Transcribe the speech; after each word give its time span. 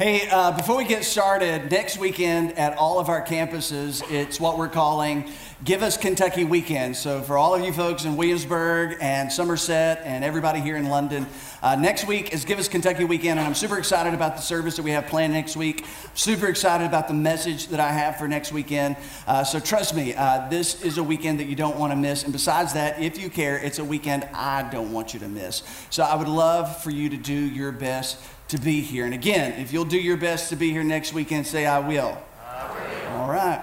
Hey, 0.00 0.26
uh, 0.30 0.52
before 0.52 0.78
we 0.78 0.86
get 0.86 1.04
started, 1.04 1.70
next 1.70 1.98
weekend 1.98 2.56
at 2.56 2.74
all 2.78 2.98
of 2.98 3.10
our 3.10 3.22
campuses, 3.22 4.02
it's 4.10 4.40
what 4.40 4.56
we're 4.56 4.70
calling 4.70 5.30
Give 5.62 5.82
Us 5.82 5.98
Kentucky 5.98 6.42
Weekend. 6.42 6.96
So, 6.96 7.20
for 7.20 7.36
all 7.36 7.54
of 7.54 7.62
you 7.62 7.70
folks 7.70 8.06
in 8.06 8.16
Williamsburg 8.16 8.96
and 9.02 9.30
Somerset 9.30 10.00
and 10.06 10.24
everybody 10.24 10.60
here 10.60 10.78
in 10.78 10.88
London, 10.88 11.26
uh, 11.62 11.76
next 11.76 12.06
week 12.06 12.32
is 12.32 12.46
Give 12.46 12.58
Us 12.58 12.66
Kentucky 12.66 13.04
Weekend, 13.04 13.38
and 13.38 13.46
I'm 13.46 13.54
super 13.54 13.76
excited 13.76 14.14
about 14.14 14.36
the 14.36 14.40
service 14.40 14.76
that 14.76 14.84
we 14.84 14.92
have 14.92 15.06
planned 15.06 15.34
next 15.34 15.54
week. 15.54 15.84
Super 16.14 16.46
excited 16.46 16.86
about 16.86 17.06
the 17.06 17.12
message 17.12 17.66
that 17.66 17.78
I 17.78 17.92
have 17.92 18.16
for 18.16 18.26
next 18.26 18.52
weekend. 18.52 18.96
Uh, 19.26 19.44
so, 19.44 19.60
trust 19.60 19.94
me, 19.94 20.14
uh, 20.14 20.48
this 20.48 20.82
is 20.82 20.96
a 20.96 21.02
weekend 21.02 21.40
that 21.40 21.46
you 21.46 21.56
don't 21.56 21.76
want 21.76 21.92
to 21.92 21.96
miss. 21.96 22.24
And 22.24 22.32
besides 22.32 22.72
that, 22.72 22.98
if 23.02 23.22
you 23.22 23.28
care, 23.28 23.58
it's 23.58 23.78
a 23.78 23.84
weekend 23.84 24.26
I 24.32 24.62
don't 24.70 24.92
want 24.92 25.12
you 25.12 25.20
to 25.20 25.28
miss. 25.28 25.62
So, 25.90 26.04
I 26.04 26.14
would 26.14 26.26
love 26.26 26.82
for 26.82 26.88
you 26.88 27.10
to 27.10 27.18
do 27.18 27.34
your 27.34 27.70
best 27.70 28.16
to 28.50 28.58
be 28.58 28.80
here. 28.80 29.04
And 29.04 29.14
again, 29.14 29.60
if 29.60 29.72
you'll 29.72 29.84
do 29.84 29.98
your 29.98 30.16
best 30.16 30.48
to 30.50 30.56
be 30.56 30.70
here 30.70 30.84
next 30.84 31.12
weekend, 31.12 31.46
say, 31.46 31.66
I 31.66 31.78
will. 31.78 32.18
I 32.44 32.68
will. 32.68 33.16
All 33.18 33.30
right. 33.30 33.62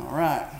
All 0.00 0.16
right. 0.16 0.55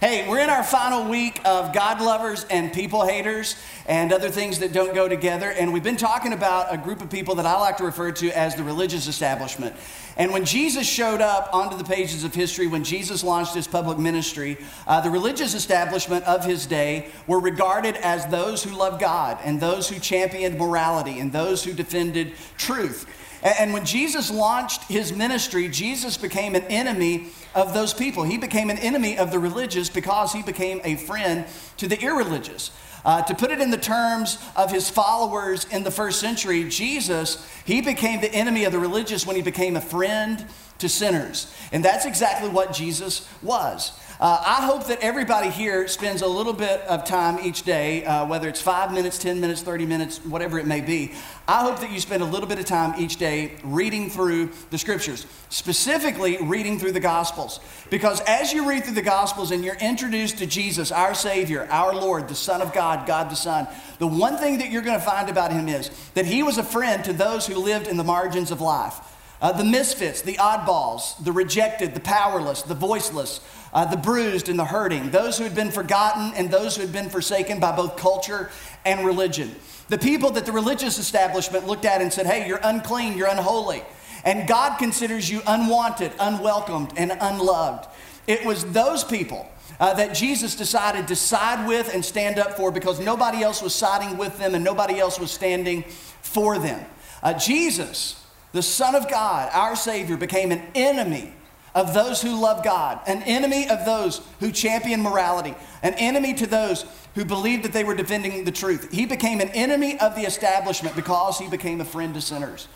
Hey, 0.00 0.28
we're 0.28 0.38
in 0.38 0.48
our 0.48 0.62
final 0.62 1.10
week 1.10 1.40
of 1.44 1.72
God 1.72 2.00
lovers 2.00 2.46
and 2.50 2.72
people 2.72 3.04
haters 3.04 3.56
and 3.84 4.12
other 4.12 4.28
things 4.28 4.60
that 4.60 4.72
don't 4.72 4.94
go 4.94 5.08
together. 5.08 5.50
And 5.50 5.72
we've 5.72 5.82
been 5.82 5.96
talking 5.96 6.32
about 6.32 6.72
a 6.72 6.78
group 6.78 7.02
of 7.02 7.10
people 7.10 7.34
that 7.34 7.46
I 7.46 7.58
like 7.58 7.78
to 7.78 7.84
refer 7.84 8.12
to 8.12 8.30
as 8.30 8.54
the 8.54 8.62
religious 8.62 9.08
establishment. 9.08 9.74
And 10.16 10.32
when 10.32 10.44
Jesus 10.44 10.86
showed 10.86 11.20
up 11.20 11.52
onto 11.52 11.76
the 11.76 11.82
pages 11.82 12.22
of 12.22 12.32
history, 12.32 12.68
when 12.68 12.84
Jesus 12.84 13.24
launched 13.24 13.56
his 13.56 13.66
public 13.66 13.98
ministry, 13.98 14.58
uh, 14.86 15.00
the 15.00 15.10
religious 15.10 15.52
establishment 15.54 16.24
of 16.26 16.44
his 16.44 16.66
day 16.66 17.08
were 17.26 17.40
regarded 17.40 17.96
as 17.96 18.24
those 18.26 18.62
who 18.62 18.76
loved 18.76 19.00
God 19.00 19.38
and 19.42 19.60
those 19.60 19.88
who 19.88 19.98
championed 19.98 20.58
morality 20.58 21.18
and 21.18 21.32
those 21.32 21.64
who 21.64 21.72
defended 21.72 22.34
truth. 22.56 23.04
And 23.42 23.72
when 23.72 23.84
Jesus 23.84 24.30
launched 24.30 24.84
his 24.84 25.12
ministry, 25.12 25.68
Jesus 25.68 26.16
became 26.16 26.54
an 26.54 26.64
enemy 26.64 27.28
of 27.54 27.74
those 27.74 27.94
people. 27.94 28.24
He 28.24 28.38
became 28.38 28.70
an 28.70 28.78
enemy 28.78 29.18
of 29.18 29.30
the 29.30 29.38
religious 29.38 29.88
because 29.88 30.32
he 30.32 30.42
became 30.42 30.80
a 30.84 30.96
friend 30.96 31.46
to 31.76 31.86
the 31.86 32.00
irreligious. 32.00 32.70
Uh, 33.04 33.22
to 33.22 33.34
put 33.34 33.50
it 33.50 33.60
in 33.60 33.70
the 33.70 33.76
terms 33.76 34.38
of 34.56 34.72
his 34.72 34.90
followers 34.90 35.66
in 35.70 35.84
the 35.84 35.90
first 35.90 36.20
century, 36.20 36.68
Jesus, 36.68 37.48
he 37.64 37.80
became 37.80 38.20
the 38.20 38.32
enemy 38.34 38.64
of 38.64 38.72
the 38.72 38.78
religious 38.78 39.24
when 39.24 39.36
he 39.36 39.42
became 39.42 39.76
a 39.76 39.80
friend 39.80 40.44
to 40.78 40.88
sinners. 40.88 41.52
And 41.72 41.84
that's 41.84 42.06
exactly 42.06 42.48
what 42.48 42.72
Jesus 42.72 43.28
was. 43.42 43.92
Uh, 44.20 44.42
I 44.44 44.66
hope 44.66 44.88
that 44.88 44.98
everybody 44.98 45.48
here 45.48 45.86
spends 45.86 46.22
a 46.22 46.26
little 46.26 46.52
bit 46.52 46.80
of 46.88 47.04
time 47.04 47.38
each 47.40 47.62
day, 47.62 48.04
uh, 48.04 48.26
whether 48.26 48.48
it's 48.48 48.60
five 48.60 48.92
minutes, 48.92 49.16
10 49.16 49.40
minutes, 49.40 49.62
30 49.62 49.86
minutes, 49.86 50.18
whatever 50.24 50.58
it 50.58 50.66
may 50.66 50.80
be. 50.80 51.12
I 51.46 51.60
hope 51.60 51.78
that 51.78 51.92
you 51.92 52.00
spend 52.00 52.24
a 52.24 52.26
little 52.26 52.48
bit 52.48 52.58
of 52.58 52.64
time 52.64 53.00
each 53.00 53.18
day 53.18 53.52
reading 53.62 54.10
through 54.10 54.50
the 54.70 54.78
scriptures, 54.78 55.24
specifically 55.50 56.36
reading 56.40 56.80
through 56.80 56.92
the 56.92 57.00
Gospels. 57.00 57.60
Because 57.90 58.20
as 58.22 58.52
you 58.52 58.68
read 58.68 58.82
through 58.82 58.96
the 58.96 59.02
Gospels 59.02 59.52
and 59.52 59.64
you're 59.64 59.76
introduced 59.76 60.38
to 60.38 60.46
Jesus, 60.46 60.90
our 60.90 61.14
Savior, 61.14 61.68
our 61.70 61.94
Lord, 61.94 62.26
the 62.26 62.34
Son 62.34 62.60
of 62.60 62.72
God, 62.72 63.06
God 63.06 63.30
the 63.30 63.36
Son, 63.36 63.68
the 64.00 64.08
one 64.08 64.36
thing 64.36 64.58
that 64.58 64.72
you're 64.72 64.82
going 64.82 64.98
to 64.98 65.06
find 65.06 65.30
about 65.30 65.52
him 65.52 65.68
is 65.68 65.92
that 66.14 66.26
he 66.26 66.42
was 66.42 66.58
a 66.58 66.64
friend 66.64 67.04
to 67.04 67.12
those 67.12 67.46
who 67.46 67.54
lived 67.54 67.86
in 67.86 67.96
the 67.96 68.02
margins 68.02 68.50
of 68.50 68.60
life. 68.60 68.98
Uh, 69.40 69.52
the 69.52 69.62
misfits, 69.62 70.22
the 70.22 70.34
oddballs, 70.34 71.22
the 71.24 71.30
rejected, 71.30 71.94
the 71.94 72.00
powerless, 72.00 72.62
the 72.62 72.74
voiceless, 72.74 73.40
uh, 73.72 73.84
the 73.84 73.96
bruised 73.96 74.48
and 74.48 74.58
the 74.58 74.64
hurting, 74.64 75.10
those 75.10 75.38
who 75.38 75.44
had 75.44 75.54
been 75.54 75.70
forgotten 75.70 76.32
and 76.34 76.50
those 76.50 76.76
who 76.76 76.82
had 76.82 76.92
been 76.92 77.10
forsaken 77.10 77.60
by 77.60 77.74
both 77.74 77.96
culture 77.96 78.50
and 78.84 79.06
religion. 79.06 79.54
The 79.88 79.98
people 79.98 80.30
that 80.32 80.46
the 80.46 80.52
religious 80.52 80.98
establishment 80.98 81.66
looked 81.66 81.84
at 81.84 82.00
and 82.00 82.12
said, 82.12 82.26
hey, 82.26 82.46
you're 82.46 82.60
unclean, 82.62 83.16
you're 83.16 83.28
unholy. 83.28 83.82
And 84.24 84.48
God 84.48 84.78
considers 84.78 85.30
you 85.30 85.42
unwanted, 85.46 86.12
unwelcomed, 86.18 86.92
and 86.96 87.12
unloved. 87.20 87.88
It 88.26 88.44
was 88.44 88.64
those 88.72 89.04
people 89.04 89.48
uh, 89.80 89.94
that 89.94 90.14
Jesus 90.14 90.54
decided 90.54 91.08
to 91.08 91.16
side 91.16 91.66
with 91.66 91.94
and 91.94 92.04
stand 92.04 92.38
up 92.38 92.56
for 92.56 92.70
because 92.70 93.00
nobody 93.00 93.42
else 93.42 93.62
was 93.62 93.74
siding 93.74 94.18
with 94.18 94.38
them 94.38 94.54
and 94.54 94.64
nobody 94.64 94.98
else 94.98 95.18
was 95.18 95.30
standing 95.30 95.84
for 96.20 96.58
them. 96.58 96.84
Uh, 97.22 97.32
Jesus, 97.34 98.24
the 98.52 98.62
Son 98.62 98.94
of 98.94 99.08
God, 99.08 99.50
our 99.52 99.76
Savior, 99.76 100.16
became 100.16 100.52
an 100.52 100.62
enemy 100.74 101.32
of 101.74 101.94
those 101.94 102.22
who 102.22 102.40
love 102.40 102.64
God, 102.64 103.00
an 103.06 103.22
enemy 103.22 103.68
of 103.68 103.84
those 103.84 104.20
who 104.40 104.50
champion 104.50 105.02
morality, 105.02 105.54
an 105.82 105.94
enemy 105.94 106.34
to 106.34 106.46
those 106.46 106.84
who 107.14 107.24
believed 107.24 107.64
that 107.64 107.72
they 107.72 107.84
were 107.84 107.94
defending 107.94 108.44
the 108.44 108.52
truth. 108.52 108.92
He 108.92 109.06
became 109.06 109.40
an 109.40 109.48
enemy 109.50 109.98
of 109.98 110.14
the 110.14 110.22
establishment 110.22 110.96
because 110.96 111.38
he 111.38 111.48
became 111.48 111.80
a 111.80 111.84
friend 111.84 112.14
to 112.14 112.20
sinners. 112.20 112.68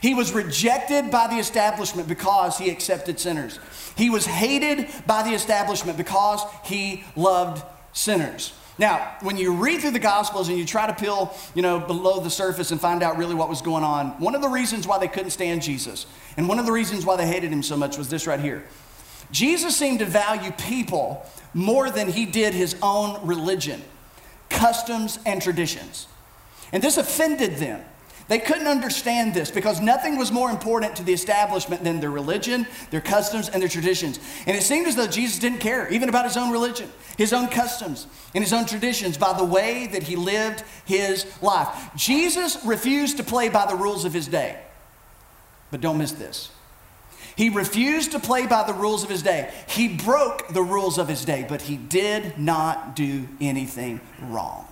He 0.00 0.14
was 0.14 0.32
rejected 0.32 1.10
by 1.10 1.26
the 1.26 1.36
establishment 1.36 2.08
because 2.08 2.56
he 2.56 2.70
accepted 2.70 3.20
sinners. 3.20 3.58
He 3.96 4.08
was 4.08 4.24
hated 4.24 4.88
by 5.06 5.22
the 5.22 5.30
establishment 5.30 5.98
because 5.98 6.42
he 6.64 7.04
loved 7.16 7.62
sinners. 7.92 8.52
Now, 8.78 9.14
when 9.20 9.36
you 9.36 9.56
read 9.56 9.82
through 9.82 9.90
the 9.90 9.98
Gospels 9.98 10.48
and 10.48 10.56
you 10.56 10.64
try 10.64 10.86
to 10.86 10.94
peel, 10.94 11.36
you 11.54 11.60
know, 11.60 11.78
below 11.78 12.20
the 12.20 12.30
surface 12.30 12.70
and 12.70 12.80
find 12.80 13.02
out 13.02 13.18
really 13.18 13.34
what 13.34 13.50
was 13.50 13.60
going 13.60 13.84
on, 13.84 14.12
one 14.18 14.34
of 14.34 14.40
the 14.40 14.48
reasons 14.48 14.86
why 14.86 14.98
they 14.98 15.08
couldn't 15.08 15.30
stand 15.30 15.60
Jesus 15.60 16.06
and 16.36 16.48
one 16.48 16.58
of 16.58 16.66
the 16.66 16.72
reasons 16.72 17.04
why 17.04 17.16
they 17.16 17.26
hated 17.26 17.52
him 17.52 17.62
so 17.62 17.76
much 17.76 17.98
was 17.98 18.08
this 18.08 18.26
right 18.26 18.40
here. 18.40 18.64
Jesus 19.30 19.76
seemed 19.76 20.00
to 20.00 20.04
value 20.04 20.50
people 20.52 21.26
more 21.54 21.90
than 21.90 22.08
he 22.08 22.26
did 22.26 22.54
his 22.54 22.76
own 22.82 23.26
religion, 23.26 23.82
customs, 24.48 25.18
and 25.26 25.40
traditions. 25.40 26.06
And 26.72 26.82
this 26.82 26.96
offended 26.96 27.56
them. 27.56 27.84
They 28.28 28.38
couldn't 28.38 28.68
understand 28.68 29.34
this 29.34 29.50
because 29.50 29.80
nothing 29.80 30.16
was 30.16 30.30
more 30.30 30.50
important 30.50 30.94
to 30.96 31.02
the 31.02 31.12
establishment 31.12 31.82
than 31.82 31.98
their 31.98 32.12
religion, 32.12 32.64
their 32.90 33.00
customs, 33.00 33.48
and 33.48 33.60
their 33.60 33.68
traditions. 33.68 34.20
And 34.46 34.56
it 34.56 34.62
seemed 34.62 34.86
as 34.86 34.94
though 34.94 35.08
Jesus 35.08 35.40
didn't 35.40 35.58
care, 35.58 35.92
even 35.92 36.08
about 36.08 36.26
his 36.26 36.36
own 36.36 36.52
religion, 36.52 36.88
his 37.18 37.32
own 37.32 37.48
customs, 37.48 38.06
and 38.32 38.44
his 38.44 38.52
own 38.52 38.66
traditions 38.66 39.18
by 39.18 39.36
the 39.36 39.42
way 39.42 39.88
that 39.88 40.04
he 40.04 40.14
lived 40.14 40.62
his 40.84 41.26
life. 41.42 41.90
Jesus 41.96 42.64
refused 42.64 43.16
to 43.16 43.24
play 43.24 43.48
by 43.48 43.66
the 43.66 43.74
rules 43.74 44.04
of 44.04 44.12
his 44.12 44.28
day. 44.28 44.60
But 45.70 45.80
don't 45.80 45.98
miss 45.98 46.12
this. 46.12 46.50
He 47.36 47.48
refused 47.48 48.12
to 48.12 48.18
play 48.18 48.46
by 48.46 48.64
the 48.64 48.74
rules 48.74 49.02
of 49.02 49.08
his 49.08 49.22
day. 49.22 49.52
He 49.68 49.88
broke 49.88 50.48
the 50.48 50.62
rules 50.62 50.98
of 50.98 51.08
his 51.08 51.24
day, 51.24 51.46
but 51.48 51.62
he 51.62 51.76
did 51.76 52.38
not 52.38 52.96
do 52.96 53.28
anything 53.40 54.00
wrong. 54.20 54.66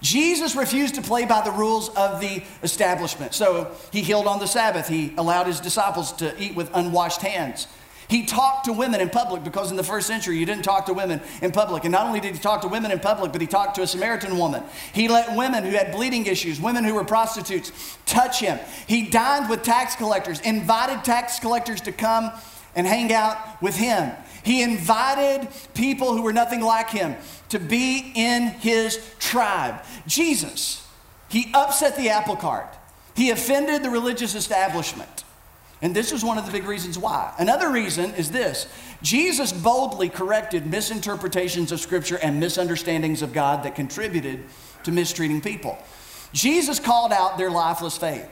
Jesus 0.00 0.56
refused 0.56 0.96
to 0.96 1.02
play 1.02 1.24
by 1.24 1.42
the 1.42 1.52
rules 1.52 1.88
of 1.90 2.20
the 2.20 2.42
establishment. 2.62 3.34
So 3.34 3.70
he 3.92 4.02
healed 4.02 4.26
on 4.26 4.40
the 4.40 4.48
Sabbath. 4.48 4.88
He 4.88 5.14
allowed 5.16 5.46
his 5.46 5.60
disciples 5.60 6.12
to 6.14 6.38
eat 6.42 6.56
with 6.56 6.70
unwashed 6.74 7.22
hands. 7.22 7.68
He 8.12 8.26
talked 8.26 8.66
to 8.66 8.74
women 8.74 9.00
in 9.00 9.08
public 9.08 9.42
because 9.42 9.70
in 9.70 9.78
the 9.78 9.82
first 9.82 10.06
century 10.06 10.36
you 10.36 10.44
didn't 10.44 10.64
talk 10.64 10.84
to 10.84 10.92
women 10.92 11.22
in 11.40 11.50
public. 11.50 11.84
And 11.84 11.92
not 11.92 12.06
only 12.06 12.20
did 12.20 12.34
he 12.34 12.38
talk 12.38 12.60
to 12.60 12.68
women 12.68 12.90
in 12.90 13.00
public, 13.00 13.32
but 13.32 13.40
he 13.40 13.46
talked 13.46 13.76
to 13.76 13.82
a 13.82 13.86
Samaritan 13.86 14.36
woman. 14.36 14.62
He 14.92 15.08
let 15.08 15.34
women 15.34 15.64
who 15.64 15.70
had 15.70 15.92
bleeding 15.92 16.26
issues, 16.26 16.60
women 16.60 16.84
who 16.84 16.92
were 16.92 17.04
prostitutes, 17.04 17.72
touch 18.04 18.38
him. 18.38 18.58
He 18.86 19.06
dined 19.06 19.48
with 19.48 19.62
tax 19.62 19.96
collectors, 19.96 20.40
invited 20.42 21.06
tax 21.06 21.40
collectors 21.40 21.80
to 21.80 21.92
come 21.92 22.30
and 22.76 22.86
hang 22.86 23.14
out 23.14 23.38
with 23.62 23.76
him. 23.76 24.12
He 24.42 24.60
invited 24.60 25.48
people 25.72 26.14
who 26.14 26.20
were 26.20 26.34
nothing 26.34 26.60
like 26.60 26.90
him 26.90 27.16
to 27.48 27.58
be 27.58 28.12
in 28.14 28.48
his 28.48 29.02
tribe. 29.20 29.82
Jesus, 30.06 30.86
he 31.30 31.50
upset 31.54 31.96
the 31.96 32.10
apple 32.10 32.36
cart. 32.36 32.76
He 33.16 33.30
offended 33.30 33.82
the 33.82 33.88
religious 33.88 34.34
establishment. 34.34 35.24
And 35.82 35.94
this 35.94 36.12
was 36.12 36.24
one 36.24 36.38
of 36.38 36.46
the 36.46 36.52
big 36.52 36.64
reasons 36.64 36.96
why. 36.96 37.34
Another 37.38 37.70
reason 37.70 38.14
is 38.14 38.30
this 38.30 38.68
Jesus 39.02 39.52
boldly 39.52 40.08
corrected 40.08 40.64
misinterpretations 40.64 41.72
of 41.72 41.80
Scripture 41.80 42.18
and 42.22 42.38
misunderstandings 42.38 43.20
of 43.20 43.32
God 43.32 43.64
that 43.64 43.74
contributed 43.74 44.44
to 44.84 44.92
mistreating 44.92 45.40
people. 45.40 45.76
Jesus 46.32 46.78
called 46.78 47.12
out 47.12 47.36
their 47.36 47.50
lifeless 47.50 47.98
faith. 47.98 48.26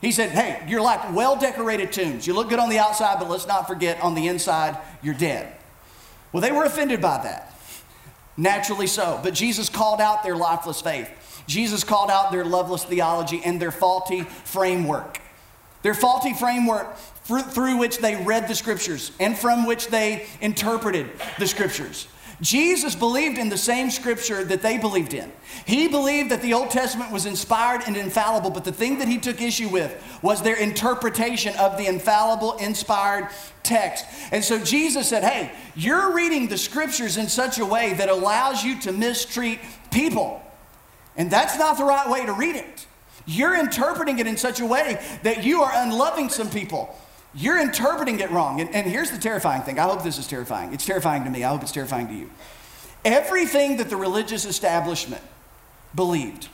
He 0.00 0.10
said, 0.10 0.30
Hey, 0.30 0.64
you're 0.68 0.82
like 0.82 1.14
well 1.14 1.36
decorated 1.36 1.92
tombs. 1.92 2.26
You 2.26 2.34
look 2.34 2.48
good 2.48 2.58
on 2.58 2.68
the 2.68 2.78
outside, 2.78 3.18
but 3.20 3.30
let's 3.30 3.46
not 3.46 3.68
forget 3.68 4.00
on 4.02 4.16
the 4.16 4.26
inside, 4.26 4.76
you're 5.00 5.14
dead. 5.14 5.54
Well, 6.32 6.40
they 6.40 6.52
were 6.52 6.64
offended 6.64 7.00
by 7.00 7.22
that. 7.22 7.54
Naturally 8.36 8.86
so. 8.88 9.20
But 9.22 9.34
Jesus 9.34 9.68
called 9.68 10.00
out 10.00 10.24
their 10.24 10.36
lifeless 10.36 10.80
faith. 10.80 11.10
Jesus 11.46 11.84
called 11.84 12.10
out 12.10 12.30
their 12.30 12.44
loveless 12.44 12.84
theology 12.84 13.40
and 13.44 13.60
their 13.60 13.70
faulty 13.70 14.22
framework. 14.22 15.20
Their 15.82 15.94
faulty 15.94 16.34
framework 16.34 16.96
through 16.96 17.76
which 17.76 17.98
they 17.98 18.16
read 18.16 18.48
the 18.48 18.54
scriptures 18.54 19.12
and 19.20 19.36
from 19.36 19.66
which 19.66 19.88
they 19.88 20.26
interpreted 20.40 21.10
the 21.38 21.46
scriptures. 21.46 22.08
Jesus 22.40 22.94
believed 22.94 23.36
in 23.36 23.48
the 23.48 23.58
same 23.58 23.90
scripture 23.90 24.44
that 24.44 24.62
they 24.62 24.78
believed 24.78 25.12
in. 25.12 25.32
He 25.66 25.88
believed 25.88 26.30
that 26.30 26.40
the 26.40 26.54
Old 26.54 26.70
Testament 26.70 27.10
was 27.10 27.26
inspired 27.26 27.82
and 27.86 27.96
infallible, 27.96 28.50
but 28.50 28.64
the 28.64 28.72
thing 28.72 28.98
that 29.00 29.08
he 29.08 29.18
took 29.18 29.42
issue 29.42 29.68
with 29.68 30.00
was 30.22 30.40
their 30.40 30.56
interpretation 30.56 31.56
of 31.56 31.76
the 31.76 31.86
infallible, 31.86 32.56
inspired 32.58 33.28
text. 33.64 34.04
And 34.30 34.44
so 34.44 34.62
Jesus 34.62 35.08
said, 35.08 35.24
Hey, 35.24 35.52
you're 35.74 36.14
reading 36.14 36.46
the 36.46 36.58
scriptures 36.58 37.16
in 37.16 37.28
such 37.28 37.58
a 37.58 37.66
way 37.66 37.94
that 37.94 38.08
allows 38.08 38.62
you 38.62 38.80
to 38.82 38.92
mistreat 38.92 39.58
people. 39.90 40.40
And 41.16 41.30
that's 41.30 41.58
not 41.58 41.76
the 41.76 41.84
right 41.84 42.08
way 42.08 42.24
to 42.24 42.32
read 42.32 42.54
it. 42.54 42.86
You're 43.28 43.54
interpreting 43.54 44.18
it 44.20 44.26
in 44.26 44.38
such 44.38 44.58
a 44.60 44.64
way 44.64 44.98
that 45.22 45.44
you 45.44 45.62
are 45.62 45.70
unloving 45.74 46.30
some 46.30 46.48
people. 46.48 46.98
You're 47.34 47.60
interpreting 47.60 48.20
it 48.20 48.30
wrong. 48.30 48.62
And, 48.62 48.74
and 48.74 48.86
here's 48.86 49.10
the 49.10 49.18
terrifying 49.18 49.60
thing. 49.60 49.78
I 49.78 49.82
hope 49.82 50.02
this 50.02 50.16
is 50.16 50.26
terrifying. 50.26 50.72
It's 50.72 50.86
terrifying 50.86 51.24
to 51.24 51.30
me. 51.30 51.44
I 51.44 51.50
hope 51.50 51.60
it's 51.60 51.70
terrifying 51.70 52.08
to 52.08 52.14
you. 52.14 52.30
Everything 53.04 53.76
that 53.76 53.90
the 53.90 53.96
religious 53.96 54.46
establishment 54.46 55.20
believed, 55.94 56.48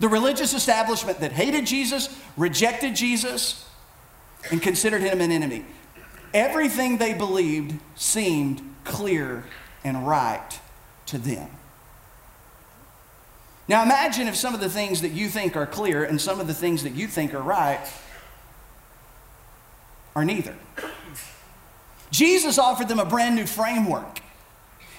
the 0.00 0.08
religious 0.08 0.52
establishment 0.52 1.20
that 1.20 1.32
hated 1.32 1.64
Jesus, 1.64 2.14
rejected 2.36 2.94
Jesus, 2.94 3.66
and 4.50 4.60
considered 4.60 5.00
him 5.00 5.22
an 5.22 5.32
enemy, 5.32 5.64
everything 6.34 6.98
they 6.98 7.14
believed 7.14 7.80
seemed 7.96 8.60
clear 8.84 9.44
and 9.82 10.06
right 10.06 10.60
to 11.06 11.16
them. 11.16 11.48
Now 13.68 13.82
imagine 13.82 14.28
if 14.28 14.34
some 14.34 14.54
of 14.54 14.60
the 14.60 14.70
things 14.70 15.02
that 15.02 15.10
you 15.10 15.28
think 15.28 15.54
are 15.54 15.66
clear 15.66 16.02
and 16.04 16.20
some 16.20 16.40
of 16.40 16.46
the 16.46 16.54
things 16.54 16.82
that 16.82 16.94
you 16.94 17.06
think 17.06 17.34
are 17.34 17.42
right 17.42 17.86
are 20.16 20.24
neither. 20.24 20.54
Jesus 22.10 22.58
offered 22.58 22.88
them 22.88 22.98
a 22.98 23.04
brand 23.04 23.36
new 23.36 23.46
framework. 23.46 24.20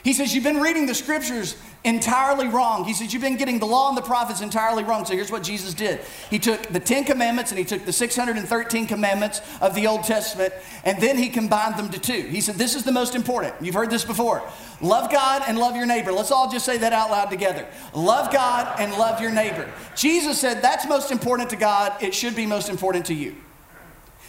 He 0.04 0.13
says, 0.13 0.34
You've 0.34 0.44
been 0.44 0.62
reading 0.62 0.86
the 0.86 0.96
scriptures 0.96 1.56
entirely 1.84 2.48
wrong. 2.48 2.86
He 2.86 2.94
says, 2.94 3.13
You've 3.13 3.22
been 3.22 3.38
getting 3.38 3.60
the 3.60 3.66
law 3.66 3.90
and 3.90 3.98
the 3.98 4.01
prophets 4.01 4.42
entirely 4.42 4.84
wrong. 4.84 5.06
So 5.06 5.13
here's 5.13 5.31
what 5.31 5.44
Jesus 5.44 5.74
did 5.74 6.00
He 6.30 6.40
took 6.40 6.62
the 6.68 6.80
Ten 6.80 7.04
Commandments 7.04 7.51
and 7.51 7.60
he 7.60 7.66
took 7.66 7.86
the 7.86 7.94
613 7.94 8.88
commandments 8.88 9.42
of 9.62 9.75
the 9.75 9.88
Old 9.88 10.04
Testament, 10.04 10.54
and 10.84 11.01
then 11.01 11.18
he 11.18 11.30
combined 11.30 11.78
them 11.78 11.90
to 11.90 12.00
two. 12.00 12.22
He 12.22 12.42
said, 12.42 12.56
This 12.56 12.75
is 12.75 12.84
the 12.84 12.92
most 12.92 13.16
important. 13.16 13.56
You've 13.62 13.75
heard 13.75 13.90
this 13.90 14.06
before. 14.06 14.42
Love 14.81 15.12
God 15.12 15.44
and 15.48 15.57
love 15.57 15.75
your 15.75 15.86
neighbor. 15.86 16.12
Let's 16.12 16.31
all 16.31 16.50
just 16.50 16.66
say 16.66 16.78
that 16.78 16.94
out 16.94 17.12
loud 17.12 17.30
together. 17.30 17.68
Love 17.94 18.31
God 18.31 18.80
and 18.80 18.94
love 18.94 19.22
your 19.22 19.31
neighbor. 19.31 19.69
Jesus 19.96 20.40
said, 20.40 20.62
That's 20.62 20.88
most 20.88 21.12
important 21.12 21.50
to 21.50 21.56
God. 21.56 22.01
It 22.01 22.13
should 22.13 22.36
be 22.36 22.46
most 22.46 22.69
important 22.69 23.06
to 23.07 23.13
you. 23.13 23.36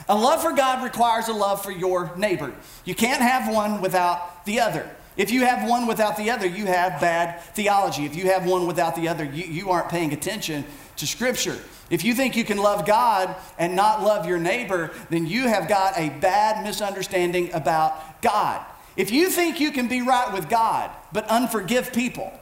A 0.08 0.16
love 0.16 0.42
for 0.42 0.52
God 0.52 0.82
requires 0.82 1.28
a 1.28 1.32
love 1.32 1.62
for 1.62 1.70
your 1.70 2.16
neighbor. 2.16 2.52
You 2.84 2.96
can't 2.96 3.22
have 3.22 3.52
one 3.52 3.80
without 3.80 4.44
the 4.44 4.58
other. 4.58 4.90
If 5.20 5.30
you 5.30 5.44
have 5.44 5.68
one 5.68 5.86
without 5.86 6.16
the 6.16 6.30
other, 6.30 6.46
you 6.46 6.64
have 6.64 6.98
bad 6.98 7.42
theology. 7.54 8.06
If 8.06 8.16
you 8.16 8.30
have 8.30 8.46
one 8.46 8.66
without 8.66 8.96
the 8.96 9.08
other, 9.08 9.22
you, 9.22 9.44
you 9.44 9.68
aren't 9.68 9.90
paying 9.90 10.14
attention 10.14 10.64
to 10.96 11.06
Scripture. 11.06 11.58
If 11.90 12.04
you 12.04 12.14
think 12.14 12.36
you 12.36 12.44
can 12.44 12.56
love 12.56 12.86
God 12.86 13.36
and 13.58 13.76
not 13.76 14.02
love 14.02 14.24
your 14.24 14.38
neighbor, 14.38 14.92
then 15.10 15.26
you 15.26 15.46
have 15.46 15.68
got 15.68 15.98
a 15.98 16.08
bad 16.08 16.64
misunderstanding 16.64 17.52
about 17.52 18.22
God. 18.22 18.64
If 18.96 19.10
you 19.10 19.28
think 19.28 19.60
you 19.60 19.72
can 19.72 19.88
be 19.88 20.00
right 20.00 20.32
with 20.32 20.48
God, 20.48 20.90
but 21.12 21.28
unforgive 21.28 21.92
people, 21.92 22.32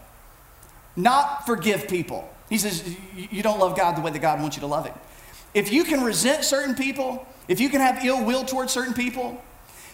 not 0.95 1.47
forgive 1.47 1.89
people, 1.89 2.33
he 2.49 2.59
says, 2.59 2.97
you 3.17 3.43
don't 3.43 3.59
love 3.59 3.77
God 3.77 3.97
the 3.97 4.03
way 4.03 4.13
that 4.13 4.23
God 4.23 4.41
wants 4.41 4.57
you 4.57 4.61
to 4.61 4.69
love 4.69 4.87
Him. 4.87 4.95
If 5.53 5.73
you 5.73 5.83
can 5.83 6.05
resent 6.05 6.45
certain 6.45 6.77
people, 6.77 7.27
if 7.49 7.59
you 7.59 7.71
can 7.71 7.81
have 7.81 8.05
ill 8.05 8.25
will 8.25 8.45
towards 8.45 8.73
certain 8.73 8.95
people, 8.95 9.43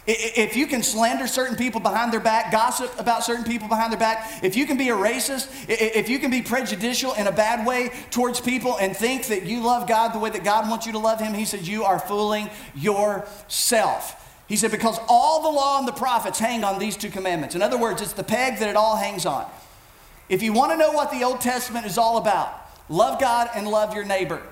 if 0.07 0.55
you 0.55 0.67
can 0.67 0.83
slander 0.83 1.27
certain 1.27 1.57
people 1.57 1.81
behind 1.81 2.13
their 2.13 2.21
back, 2.21 2.53
gossip 2.53 2.93
about 2.99 3.25
certain 3.25 3.45
people 3.45 3.69
behind 3.69 3.91
their 3.91 3.99
back, 3.99 4.45
if 4.45 4.55
you 4.55 4.67
can 4.67 4.77
be 4.77 4.91
a 4.91 4.95
racist, 4.95 5.49
if 5.69 6.09
you 6.09 6.19
can 6.19 6.31
be 6.31 6.43
prejudicial 6.43 7.15
in 7.15 7.27
a 7.27 7.33
bad 7.33 7.67
way 7.67 7.91
towards 8.11 8.41
people 8.41 8.77
and 8.79 8.95
think 8.95 9.27
that 9.27 9.45
you 9.45 9.63
love 9.63 9.89
God 9.89 10.13
the 10.13 10.19
way 10.19 10.31
that 10.31 10.45
God 10.45 10.69
wants 10.69 10.85
you 10.85 10.93
to 10.93 10.99
love 10.99 11.21
Him, 11.21 11.33
He 11.33 11.47
said, 11.47 11.67
you 11.67 11.85
are 11.85 11.99
fooling 11.99 12.51
yourself. 12.75 14.21
He 14.47 14.57
said, 14.57 14.71
because 14.71 14.99
all 15.09 15.43
the 15.43 15.49
law 15.49 15.79
and 15.79 15.89
the 15.89 15.93
prophets 15.93 16.39
hang 16.39 16.65
on 16.65 16.79
these 16.79 16.99
two 16.99 17.09
commandments. 17.09 17.55
In 17.55 17.63
other 17.63 17.79
words, 17.79 18.03
it's 18.03 18.13
the 18.13 18.23
peg 18.23 18.59
that 18.59 18.69
it 18.69 18.77
all 18.77 18.97
hangs 18.97 19.25
on. 19.25 19.47
If 20.29 20.43
you 20.43 20.53
want 20.53 20.73
to 20.73 20.77
know 20.77 20.93
what 20.93 21.11
the 21.11 21.25
Old 21.25 21.41
Testament 21.41 21.87
is 21.87 21.97
all 21.97 22.19
about, 22.19 22.53
love 22.91 23.19
God 23.19 23.49
and 23.55 23.67
love 23.67 23.95
your 23.95 24.05
neighbor. 24.05 24.43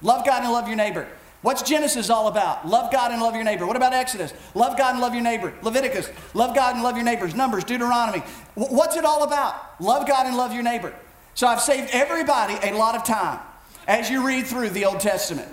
Love 0.00 0.24
God 0.24 0.44
and 0.44 0.52
love 0.52 0.66
your 0.66 0.76
neighbor. 0.76 1.06
What's 1.44 1.60
Genesis 1.60 2.08
all 2.08 2.28
about? 2.28 2.66
Love 2.66 2.90
God 2.90 3.12
and 3.12 3.20
love 3.20 3.34
your 3.34 3.44
neighbor. 3.44 3.66
What 3.66 3.76
about 3.76 3.92
Exodus? 3.92 4.32
Love 4.54 4.78
God 4.78 4.92
and 4.92 5.00
love 5.02 5.12
your 5.12 5.22
neighbor. 5.22 5.52
Leviticus, 5.60 6.08
love 6.32 6.54
God 6.54 6.74
and 6.74 6.82
love 6.82 6.96
your 6.96 7.04
neighbors. 7.04 7.34
Numbers, 7.34 7.64
Deuteronomy. 7.64 8.20
What's 8.54 8.96
it 8.96 9.04
all 9.04 9.24
about? 9.24 9.78
Love 9.78 10.08
God 10.08 10.24
and 10.24 10.38
love 10.38 10.54
your 10.54 10.62
neighbor. 10.62 10.94
So 11.34 11.46
I've 11.46 11.60
saved 11.60 11.90
everybody 11.92 12.54
a 12.66 12.72
lot 12.72 12.94
of 12.94 13.04
time 13.04 13.40
as 13.86 14.08
you 14.08 14.26
read 14.26 14.46
through 14.46 14.70
the 14.70 14.86
Old 14.86 15.00
Testament. 15.00 15.46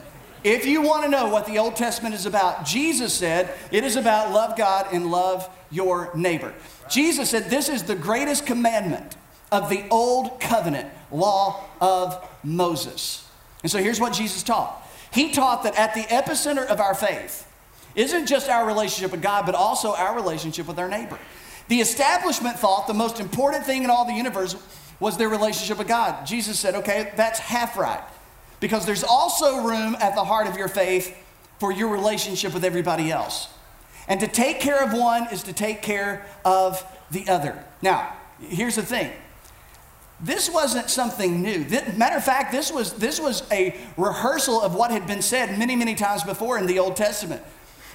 If 0.46 0.66
you 0.66 0.82
want 0.82 1.04
to 1.04 1.10
know 1.10 1.28
what 1.28 1.46
the 1.46 1.58
Old 1.58 1.76
Testament 1.76 2.16
is 2.16 2.26
about, 2.26 2.64
Jesus 2.64 3.14
said 3.14 3.54
it 3.70 3.84
is 3.84 3.98
about 3.98 4.32
love 4.32 4.58
God 4.58 4.88
and 4.94 5.12
love 5.12 5.50
your 5.72 6.10
neighbor. 6.16 6.54
Jesus 6.90 7.30
said 7.30 7.50
this 7.50 7.68
is 7.68 7.84
the 7.84 7.96
greatest 7.96 8.46
commandment 8.46 9.18
of 9.52 9.70
the 9.70 9.84
Old 9.90 10.40
Covenant 10.40 10.90
law 11.12 11.66
of 11.82 12.26
Moses. 12.46 13.28
And 13.62 13.70
so 13.70 13.80
here's 13.80 14.00
what 14.00 14.14
Jesus 14.14 14.42
taught 14.42 14.88
he 15.12 15.32
taught 15.32 15.64
that 15.64 15.78
at 15.78 15.94
the 15.94 16.02
epicenter 16.02 16.66
of 16.66 16.80
our 16.80 16.96
faith 16.96 17.48
isn't 17.96 18.28
just 18.28 18.50
our 18.50 18.66
relationship 18.66 19.12
with 19.12 19.22
God, 19.22 19.46
but 19.46 19.56
also 19.56 19.94
our 19.94 20.16
relationship 20.16 20.68
with 20.68 20.80
our 20.80 20.88
neighbor. 20.88 21.20
The 21.68 21.82
establishment 21.82 22.58
thought 22.58 22.88
the 22.88 22.94
most 22.94 23.20
important 23.20 23.66
thing 23.66 23.84
in 23.84 23.90
all 23.90 24.06
the 24.06 24.14
universe 24.14 24.56
was 25.00 25.18
their 25.18 25.30
relationship 25.30 25.78
with 25.78 25.88
God. 25.88 26.26
Jesus 26.26 26.60
said, 26.60 26.76
okay, 26.76 27.12
that's 27.16 27.40
half 27.40 27.78
right. 27.78 28.04
Because 28.60 28.86
there's 28.86 29.04
also 29.04 29.64
room 29.64 29.96
at 30.00 30.16
the 30.16 30.24
heart 30.24 30.48
of 30.48 30.58
your 30.58 30.68
faith 30.68 31.18
for 31.60 31.72
your 31.72 31.90
relationship 31.90 32.54
with 32.54 32.64
everybody 32.64 33.12
else. 33.12 33.48
And 34.08 34.20
to 34.20 34.28
take 34.28 34.60
care 34.60 34.84
of 34.84 34.94
one 34.94 35.28
is 35.32 35.44
to 35.44 35.54
take 35.54 35.82
care 35.82 36.26
of 36.46 36.84
the 37.10 37.28
other. 37.28 37.64
Now, 37.82 38.14
here's 38.40 38.76
the 38.76 38.84
thing 38.84 39.12
this 40.24 40.50
wasn't 40.50 40.90
something 40.90 41.42
new. 41.42 41.64
This, 41.64 41.98
Matter 41.98 42.18
of 42.18 42.24
fact, 42.24 42.52
this 42.52 42.72
was, 42.72 42.94
this 42.94 43.20
was 43.20 43.44
a 43.52 43.76
rehearsal 43.98 44.62
of 44.62 44.76
what 44.76 44.92
had 44.92 45.08
been 45.08 45.22
said 45.22 45.58
many, 45.58 45.76
many 45.76 45.96
times 45.96 46.24
before 46.24 46.58
in 46.58 46.68
the 46.68 46.80
Old 46.80 46.96
Testament. 46.96 47.42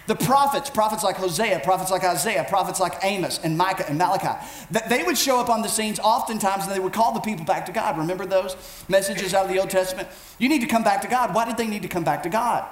The 0.06 0.14
prophets, 0.14 0.70
prophets 0.70 1.02
like 1.02 1.16
Hosea, 1.16 1.60
prophets 1.64 1.90
like 1.90 2.04
Isaiah, 2.04 2.44
prophets 2.48 2.78
like 2.78 2.94
Amos 3.02 3.40
and 3.42 3.58
Micah 3.58 3.88
and 3.88 3.98
Malachi, 3.98 4.46
that 4.70 4.88
they 4.88 5.02
would 5.02 5.18
show 5.18 5.40
up 5.40 5.48
on 5.48 5.62
the 5.62 5.68
scenes 5.68 5.98
oftentimes 5.98 6.64
and 6.64 6.72
they 6.72 6.78
would 6.78 6.92
call 6.92 7.12
the 7.12 7.20
people 7.20 7.44
back 7.44 7.66
to 7.66 7.72
God. 7.72 7.98
Remember 7.98 8.24
those 8.24 8.56
messages 8.88 9.34
out 9.34 9.46
of 9.46 9.52
the 9.52 9.58
Old 9.58 9.70
Testament? 9.70 10.08
You 10.38 10.48
need 10.48 10.60
to 10.60 10.68
come 10.68 10.84
back 10.84 11.02
to 11.02 11.08
God. 11.08 11.34
Why 11.34 11.44
did 11.44 11.56
they 11.56 11.66
need 11.66 11.82
to 11.82 11.88
come 11.88 12.04
back 12.04 12.22
to 12.22 12.28
God? 12.28 12.64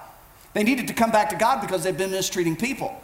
They 0.52 0.62
needed 0.62 0.86
to 0.88 0.94
come 0.94 1.10
back 1.10 1.30
to 1.30 1.36
God 1.36 1.60
because 1.60 1.82
they've 1.82 1.96
been 1.96 2.12
mistreating 2.12 2.54
people. 2.54 2.94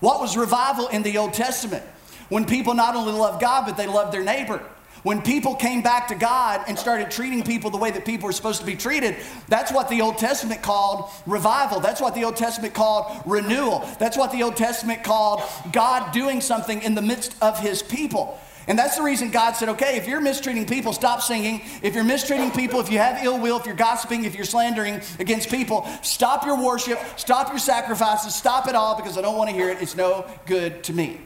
What 0.00 0.20
was 0.20 0.36
revival 0.36 0.88
in 0.88 1.02
the 1.02 1.16
Old 1.16 1.32
Testament? 1.32 1.82
When 2.28 2.44
people 2.44 2.74
not 2.74 2.94
only 2.94 3.12
loved 3.12 3.40
God, 3.40 3.64
but 3.64 3.78
they 3.78 3.86
loved 3.86 4.12
their 4.12 4.22
neighbor. 4.22 4.62
When 5.02 5.22
people 5.22 5.54
came 5.54 5.82
back 5.82 6.08
to 6.08 6.14
God 6.14 6.64
and 6.66 6.78
started 6.78 7.10
treating 7.10 7.42
people 7.42 7.70
the 7.70 7.78
way 7.78 7.90
that 7.90 8.04
people 8.04 8.26
were 8.26 8.32
supposed 8.32 8.60
to 8.60 8.66
be 8.66 8.74
treated, 8.74 9.16
that's 9.48 9.72
what 9.72 9.88
the 9.88 10.00
Old 10.00 10.18
Testament 10.18 10.62
called 10.62 11.10
revival. 11.26 11.80
That's 11.80 12.00
what 12.00 12.14
the 12.14 12.24
Old 12.24 12.36
Testament 12.36 12.74
called 12.74 13.22
renewal. 13.24 13.88
That's 13.98 14.16
what 14.16 14.32
the 14.32 14.42
Old 14.42 14.56
Testament 14.56 15.04
called 15.04 15.42
God 15.72 16.12
doing 16.12 16.40
something 16.40 16.82
in 16.82 16.94
the 16.94 17.02
midst 17.02 17.34
of 17.40 17.58
his 17.58 17.82
people. 17.82 18.38
And 18.66 18.78
that's 18.78 18.96
the 18.96 19.02
reason 19.02 19.30
God 19.30 19.52
said, 19.52 19.70
okay, 19.70 19.96
if 19.96 20.06
you're 20.06 20.20
mistreating 20.20 20.66
people, 20.66 20.92
stop 20.92 21.22
singing. 21.22 21.62
If 21.82 21.94
you're 21.94 22.04
mistreating 22.04 22.50
people, 22.50 22.80
if 22.80 22.92
you 22.92 22.98
have 22.98 23.24
ill 23.24 23.38
will, 23.38 23.58
if 23.58 23.64
you're 23.64 23.74
gossiping, 23.74 24.24
if 24.24 24.34
you're 24.34 24.44
slandering 24.44 25.00
against 25.18 25.48
people, 25.48 25.88
stop 26.02 26.44
your 26.44 26.62
worship, 26.62 27.00
stop 27.16 27.48
your 27.48 27.58
sacrifices, 27.58 28.34
stop 28.34 28.68
it 28.68 28.74
all 28.74 28.94
because 28.94 29.16
I 29.16 29.22
don't 29.22 29.38
want 29.38 29.48
to 29.48 29.56
hear 29.56 29.70
it. 29.70 29.80
It's 29.80 29.96
no 29.96 30.26
good 30.44 30.84
to 30.84 30.92
me. 30.92 31.18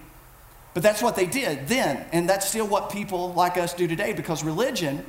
But 0.74 0.82
that's 0.82 1.02
what 1.02 1.16
they 1.16 1.26
did 1.26 1.68
then, 1.68 2.06
and 2.12 2.28
that's 2.28 2.48
still 2.48 2.66
what 2.66 2.90
people 2.90 3.32
like 3.34 3.58
us 3.58 3.74
do 3.74 3.86
today 3.86 4.12
because 4.12 4.42
religion, 4.42 5.04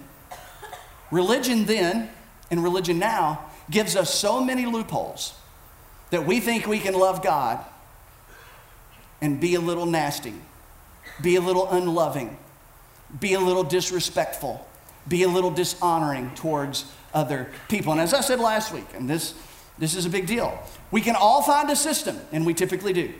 religion 1.09 1.65
then 1.65 2.09
and 2.51 2.61
religion 2.61 2.99
now 2.99 3.45
gives 3.69 3.95
us 3.95 4.13
so 4.13 4.43
many 4.43 4.65
loopholes 4.65 5.33
that 6.09 6.25
we 6.25 6.39
think 6.39 6.67
we 6.67 6.79
can 6.79 6.93
love 6.93 7.23
God 7.23 7.63
and 9.21 9.39
be 9.39 9.55
a 9.55 9.61
little 9.61 9.85
nasty, 9.85 10.33
be 11.21 11.37
a 11.37 11.41
little 11.41 11.69
unloving, 11.69 12.37
be 13.19 13.33
a 13.35 13.39
little 13.39 13.63
disrespectful, 13.63 14.67
be 15.07 15.23
a 15.23 15.29
little 15.29 15.51
dishonoring 15.51 16.29
towards 16.35 16.85
other 17.13 17.49
people. 17.69 17.93
And 17.93 18.01
as 18.01 18.13
I 18.13 18.19
said 18.19 18.39
last 18.39 18.73
week, 18.73 18.87
and 18.95 19.09
this, 19.09 19.33
this 19.77 19.95
is 19.95 20.05
a 20.05 20.09
big 20.09 20.27
deal, 20.27 20.61
we 20.91 20.99
can 20.99 21.15
all 21.15 21.41
find 21.41 21.69
a 21.69 21.75
system, 21.75 22.19
and 22.33 22.45
we 22.45 22.53
typically 22.53 22.91
do 22.91 23.13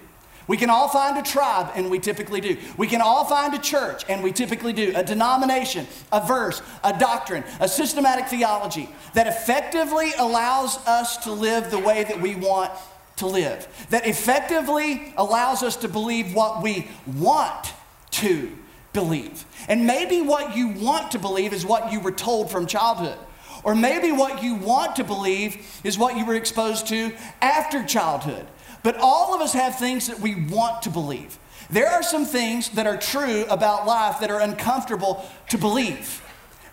we 0.48 0.58
can 0.58 0.70
all 0.70 0.88
find 0.88 1.18
a 1.18 1.24
tribe, 1.24 1.72
and 1.76 1.90
we 1.90 2.00
typically 2.00 2.42
do. 2.42 2.58
We 2.78 2.88
can 2.88 3.02
all 3.02 3.26
find 3.26 3.54
a 3.54 3.60
church, 3.60 4.04
and 4.10 4.24
we 4.24 4.32
typically 4.32 4.74
do. 4.74 4.92
A 4.96 5.04
denomination, 5.04 5.88
a 6.12 6.26
verse, 6.26 6.62
a 6.84 6.98
doctrine, 6.98 7.44
a 7.60 7.68
systematic 7.68 8.28
theology 8.28 8.90
that 9.14 9.28
effectively 9.28 10.12
allows 10.18 10.78
us 10.88 11.18
to 11.26 11.32
live 11.32 11.72
the 11.72 11.80
way 11.80 12.04
that 12.04 12.20
we 12.20 12.36
want 12.36 12.72
to 13.18 13.28
live, 13.28 13.68
that 13.90 14.08
effectively 14.08 15.14
allows 15.18 15.64
us 15.64 15.76
to 15.78 15.88
believe 15.88 16.34
what 16.34 16.62
we 16.62 16.88
want 17.16 17.74
to 18.12 18.52
believe. 18.92 19.46
And 19.68 19.88
maybe 19.88 20.22
what 20.22 20.56
you 20.56 20.70
want 20.70 21.12
to 21.12 21.20
believe 21.20 21.54
is 21.54 21.66
what 21.66 21.92
you 21.92 22.00
were 22.00 22.12
told 22.12 22.52
from 22.52 22.68
childhood. 22.68 23.18
Or 23.64 23.76
maybe 23.76 24.12
what 24.12 24.44
you 24.44 24.56
want 24.56 24.98
to 24.98 25.04
believe 25.04 25.66
is 25.84 25.98
what 25.98 26.18
you 26.18 26.26
were 26.26 26.36
exposed 26.36 26.88
to 26.88 27.14
after 27.42 27.84
childhood. 27.84 28.46
But 28.84 28.98
all 29.00 29.34
of 29.34 29.42
us 29.42 29.54
have 29.54 29.80
things 29.80 30.08
that 30.08 30.20
we 30.20 30.36
want 30.36 30.82
to 30.84 30.90
believe. 30.90 31.40
There 31.70 31.90
are 31.90 32.04
some 32.04 32.26
things 32.26 32.70
that 32.72 32.86
are 32.86 32.98
true 32.98 33.46
about 33.50 33.88
life 33.88 34.20
that 34.20 34.30
are 34.30 34.42
uncomfortable 34.42 35.26
to 35.50 35.58
believe. 35.58 36.22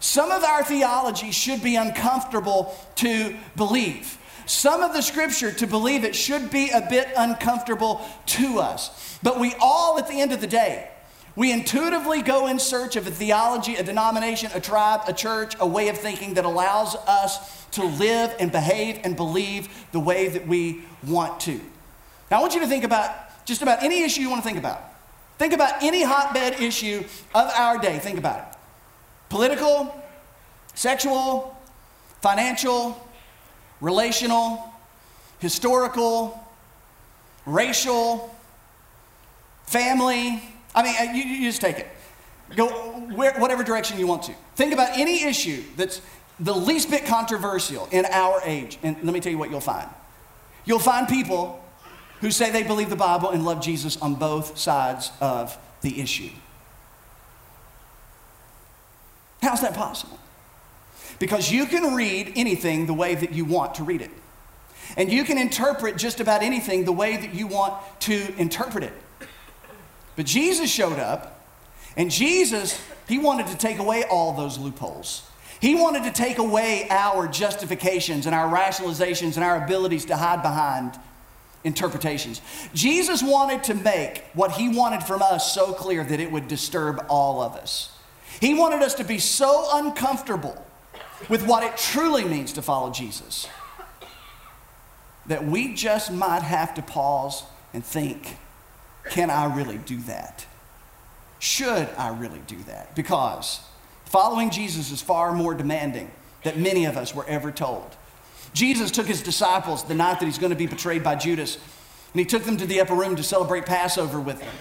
Some 0.01 0.31
of 0.31 0.43
our 0.43 0.65
theology 0.65 1.31
should 1.31 1.63
be 1.63 1.77
uncomfortable 1.77 2.75
to 2.97 3.37
believe. 3.57 4.19
Some 4.47 4.83
of 4.83 4.93
the 4.93 5.03
scripture, 5.03 5.53
to 5.53 5.67
believe 5.67 6.03
it, 6.03 6.17
should 6.17 6.51
be 6.51 6.71
a 6.71 6.81
bit 6.81 7.09
uncomfortable 7.17 8.05
to 8.27 8.59
us. 8.59 9.19
But 9.23 9.39
we 9.39 9.55
all, 9.61 9.99
at 9.99 10.09
the 10.09 10.21
end 10.21 10.33
of 10.33 10.41
the 10.41 10.47
day, 10.49 10.91
we 11.37 11.53
intuitively 11.53 12.23
go 12.23 12.49
in 12.49 12.59
search 12.59 12.97
of 12.97 13.07
a 13.07 13.11
theology, 13.11 13.77
a 13.77 13.85
denomination, 13.85 14.51
a 14.53 14.61
tribe, 14.61 15.03
a 15.07 15.13
church, 15.13 15.55
a 15.61 15.67
way 15.67 15.89
of 15.89 15.97
thinking 15.97 16.35
that 16.35 16.45
allows 16.45 16.97
us 16.97 17.65
to 17.73 17.85
live 17.85 18.35
and 18.41 18.51
behave 18.51 18.99
and 19.05 19.15
believe 19.17 19.69
the 19.93 20.01
way 20.01 20.29
that 20.29 20.49
we 20.49 20.83
want 21.07 21.39
to. 21.41 21.61
Now, 22.31 22.39
I 22.39 22.41
want 22.41 22.55
you 22.55 22.61
to 22.61 22.67
think 22.67 22.85
about 22.85 23.11
just 23.45 23.63
about 23.63 23.83
any 23.83 24.03
issue 24.03 24.21
you 24.21 24.31
want 24.31 24.43
to 24.43 24.47
think 24.47 24.59
about. 24.59 24.81
Think 25.39 25.53
about 25.53 25.83
any 25.83 26.03
hotbed 26.03 26.61
issue 26.61 27.03
of 27.35 27.51
our 27.51 27.79
day. 27.79 27.99
Think 27.99 28.19
about 28.19 28.39
it 28.39 28.59
political, 29.31 29.95
sexual, 30.75 31.57
financial, 32.21 33.01
relational, 33.81 34.73
historical, 35.39 36.39
racial, 37.47 38.35
family. 39.65 40.43
I 40.75 40.83
mean, 40.83 40.95
uh, 41.01 41.13
you, 41.13 41.23
you 41.23 41.49
just 41.49 41.61
take 41.61 41.79
it. 41.79 41.89
Go 42.57 42.69
where, 43.15 43.33
whatever 43.39 43.65
direction 43.65 43.99
you 43.99 44.07
want 44.07 44.25
to. 44.25 44.35
Think 44.57 44.73
about 44.73 44.99
any 44.99 45.25
issue 45.25 45.63
that's 45.77 46.03
the 46.39 46.55
least 46.55 46.91
bit 46.91 47.07
controversial 47.07 47.89
in 47.93 48.05
our 48.07 48.41
age. 48.45 48.79
And 48.83 48.97
let 49.03 49.15
me 49.15 49.21
tell 49.21 49.33
you 49.33 49.39
what 49.39 49.51
you'll 49.51 49.61
find. 49.61 49.89
You'll 50.65 50.79
find 50.79 51.09
people 51.09 51.65
who 52.21 52.31
say 52.31 52.51
they 52.51 52.63
believe 52.63 52.91
the 52.91 52.97
Bible 52.97 53.31
and 53.31 53.45
love 53.45 53.63
Jesus 53.63 53.97
on 54.01 54.15
both 54.15 54.59
sides 54.59 55.11
of 55.21 55.57
the 55.81 56.01
issue. 56.01 56.31
How's 59.43 59.63
that 59.63 59.75
possible? 59.75 60.19
Because 61.19 61.51
you 61.51 61.67
can 61.67 61.95
read 61.95 62.33
anything 62.37 62.87
the 62.87 62.95
way 62.95 63.15
that 63.15 63.33
you 63.33 63.45
want 63.45 63.75
to 63.77 63.85
read 63.85 64.03
it. 64.03 64.11
And 64.97 65.11
you 65.11 65.25
can 65.25 65.39
interpret 65.39 65.97
just 65.97 66.21
about 66.21 66.43
anything 66.43 66.85
the 66.85 66.93
way 66.93 67.17
that 67.17 67.35
you 67.35 67.47
want 67.47 67.75
to 68.01 68.35
interpret 68.39 68.85
it. 68.85 68.93
But 70.17 70.27
Jesus 70.27 70.71
showed 70.71 70.99
up, 70.99 71.47
and 71.97 72.11
Jesus, 72.11 72.81
he 73.09 73.19
wanted 73.19 73.47
to 73.49 73.57
take 73.57 73.79
away 73.79 74.05
all 74.05 74.33
those 74.33 74.59
loopholes. 74.59 75.23
He 75.61 75.75
wanted 75.75 76.05
to 76.05 76.11
take 76.11 76.39
away 76.39 76.87
our 76.91 77.29
justifications 77.29 78.27
and 78.27 78.35
our 78.35 78.55
rationalizations 78.55 79.37
and 79.37 79.45
our 79.45 79.63
abilities 79.65 80.07
to 80.07 80.17
hide 80.17 80.43
behind 80.43 80.99
interpretations. 81.65 82.41
Jesus 82.75 83.23
wanted 83.23 83.65
to 83.65 83.75
make 83.75 84.25
what 84.35 84.53
he 84.53 84.69
wanted 84.69 85.03
from 85.03 85.23
us 85.23 85.55
so 85.55 85.73
clear 85.73 86.05
that 86.05 86.21
it 86.21 86.33
would 86.33 86.49
disturb 86.49 87.05
all 87.09 87.43
of 87.43 87.55
us. 87.57 87.93
He 88.41 88.55
wanted 88.55 88.83
us 88.83 88.95
to 88.95 89.05
be 89.05 89.19
so 89.19 89.69
uncomfortable 89.75 90.65
with 91.29 91.47
what 91.47 91.63
it 91.63 91.77
truly 91.77 92.25
means 92.25 92.53
to 92.55 92.63
follow 92.63 92.91
Jesus 92.91 93.47
that 95.27 95.45
we 95.45 95.75
just 95.75 96.11
might 96.11 96.43
have 96.43 96.75
to 96.75 96.83
pause 96.83 97.45
and 97.73 97.85
think 97.85 98.37
can 99.11 99.31
I 99.31 99.55
really 99.55 99.79
do 99.79 99.97
that? 100.03 100.45
Should 101.39 101.89
I 101.97 102.09
really 102.09 102.41
do 102.47 102.57
that? 102.65 102.95
Because 102.95 103.61
following 104.05 104.51
Jesus 104.51 104.91
is 104.91 105.01
far 105.01 105.33
more 105.33 105.55
demanding 105.55 106.11
than 106.45 106.63
many 106.63 106.85
of 106.85 106.97
us 106.97 107.15
were 107.15 107.25
ever 107.27 107.51
told. 107.51 107.97
Jesus 108.53 108.91
took 108.91 109.07
his 109.07 109.23
disciples 109.23 109.85
the 109.85 109.95
night 109.95 110.21
that 110.21 110.27
he's 110.27 110.39
going 110.39 110.51
to 110.51 110.57
be 110.57 110.67
betrayed 110.67 111.03
by 111.03 111.15
Judas, 111.15 111.57
and 112.13 112.19
he 112.19 112.25
took 112.25 112.43
them 112.43 112.57
to 112.57 112.67
the 112.67 112.81
upper 112.81 112.95
room 112.95 113.17
to 113.17 113.23
celebrate 113.23 113.67
Passover 113.67 114.21
with 114.21 114.41
them. 114.41 114.53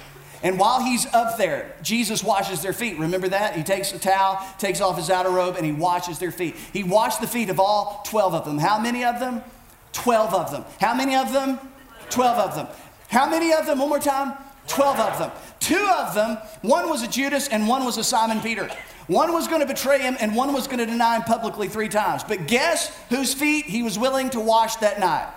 And 0.42 0.58
while 0.58 0.82
he's 0.82 1.06
up 1.14 1.38
there, 1.38 1.76
Jesus 1.82 2.24
washes 2.24 2.62
their 2.62 2.72
feet. 2.72 2.98
Remember 2.98 3.28
that? 3.28 3.56
He 3.56 3.64
takes 3.64 3.92
a 3.92 4.00
towel, 4.00 4.40
takes 4.58 4.80
off 4.80 4.96
his 4.96 5.10
outer 5.10 5.30
robe, 5.30 5.56
and 5.58 5.66
he 5.66 5.74
washes 5.74 6.18
their 6.18 6.32
feet. 6.32 6.56
He 6.72 6.84
washed 6.84 7.20
the 7.20 7.28
feet 7.28 7.50
of 7.50 7.60
all 7.60 8.04
12 8.06 8.34
of 8.36 8.46
them. 8.46 8.58
How 8.58 8.80
many 8.80 9.04
of 9.04 9.20
them? 9.20 9.42
12 9.92 10.34
of 10.34 10.52
them. 10.52 10.64
How 10.80 10.94
many 10.94 11.16
of 11.16 11.34
them? 11.34 11.60
12 12.10 12.38
of 12.40 12.56
them. 12.56 12.68
How 13.10 13.30
many 13.30 13.52
of 13.52 13.66
them? 13.66 13.80
One 13.80 13.90
more 13.90 14.00
time. 14.00 14.38
12 14.68 15.00
of 15.00 15.20
them. 15.20 15.32
Two 15.60 15.90
of 15.98 16.16
them, 16.16 16.38
one 16.62 16.90
was 16.90 17.04
a 17.04 17.08
Judas 17.08 17.48
and 17.50 17.68
one 17.68 17.84
was 17.84 17.98
a 17.98 18.04
Simon 18.04 18.40
Peter. 18.40 18.70
One 19.10 19.34
was 19.34 19.48
going 19.48 19.62
to 19.62 19.66
betray 19.66 20.02
him 20.02 20.16
and 20.20 20.36
one 20.36 20.54
was 20.54 20.68
going 20.68 20.78
to 20.78 20.86
deny 20.86 21.16
him 21.16 21.24
publicly 21.24 21.68
three 21.68 21.90
times. 21.90 22.24
But 22.24 22.46
guess 22.46 22.96
whose 23.10 23.34
feet 23.34 23.66
he 23.66 23.82
was 23.82 23.98
willing 23.98 24.30
to 24.30 24.40
wash 24.40 24.76
that 24.78 25.00
night? 25.00 25.28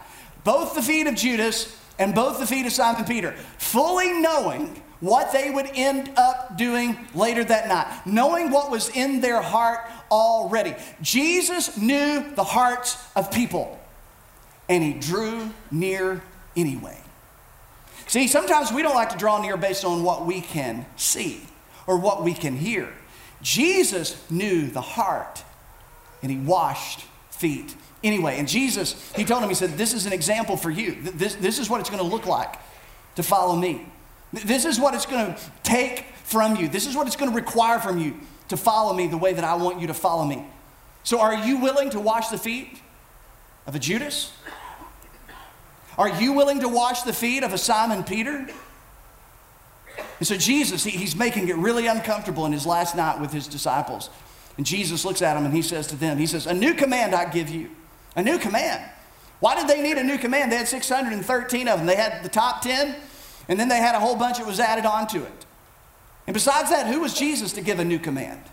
Both 0.45 0.75
the 0.75 0.83
feet 0.83 1.07
of 1.07 1.15
Judas 1.15 1.75
and 1.99 2.15
both 2.15 2.39
the 2.39 2.47
feet 2.47 2.67
of 2.67 2.73
Simon 2.73 3.07
Peter, 3.07 3.33
fully 3.57 4.13
knowing 4.13 4.83
what 5.01 5.33
they 5.33 5.51
would 5.51 5.71
end 5.75 6.13
up 6.19 6.59
doing 6.59 6.99
later 7.15 7.43
that 7.45 7.67
night, 7.67 8.03
knowing 8.05 8.51
what 8.51 8.71
was 8.71 8.91
in 8.91 9.23
their 9.23 9.41
heart 9.41 9.81
already. 10.11 10.75
Jesus 11.01 11.79
knew 11.79 12.31
the 12.35 12.45
hearts 12.45 13.03
of 13.17 13.33
people, 13.33 13.81
and 14.69 14.85
he 14.85 14.93
drew 14.93 15.51
near 15.71 16.23
anyway. 16.55 16.99
See, 18.07 18.29
sometimes 18.29 18.71
we 18.71 18.83
don't 18.83 18.95
like 18.95 19.11
to 19.11 19.19
draw 19.19 19.41
near 19.41 19.57
based 19.57 19.87
on 19.87 20.03
what 20.03 20.27
we 20.27 20.43
can 20.43 20.85
see 20.97 21.41
or 21.87 21.97
what 21.97 22.23
we 22.23 22.35
can 22.35 22.57
hear. 22.57 22.93
Jesus 23.43 24.17
knew 24.31 24.69
the 24.69 24.81
heart 24.81 25.45
and 26.23 26.31
he 26.31 26.39
washed 26.39 27.05
feet 27.31 27.75
anyway. 28.05 28.39
And 28.39 28.49
Jesus, 28.49 29.13
he 29.15 29.25
told 29.25 29.43
him, 29.43 29.49
he 29.49 29.55
said, 29.55 29.71
This 29.71 29.93
is 29.93 30.07
an 30.07 30.13
example 30.13 30.57
for 30.57 30.71
you. 30.71 30.97
This, 31.03 31.35
this 31.35 31.59
is 31.59 31.69
what 31.69 31.81
it's 31.81 31.91
going 31.91 32.03
to 32.03 32.09
look 32.09 32.27
like 32.27 32.55
to 33.17 33.23
follow 33.23 33.57
me. 33.57 33.87
This 34.33 34.65
is 34.65 34.81
what 34.81 34.95
it's 34.95 35.07
going 35.07 35.35
to 35.35 35.41
take 35.63 36.07
from 36.25 36.57
you. 36.57 36.69
This 36.69 36.87
is 36.87 36.97
what 36.97 37.07
it's 37.07 37.17
going 37.17 37.31
to 37.31 37.37
require 37.37 37.79
from 37.79 37.99
you 37.99 38.15
to 38.49 38.57
follow 38.57 38.95
me 38.95 39.07
the 39.07 39.19
way 39.19 39.33
that 39.33 39.45
I 39.45 39.55
want 39.55 39.81
you 39.81 39.89
to 39.89 39.95
follow 39.95 40.25
me. 40.25 40.47
So, 41.05 41.21
are 41.21 41.35
you 41.35 41.59
willing 41.59 41.91
to 41.91 42.01
wash 42.01 42.29
the 42.29 42.39
feet 42.39 42.81
of 43.67 43.75
a 43.75 43.79
Judas? 43.79 44.33
Are 45.99 46.09
you 46.21 46.33
willing 46.33 46.61
to 46.61 46.69
wash 46.69 47.03
the 47.03 47.13
feet 47.13 47.43
of 47.43 47.53
a 47.53 47.59
Simon 47.59 48.05
Peter? 48.05 48.49
And 50.23 50.27
so 50.29 50.37
Jesus, 50.37 50.85
he, 50.85 50.93
he's 50.93 51.17
making 51.17 51.49
it 51.49 51.57
really 51.57 51.89
uncomfortable 51.89 52.47
in 52.47 52.53
his 52.53 52.65
last 52.65 52.95
night 52.95 53.21
with 53.21 53.33
his 53.33 53.49
disciples. 53.49 54.09
And 54.57 54.65
Jesus 54.65 55.05
looks 55.05 55.21
at 55.21 55.35
them 55.35 55.45
and 55.45 55.53
he 55.53 55.63
says 55.63 55.89
to 55.89 55.97
them, 55.97 56.17
He 56.17 56.27
says, 56.27 56.47
A 56.47 56.55
new 56.55 56.75
command 56.75 57.13
I 57.13 57.29
give 57.29 57.49
you. 57.49 57.71
A 58.15 58.23
new 58.23 58.39
command. 58.39 58.89
Why 59.41 59.57
did 59.57 59.67
they 59.67 59.83
need 59.83 59.99
a 59.99 60.05
new 60.05 60.19
command? 60.19 60.53
They 60.53 60.59
had 60.59 60.69
613 60.69 61.67
of 61.67 61.79
them. 61.81 61.89
They 61.89 61.97
had 61.97 62.23
the 62.23 62.29
top 62.29 62.63
10, 62.63 62.95
and 63.49 63.59
then 63.59 63.67
they 63.67 63.79
had 63.79 63.97
a 63.97 63.99
whole 63.99 64.15
bunch 64.15 64.39
that 64.39 64.47
was 64.47 64.61
added 64.61 64.87
onto 64.87 65.25
it. 65.25 65.47
And 66.29 66.35
besides 66.35 66.71
that, 66.71 66.87
who 66.87 67.01
was 67.01 67.15
Jesus 67.15 67.53
to 67.55 67.61
give 67.61 67.81
a 67.81 67.85
new 67.85 67.99
command? 67.99 68.45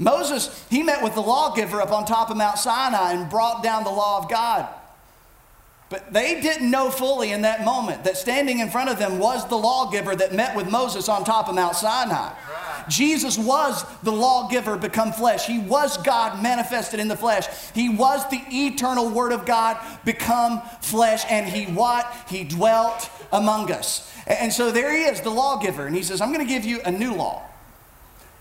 Moses, 0.00 0.66
he 0.70 0.82
met 0.82 1.04
with 1.04 1.14
the 1.14 1.22
lawgiver 1.22 1.80
up 1.80 1.92
on 1.92 2.04
top 2.04 2.30
of 2.30 2.36
Mount 2.36 2.58
Sinai 2.58 3.12
and 3.12 3.30
brought 3.30 3.62
down 3.62 3.84
the 3.84 3.90
law 3.90 4.18
of 4.18 4.28
God. 4.28 4.68
But 5.94 6.12
they 6.12 6.40
didn't 6.40 6.68
know 6.68 6.90
fully 6.90 7.30
in 7.30 7.42
that 7.42 7.64
moment 7.64 8.02
that 8.02 8.16
standing 8.16 8.58
in 8.58 8.68
front 8.68 8.90
of 8.90 8.98
them 8.98 9.20
was 9.20 9.48
the 9.48 9.54
lawgiver 9.54 10.16
that 10.16 10.34
met 10.34 10.56
with 10.56 10.68
Moses 10.68 11.08
on 11.08 11.22
top 11.22 11.48
of 11.48 11.54
Mount 11.54 11.76
Sinai. 11.76 12.34
Jesus 12.88 13.38
was 13.38 13.84
the 14.02 14.10
lawgiver 14.10 14.76
become 14.76 15.12
flesh. 15.12 15.46
He 15.46 15.60
was 15.60 15.96
God 15.98 16.42
manifested 16.42 16.98
in 16.98 17.06
the 17.06 17.16
flesh. 17.16 17.46
He 17.74 17.88
was 17.88 18.28
the 18.28 18.42
eternal 18.50 19.08
word 19.08 19.30
of 19.30 19.46
God 19.46 19.78
become 20.04 20.62
flesh. 20.82 21.22
And 21.30 21.46
he 21.46 21.66
what? 21.72 22.12
He 22.28 22.42
dwelt 22.42 23.08
among 23.32 23.70
us. 23.70 24.12
And 24.26 24.52
so 24.52 24.72
there 24.72 24.92
he 24.92 25.04
is, 25.04 25.20
the 25.20 25.30
lawgiver. 25.30 25.86
And 25.86 25.94
he 25.94 26.02
says, 26.02 26.20
I'm 26.20 26.32
going 26.32 26.44
to 26.44 26.52
give 26.52 26.64
you 26.64 26.80
a 26.84 26.90
new 26.90 27.14
law. 27.14 27.40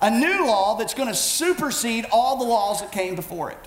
A 0.01 0.09
new 0.09 0.47
law 0.47 0.75
that's 0.75 0.95
going 0.95 1.09
to 1.09 1.13
supersede 1.13 2.07
all 2.11 2.37
the 2.37 2.45
laws 2.45 2.81
that 2.81 2.91
came 2.91 3.13
before 3.13 3.51
it. 3.51 3.59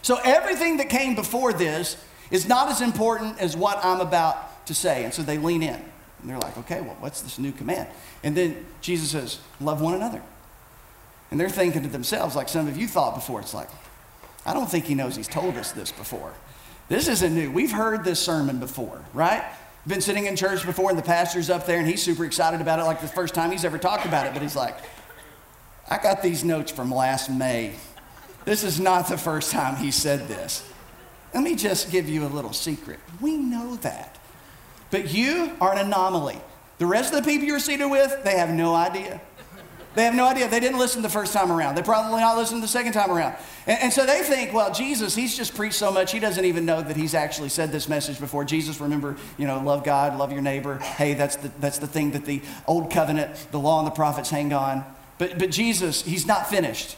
So 0.00 0.18
everything 0.24 0.78
that 0.78 0.88
came 0.88 1.14
before 1.14 1.52
this 1.52 2.02
is 2.30 2.46
not 2.46 2.68
as 2.68 2.80
important 2.80 3.38
as 3.38 3.56
what 3.56 3.78
I'm 3.84 4.00
about 4.00 4.66
to 4.66 4.74
say. 4.74 5.04
And 5.04 5.12
so 5.12 5.22
they 5.22 5.38
lean 5.38 5.62
in. 5.62 5.74
And 5.74 6.30
they're 6.30 6.38
like, 6.38 6.56
okay, 6.58 6.80
well, 6.80 6.96
what's 7.00 7.20
this 7.20 7.38
new 7.38 7.52
command? 7.52 7.88
And 8.22 8.36
then 8.36 8.64
Jesus 8.80 9.10
says, 9.10 9.40
love 9.60 9.80
one 9.80 9.94
another. 9.94 10.22
And 11.30 11.40
they're 11.40 11.48
thinking 11.48 11.82
to 11.82 11.88
themselves, 11.88 12.36
like 12.36 12.48
some 12.48 12.68
of 12.68 12.76
you 12.76 12.86
thought 12.86 13.14
before, 13.14 13.40
it's 13.40 13.54
like, 13.54 13.68
I 14.46 14.54
don't 14.54 14.70
think 14.70 14.84
he 14.84 14.94
knows 14.94 15.16
he's 15.16 15.28
told 15.28 15.56
us 15.56 15.72
this 15.72 15.90
before. 15.90 16.32
This 16.88 17.08
isn't 17.08 17.34
new. 17.34 17.50
We've 17.50 17.72
heard 17.72 18.04
this 18.04 18.20
sermon 18.20 18.58
before, 18.58 19.02
right? 19.14 19.42
Been 19.86 20.00
sitting 20.00 20.26
in 20.26 20.36
church 20.36 20.64
before, 20.64 20.90
and 20.90 20.98
the 20.98 21.02
pastor's 21.02 21.50
up 21.50 21.66
there, 21.66 21.78
and 21.78 21.88
he's 21.88 22.02
super 22.02 22.24
excited 22.24 22.60
about 22.60 22.78
it, 22.78 22.84
like 22.84 23.00
the 23.00 23.08
first 23.08 23.34
time 23.34 23.50
he's 23.50 23.64
ever 23.64 23.78
talked 23.78 24.04
about 24.04 24.26
it. 24.26 24.32
But 24.32 24.42
he's 24.42 24.54
like, 24.54 24.76
I 25.90 25.98
got 25.98 26.22
these 26.22 26.44
notes 26.44 26.70
from 26.70 26.92
last 26.92 27.30
May. 27.30 27.72
This 28.44 28.62
is 28.62 28.78
not 28.78 29.08
the 29.08 29.18
first 29.18 29.50
time 29.50 29.76
he 29.76 29.90
said 29.90 30.28
this. 30.28 30.68
Let 31.34 31.42
me 31.42 31.54
just 31.54 31.90
give 31.90 32.08
you 32.08 32.26
a 32.26 32.28
little 32.28 32.52
secret. 32.52 32.98
We 33.20 33.36
know 33.36 33.76
that. 33.76 34.18
But 34.90 35.12
you 35.12 35.52
are 35.60 35.72
an 35.72 35.78
anomaly. 35.86 36.38
The 36.78 36.86
rest 36.86 37.14
of 37.14 37.24
the 37.24 37.30
people 37.30 37.46
you're 37.46 37.58
seated 37.58 37.86
with, 37.86 38.22
they 38.24 38.36
have 38.36 38.50
no 38.50 38.74
idea. 38.74 39.20
They 39.94 40.04
have 40.04 40.14
no 40.14 40.26
idea. 40.26 40.48
They 40.48 40.60
didn't 40.60 40.78
listen 40.78 41.02
the 41.02 41.08
first 41.08 41.34
time 41.34 41.52
around. 41.52 41.74
They 41.74 41.82
probably 41.82 42.20
not 42.20 42.36
listened 42.36 42.62
the 42.62 42.68
second 42.68 42.92
time 42.92 43.10
around. 43.10 43.34
And, 43.66 43.78
and, 43.82 43.92
so 43.92 44.06
they 44.06 44.22
think, 44.22 44.52
well, 44.52 44.72
Jesus, 44.72 45.14
he's 45.14 45.36
just 45.36 45.54
preached 45.54 45.74
so 45.74 45.92
much, 45.92 46.12
he 46.12 46.18
doesn't 46.18 46.44
even 46.44 46.64
know 46.64 46.80
that 46.80 46.96
he's 46.96 47.14
actually 47.14 47.50
said 47.50 47.72
this 47.72 47.88
message 47.88 48.18
before. 48.18 48.44
Jesus, 48.44 48.80
remember, 48.80 49.16
you 49.36 49.46
know, 49.46 49.60
love 49.62 49.84
God, 49.84 50.16
love 50.18 50.32
your 50.32 50.40
neighbor. 50.40 50.78
Hey, 50.78 51.14
that's 51.14 51.36
the, 51.36 51.52
that's 51.60 51.78
the 51.78 51.86
thing 51.86 52.12
that 52.12 52.24
the 52.24 52.40
old 52.66 52.90
covenant, 52.90 53.48
the 53.50 53.58
law 53.58 53.78
and 53.78 53.86
the 53.86 53.92
prophets 53.92 54.30
hang 54.30 54.52
on. 54.52 54.84
But, 55.18 55.38
but 55.38 55.50
Jesus, 55.50 56.02
he's 56.02 56.26
not 56.26 56.48
finished. 56.48 56.96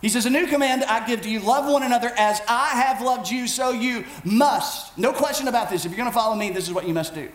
He 0.00 0.08
says, 0.08 0.26
A 0.26 0.30
new 0.30 0.46
command 0.46 0.84
I 0.84 1.06
give 1.06 1.22
to 1.22 1.30
you 1.30 1.40
love 1.40 1.70
one 1.70 1.82
another 1.82 2.10
as 2.16 2.40
I 2.48 2.68
have 2.68 3.02
loved 3.02 3.30
you, 3.30 3.46
so 3.46 3.70
you 3.70 4.04
must. 4.24 4.96
No 4.96 5.12
question 5.12 5.48
about 5.48 5.70
this. 5.70 5.84
If 5.84 5.90
you're 5.90 5.98
going 5.98 6.08
to 6.08 6.14
follow 6.14 6.34
me, 6.34 6.50
this 6.50 6.66
is 6.66 6.72
what 6.72 6.86
you 6.86 6.94
must 6.94 7.14
do. 7.14 7.28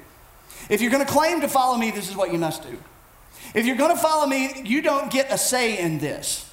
If 0.70 0.82
you're 0.82 0.92
going 0.92 1.06
to 1.06 1.12
claim 1.12 1.42
to 1.42 1.48
follow 1.48 1.78
me, 1.78 1.92
this 1.92 2.10
is 2.10 2.16
what 2.16 2.32
you 2.32 2.40
must 2.40 2.64
do. 2.64 2.78
If 3.54 3.66
you're 3.66 3.76
going 3.76 3.96
to 3.96 4.02
follow 4.02 4.26
me, 4.26 4.64
you 4.66 4.82
don't 4.82 5.12
get 5.12 5.32
a 5.32 5.38
say 5.38 5.78
in 5.78 6.00
this. 6.00 6.52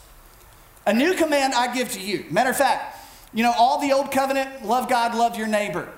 A 0.86 0.92
new 0.92 1.14
command 1.14 1.54
I 1.54 1.72
give 1.72 1.92
to 1.92 2.00
you. 2.00 2.26
Matter 2.30 2.50
of 2.50 2.56
fact, 2.56 2.98
you 3.32 3.42
know, 3.42 3.52
all 3.56 3.80
the 3.80 3.92
old 3.92 4.10
covenant, 4.10 4.64
love 4.64 4.88
God, 4.88 5.14
love 5.14 5.36
your 5.36 5.46
neighbor. 5.46 5.88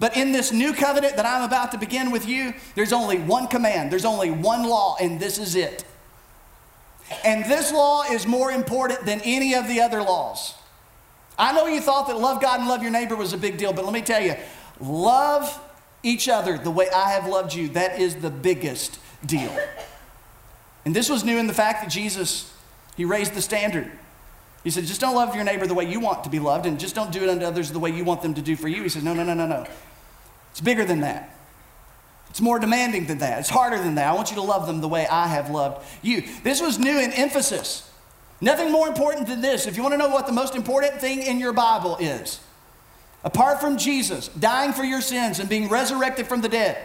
But 0.00 0.16
in 0.16 0.32
this 0.32 0.52
new 0.52 0.72
covenant 0.72 1.16
that 1.16 1.26
I'm 1.26 1.42
about 1.42 1.72
to 1.72 1.78
begin 1.78 2.10
with 2.10 2.26
you, 2.26 2.54
there's 2.74 2.92
only 2.92 3.18
one 3.18 3.48
command, 3.48 3.90
there's 3.90 4.04
only 4.04 4.30
one 4.30 4.62
law, 4.64 4.96
and 5.00 5.18
this 5.18 5.38
is 5.38 5.56
it. 5.56 5.84
And 7.24 7.44
this 7.44 7.72
law 7.72 8.04
is 8.10 8.26
more 8.26 8.50
important 8.52 9.06
than 9.06 9.20
any 9.22 9.54
of 9.54 9.66
the 9.66 9.80
other 9.80 10.02
laws. 10.02 10.54
I 11.38 11.52
know 11.52 11.66
you 11.66 11.80
thought 11.80 12.08
that 12.08 12.18
love 12.18 12.42
God 12.42 12.60
and 12.60 12.68
love 12.68 12.82
your 12.82 12.90
neighbor 12.90 13.16
was 13.16 13.32
a 13.32 13.38
big 13.38 13.56
deal, 13.58 13.72
but 13.72 13.84
let 13.84 13.94
me 13.94 14.02
tell 14.02 14.22
you, 14.22 14.34
love 14.80 15.60
each 16.02 16.28
other 16.28 16.58
the 16.58 16.70
way 16.70 16.88
I 16.94 17.10
have 17.10 17.26
loved 17.26 17.54
you, 17.54 17.68
that 17.70 18.00
is 18.00 18.16
the 18.16 18.30
biggest 18.30 18.98
deal. 19.24 19.56
And 20.84 20.94
this 20.94 21.08
was 21.08 21.24
new 21.24 21.38
in 21.38 21.46
the 21.46 21.54
fact 21.54 21.82
that 21.82 21.90
Jesus, 21.90 22.52
he 22.96 23.04
raised 23.04 23.34
the 23.34 23.42
standard. 23.42 23.90
He 24.64 24.70
said, 24.70 24.84
just 24.84 25.00
don't 25.00 25.14
love 25.14 25.34
your 25.34 25.44
neighbor 25.44 25.66
the 25.66 25.74
way 25.74 25.88
you 25.88 26.00
want 26.00 26.24
to 26.24 26.30
be 26.30 26.40
loved, 26.40 26.66
and 26.66 26.78
just 26.78 26.94
don't 26.94 27.12
do 27.12 27.22
it 27.22 27.28
unto 27.28 27.46
others 27.46 27.70
the 27.70 27.78
way 27.78 27.90
you 27.90 28.04
want 28.04 28.22
them 28.22 28.34
to 28.34 28.42
do 28.42 28.56
for 28.56 28.68
you. 28.68 28.82
He 28.82 28.88
says, 28.88 29.04
no, 29.04 29.14
no, 29.14 29.22
no, 29.22 29.34
no, 29.34 29.46
no. 29.46 29.66
It's 30.50 30.60
bigger 30.60 30.84
than 30.84 31.00
that. 31.00 31.37
It's 32.30 32.40
more 32.40 32.58
demanding 32.58 33.06
than 33.06 33.18
that. 33.18 33.40
It's 33.40 33.48
harder 33.48 33.78
than 33.78 33.94
that. 33.96 34.08
I 34.08 34.12
want 34.14 34.30
you 34.30 34.36
to 34.36 34.42
love 34.42 34.66
them 34.66 34.80
the 34.80 34.88
way 34.88 35.06
I 35.06 35.26
have 35.26 35.50
loved 35.50 35.86
you. 36.02 36.22
This 36.42 36.60
was 36.60 36.78
new 36.78 36.98
in 36.98 37.12
emphasis. 37.12 37.90
Nothing 38.40 38.70
more 38.70 38.86
important 38.86 39.26
than 39.26 39.40
this. 39.40 39.66
If 39.66 39.76
you 39.76 39.82
want 39.82 39.94
to 39.94 39.98
know 39.98 40.08
what 40.08 40.26
the 40.26 40.32
most 40.32 40.54
important 40.54 41.00
thing 41.00 41.22
in 41.22 41.40
your 41.40 41.52
Bible 41.52 41.96
is, 41.96 42.40
apart 43.24 43.60
from 43.60 43.76
Jesus 43.78 44.28
dying 44.28 44.72
for 44.72 44.84
your 44.84 45.00
sins 45.00 45.40
and 45.40 45.48
being 45.48 45.68
resurrected 45.68 46.26
from 46.26 46.40
the 46.40 46.48
dead, 46.48 46.78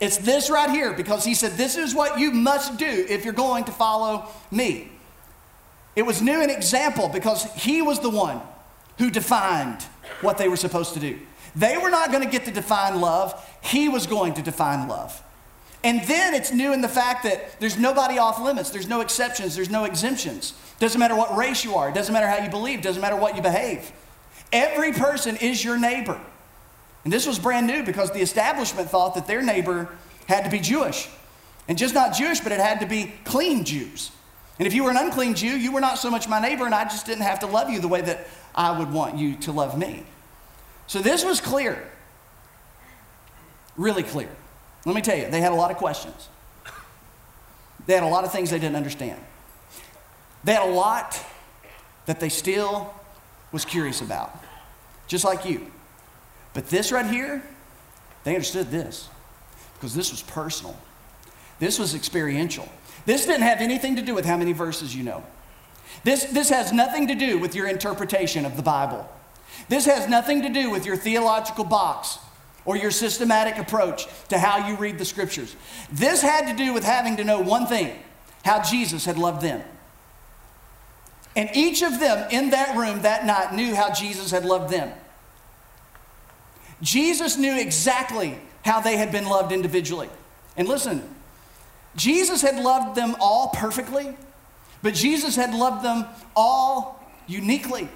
it's 0.00 0.18
this 0.18 0.50
right 0.50 0.70
here 0.70 0.92
because 0.92 1.24
he 1.24 1.34
said, 1.34 1.52
This 1.52 1.76
is 1.76 1.94
what 1.94 2.18
you 2.18 2.30
must 2.32 2.76
do 2.76 3.06
if 3.08 3.24
you're 3.24 3.32
going 3.32 3.64
to 3.64 3.72
follow 3.72 4.26
me. 4.50 4.90
It 5.94 6.02
was 6.02 6.20
new 6.20 6.42
in 6.42 6.50
example 6.50 7.08
because 7.08 7.44
he 7.54 7.80
was 7.80 8.00
the 8.00 8.10
one 8.10 8.42
who 8.98 9.10
defined 9.10 9.82
what 10.20 10.38
they 10.38 10.48
were 10.48 10.56
supposed 10.56 10.94
to 10.94 11.00
do. 11.00 11.18
They 11.56 11.78
were 11.78 11.90
not 11.90 12.12
going 12.12 12.22
to 12.22 12.30
get 12.30 12.44
to 12.44 12.50
define 12.52 13.00
love, 13.00 13.34
he 13.62 13.88
was 13.88 14.06
going 14.06 14.34
to 14.34 14.42
define 14.42 14.88
love. 14.88 15.22
And 15.82 16.02
then 16.04 16.34
it's 16.34 16.52
new 16.52 16.72
in 16.72 16.80
the 16.80 16.88
fact 16.88 17.22
that 17.24 17.58
there's 17.60 17.78
nobody 17.78 18.18
off 18.18 18.40
limits, 18.40 18.70
there's 18.70 18.88
no 18.88 19.00
exceptions, 19.00 19.56
there's 19.56 19.70
no 19.70 19.84
exemptions. 19.84 20.52
Doesn't 20.78 20.98
matter 20.98 21.16
what 21.16 21.34
race 21.36 21.64
you 21.64 21.74
are, 21.76 21.90
doesn't 21.90 22.12
matter 22.12 22.26
how 22.26 22.42
you 22.42 22.50
believe, 22.50 22.82
doesn't 22.82 23.00
matter 23.00 23.16
what 23.16 23.36
you 23.36 23.42
behave. 23.42 23.90
Every 24.52 24.92
person 24.92 25.36
is 25.36 25.64
your 25.64 25.78
neighbor. 25.78 26.20
And 27.04 27.12
this 27.12 27.26
was 27.26 27.38
brand 27.38 27.66
new 27.66 27.84
because 27.84 28.10
the 28.10 28.20
establishment 28.20 28.90
thought 28.90 29.14
that 29.14 29.26
their 29.26 29.42
neighbor 29.42 29.88
had 30.28 30.44
to 30.44 30.50
be 30.50 30.58
Jewish. 30.58 31.08
And 31.68 31.78
just 31.78 31.94
not 31.94 32.14
Jewish, 32.14 32.40
but 32.40 32.52
it 32.52 32.60
had 32.60 32.80
to 32.80 32.86
be 32.86 33.12
clean 33.24 33.64
Jews. 33.64 34.10
And 34.58 34.66
if 34.66 34.74
you 34.74 34.84
were 34.84 34.90
an 34.90 34.96
unclean 34.96 35.34
Jew, 35.34 35.56
you 35.56 35.72
were 35.72 35.80
not 35.80 35.98
so 35.98 36.10
much 36.10 36.28
my 36.28 36.40
neighbor, 36.40 36.64
and 36.64 36.74
I 36.74 36.84
just 36.84 37.06
didn't 37.06 37.22
have 37.22 37.40
to 37.40 37.46
love 37.46 37.70
you 37.70 37.80
the 37.80 37.88
way 37.88 38.00
that 38.00 38.26
I 38.54 38.76
would 38.76 38.92
want 38.92 39.18
you 39.18 39.36
to 39.36 39.52
love 39.52 39.78
me. 39.78 40.04
So 40.86 41.00
this 41.00 41.24
was 41.24 41.40
clear. 41.40 41.90
Really 43.76 44.02
clear. 44.02 44.30
Let 44.84 44.94
me 44.94 45.02
tell 45.02 45.16
you, 45.16 45.28
they 45.28 45.40
had 45.40 45.52
a 45.52 45.56
lot 45.56 45.70
of 45.70 45.76
questions. 45.76 46.28
They 47.86 47.94
had 47.94 48.02
a 48.02 48.08
lot 48.08 48.24
of 48.24 48.32
things 48.32 48.50
they 48.50 48.58
didn't 48.58 48.76
understand. 48.76 49.20
They 50.44 50.54
had 50.54 50.68
a 50.68 50.72
lot 50.72 51.24
that 52.06 52.20
they 52.20 52.28
still 52.28 52.94
was 53.52 53.64
curious 53.64 54.00
about, 54.00 54.42
just 55.08 55.24
like 55.24 55.44
you. 55.44 55.70
But 56.54 56.68
this 56.68 56.92
right 56.92 57.06
here, 57.06 57.42
they 58.24 58.34
understood 58.34 58.70
this 58.70 59.08
because 59.74 59.94
this 59.94 60.10
was 60.10 60.22
personal. 60.22 60.76
This 61.58 61.78
was 61.78 61.94
experiential. 61.94 62.68
This 63.04 63.26
didn't 63.26 63.42
have 63.42 63.60
anything 63.60 63.96
to 63.96 64.02
do 64.02 64.14
with 64.14 64.24
how 64.24 64.36
many 64.36 64.52
verses 64.52 64.94
you 64.94 65.02
know. 65.02 65.24
This, 66.04 66.24
this 66.24 66.50
has 66.50 66.72
nothing 66.72 67.08
to 67.08 67.14
do 67.14 67.38
with 67.38 67.54
your 67.54 67.68
interpretation 67.68 68.44
of 68.44 68.56
the 68.56 68.62
Bible. 68.62 69.08
This 69.68 69.86
has 69.86 70.08
nothing 70.08 70.42
to 70.42 70.48
do 70.48 70.70
with 70.70 70.86
your 70.86 70.96
theological 70.96 71.64
box 71.64 72.18
or 72.64 72.76
your 72.76 72.90
systematic 72.90 73.58
approach 73.58 74.06
to 74.28 74.38
how 74.38 74.68
you 74.68 74.76
read 74.76 74.98
the 74.98 75.04
scriptures. 75.04 75.56
This 75.90 76.22
had 76.22 76.48
to 76.48 76.56
do 76.56 76.72
with 76.72 76.84
having 76.84 77.16
to 77.16 77.24
know 77.24 77.40
one 77.40 77.66
thing 77.66 77.96
how 78.44 78.62
Jesus 78.62 79.04
had 79.04 79.18
loved 79.18 79.40
them. 79.42 79.62
And 81.34 81.50
each 81.54 81.82
of 81.82 82.00
them 82.00 82.28
in 82.30 82.50
that 82.50 82.76
room 82.76 83.02
that 83.02 83.26
night 83.26 83.52
knew 83.52 83.74
how 83.74 83.92
Jesus 83.92 84.30
had 84.30 84.44
loved 84.44 84.72
them. 84.72 84.92
Jesus 86.80 87.36
knew 87.36 87.58
exactly 87.58 88.38
how 88.64 88.80
they 88.80 88.96
had 88.96 89.12
been 89.12 89.26
loved 89.26 89.52
individually. 89.52 90.08
And 90.56 90.66
listen, 90.66 91.02
Jesus 91.94 92.42
had 92.42 92.56
loved 92.56 92.96
them 92.96 93.16
all 93.20 93.48
perfectly, 93.48 94.16
but 94.82 94.94
Jesus 94.94 95.36
had 95.36 95.54
loved 95.54 95.84
them 95.84 96.06
all 96.34 97.02
uniquely. 97.26 97.88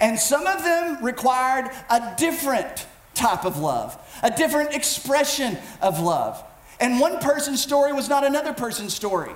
And 0.00 0.18
some 0.18 0.46
of 0.46 0.62
them 0.62 1.04
required 1.04 1.70
a 1.90 2.14
different 2.16 2.86
type 3.14 3.44
of 3.44 3.58
love, 3.58 3.98
a 4.22 4.30
different 4.30 4.74
expression 4.74 5.58
of 5.80 6.00
love. 6.00 6.42
And 6.80 7.00
one 7.00 7.18
person's 7.18 7.62
story 7.62 7.92
was 7.92 8.08
not 8.08 8.24
another 8.24 8.52
person's 8.52 8.94
story. 8.94 9.32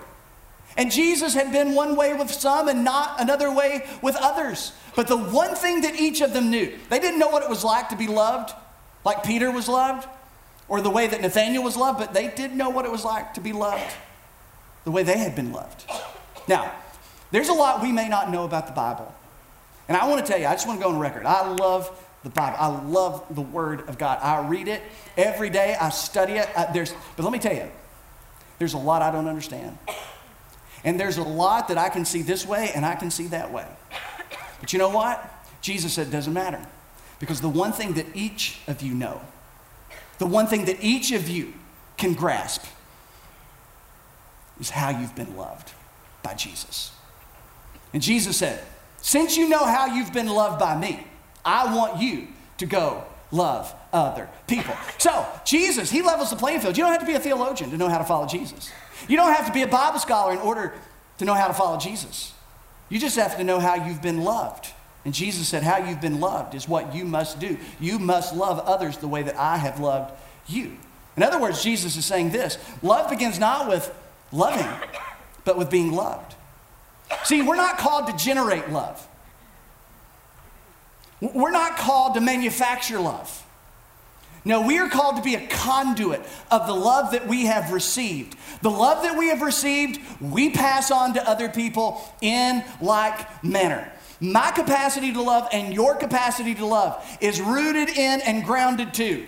And 0.77 0.90
Jesus 0.90 1.35
had 1.35 1.53
been 1.53 1.75
one 1.75 1.96
way 1.96 2.14
with 2.14 2.31
some 2.31 2.68
and 2.68 2.85
not 2.85 3.20
another 3.20 3.53
way 3.53 3.87
with 4.01 4.16
others. 4.16 4.72
But 4.94 5.09
the 5.09 5.16
one 5.16 5.55
thing 5.55 5.83
that 5.83 6.01
each 6.01 6.20
of 6.20 6.33
them 6.33 6.51
knew, 6.51 6.72
they 6.88 6.98
didn't 6.98 7.18
know 7.18 7.29
what 7.29 7.42
it 7.42 7.48
was 7.48 7.64
like 7.64 7.88
to 7.90 7.96
be 7.96 8.07
loved, 8.07 8.55
like 9.05 9.22
Peter 9.22 9.51
was 9.51 9.68
loved, 9.68 10.09
or 10.68 10.81
the 10.81 10.90
way 10.90 11.07
that 11.07 11.20
Nathaniel 11.20 11.64
was 11.64 11.77
loved, 11.77 11.98
but 11.98 12.14
they 12.14 12.29
did 12.29 12.55
know 12.55 12.70
what 12.70 12.85
it 12.85 12.90
was 12.90 13.05
like 13.05 13.35
to 13.35 13.40
be 13.40 13.53
loved 13.53 13.92
the 14.85 14.90
way 14.90 15.03
they 15.03 15.18
had 15.18 15.35
been 15.35 15.53
loved. 15.53 15.85
Now, 16.48 16.72
there's 17.31 17.48
a 17.48 17.53
lot 17.53 17.83
we 17.83 17.92
may 17.92 18.09
not 18.09 18.31
know 18.31 18.44
about 18.44 18.66
the 18.66 18.72
Bible. 18.72 19.14
And 19.88 19.97
I 19.97 20.09
want 20.09 20.25
to 20.25 20.31
tell 20.31 20.40
you, 20.40 20.47
I 20.47 20.53
just 20.53 20.66
want 20.66 20.81
to 20.81 20.85
go 20.85 20.90
on 20.90 20.99
record. 20.99 21.27
I 21.27 21.49
love 21.49 21.90
the 22.23 22.31
Bible. 22.31 22.57
I 22.59 22.68
love 22.68 23.25
the 23.31 23.40
Word 23.40 23.88
of 23.88 23.99
God. 23.99 24.18
I 24.23 24.47
read 24.47 24.68
it 24.68 24.83
every 25.16 25.51
day. 25.51 25.77
I 25.81 25.90
study 25.90 26.35
it. 26.35 26.49
I, 26.57 26.71
there's, 26.73 26.95
but 27.16 27.25
let 27.25 27.33
me 27.33 27.38
tell 27.38 27.55
you, 27.55 27.68
there's 28.59 28.75
a 28.75 28.79
lot 28.79 29.03
I 29.03 29.11
don't 29.11 29.27
understand. 29.27 29.77
And 30.85 30.99
there's 30.99 31.18
a 31.18 31.23
lot 31.23 31.68
that 31.68 31.79
I 31.79 31.88
can 31.88 32.05
see 32.05 32.23
this 32.23 32.47
way 32.47 32.71
and 32.75 32.85
I 32.87 32.95
can 32.95 33.11
see 33.11 33.27
that 33.29 33.53
way. 33.53 33.66
But 34.61 34.73
you 34.73 34.79
know 34.79 34.88
what? 34.90 35.29
Jesus 35.61 35.92
said 35.92 36.09
it 36.09 36.11
doesn't 36.11 36.33
matter. 36.33 36.64
Because 37.18 37.40
the 37.40 37.49
one 37.49 37.73
thing 37.73 37.95
that 37.95 38.07
each 38.14 38.61
of 38.66 38.83
you 38.83 38.95
know, 38.95 39.21
the 40.18 40.27
one 40.27 40.47
thing 40.47 40.64
that 40.66 40.83
each 40.83 41.12
of 41.12 41.29
you 41.29 41.55
can 41.97 42.14
grasp, 42.14 42.64
is 44.61 44.71
how 44.71 44.90
you've 44.90 45.14
been 45.14 45.37
loved 45.37 45.73
by 46.23 46.35
Jesus. 46.35 46.92
And 47.92 48.03
Jesus 48.03 48.37
said, 48.37 48.62
Since 49.03 49.37
you 49.37 49.49
know 49.49 49.65
how 49.65 49.87
you've 49.87 50.12
been 50.12 50.29
loved 50.29 50.59
by 50.59 50.77
me, 50.79 51.05
I 51.45 51.75
want 51.75 52.01
you 52.01 52.29
to 52.59 52.67
go 52.67 53.05
love 53.33 53.75
other 53.93 54.29
people. 54.47 54.75
So, 54.97 55.27
Jesus, 55.45 55.91
He 55.91 56.01
levels 56.03 56.31
the 56.31 56.37
playing 56.37 56.61
field. 56.61 56.79
You 56.79 56.85
don't 56.85 56.93
have 56.93 57.01
to 57.01 57.07
be 57.07 57.15
a 57.15 57.21
theologian 57.21 57.71
to 57.71 57.77
know 57.77 57.88
how 57.88 57.99
to 57.99 58.05
follow 58.05 58.27
Jesus. 58.27 58.71
You 59.09 59.17
don't 59.17 59.33
have 59.35 59.47
to 59.47 59.53
be 59.53 59.62
a 59.62 59.67
Bible 59.67 59.99
scholar 59.99 60.33
in 60.33 60.38
order 60.38 60.73
to 61.19 61.25
know 61.25 61.35
how 61.35 61.49
to 61.49 61.55
follow 61.55 61.79
Jesus. 61.79 62.33
You 62.88 62.99
just 62.99 63.17
have 63.17 63.37
to 63.37 63.45
know 63.45 63.59
how 63.59 63.75
you've 63.75 64.01
been 64.01 64.23
loved. 64.23 64.69
And 65.05 65.12
Jesus 65.12 65.49
said, 65.49 65.65
How 65.65 65.79
you've 65.79 66.01
been 66.01 66.21
loved 66.21 66.55
is 66.55 66.69
what 66.69 66.95
you 66.95 67.05
must 67.05 67.41
do. 67.41 67.59
You 67.81 67.99
must 67.99 68.35
love 68.35 68.61
others 68.61 68.99
the 68.99 69.09
way 69.09 69.25
that 69.25 69.37
I 69.37 69.57
have 69.57 69.81
loved 69.81 70.15
you. 70.47 70.77
In 71.17 71.23
other 71.23 71.41
words, 71.41 71.62
Jesus 71.62 71.97
is 71.97 72.07
saying 72.07 72.31
this 72.31 72.57
love 72.83 73.11
begins 73.11 73.38
not 73.38 73.69
with 73.69 73.93
loving, 74.31 74.69
but 75.45 75.59
with 75.59 75.71
being 75.71 75.93
loved. 75.93 76.35
See, 77.25 77.42
we're 77.42 77.57
not 77.57 77.79
called 77.79 78.07
to 78.09 78.16
generate 78.16 78.70
love, 78.70 79.07
we're 81.20 81.51
not 81.51 81.77
called 81.77 82.14
to 82.14 82.20
manufacture 82.20 83.01
love. 83.01 83.38
No, 84.44 84.66
we 84.66 84.79
are 84.79 84.88
called 84.88 85.16
to 85.16 85.22
be 85.22 85.37
a 85.37 85.46
conduit 85.46 86.20
of 86.51 86.66
the 86.66 86.72
love 86.72 87.12
that 87.12 87.29
we 87.29 87.46
have 87.46 87.72
received. 87.72 88.37
The 88.61 88.70
love 88.70 89.05
that 89.05 89.16
we 89.16 89.29
have 89.29 89.40
received, 89.40 90.01
we 90.20 90.51
pass 90.51 90.90
on 90.90 91.14
to 91.14 91.29
other 91.29 91.48
people 91.48 92.03
in 92.20 92.64
like 92.81 93.44
manner. 93.44 93.90
My 94.20 94.51
capacity 94.51 95.12
to 95.12 95.22
love 95.22 95.48
and 95.53 95.72
your 95.72 95.94
capacity 95.94 96.57
to 96.57 96.66
love 96.66 97.05
is 97.20 97.40
rooted 97.40 97.88
in 97.88 98.20
and 98.20 98.44
grounded 98.44 98.94
to 98.94 99.25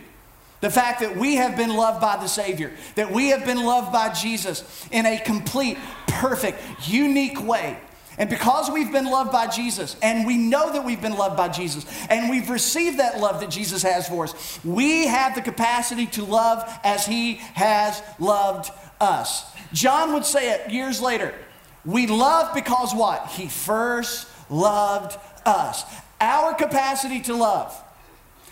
the 0.60 0.70
fact 0.70 1.00
that 1.00 1.16
we 1.16 1.34
have 1.34 1.56
been 1.56 1.76
loved 1.76 2.00
by 2.00 2.16
the 2.16 2.26
Savior, 2.26 2.72
that 2.94 3.10
we 3.12 3.28
have 3.28 3.44
been 3.44 3.62
loved 3.62 3.92
by 3.92 4.12
Jesus 4.14 4.86
in 4.90 5.04
a 5.04 5.18
complete, 5.18 5.76
perfect, 6.20 6.60
unique 6.88 7.42
way. 7.44 7.78
And 8.16 8.30
because 8.30 8.70
we've 8.70 8.92
been 8.92 9.06
loved 9.06 9.32
by 9.32 9.48
Jesus, 9.48 9.96
and 10.00 10.26
we 10.26 10.36
know 10.36 10.72
that 10.72 10.84
we've 10.84 11.02
been 11.02 11.16
loved 11.16 11.36
by 11.36 11.48
Jesus, 11.48 11.84
and 12.08 12.30
we've 12.30 12.48
received 12.48 13.00
that 13.00 13.18
love 13.18 13.40
that 13.40 13.50
Jesus 13.50 13.82
has 13.82 14.08
for 14.08 14.24
us, 14.24 14.64
we 14.64 15.06
have 15.06 15.34
the 15.34 15.42
capacity 15.42 16.06
to 16.06 16.24
love 16.24 16.62
as 16.84 17.06
He 17.06 17.34
has 17.54 18.02
loved 18.20 18.70
us. 19.00 19.44
John 19.72 20.12
would 20.12 20.24
say 20.24 20.52
it 20.52 20.70
years 20.70 21.00
later. 21.00 21.34
We 21.84 22.06
love 22.06 22.54
because 22.54 22.94
what? 22.94 23.28
He 23.28 23.48
first 23.48 24.28
loved 24.48 25.18
us. 25.44 25.84
Our 26.20 26.54
capacity 26.54 27.20
to 27.22 27.34
love 27.34 27.78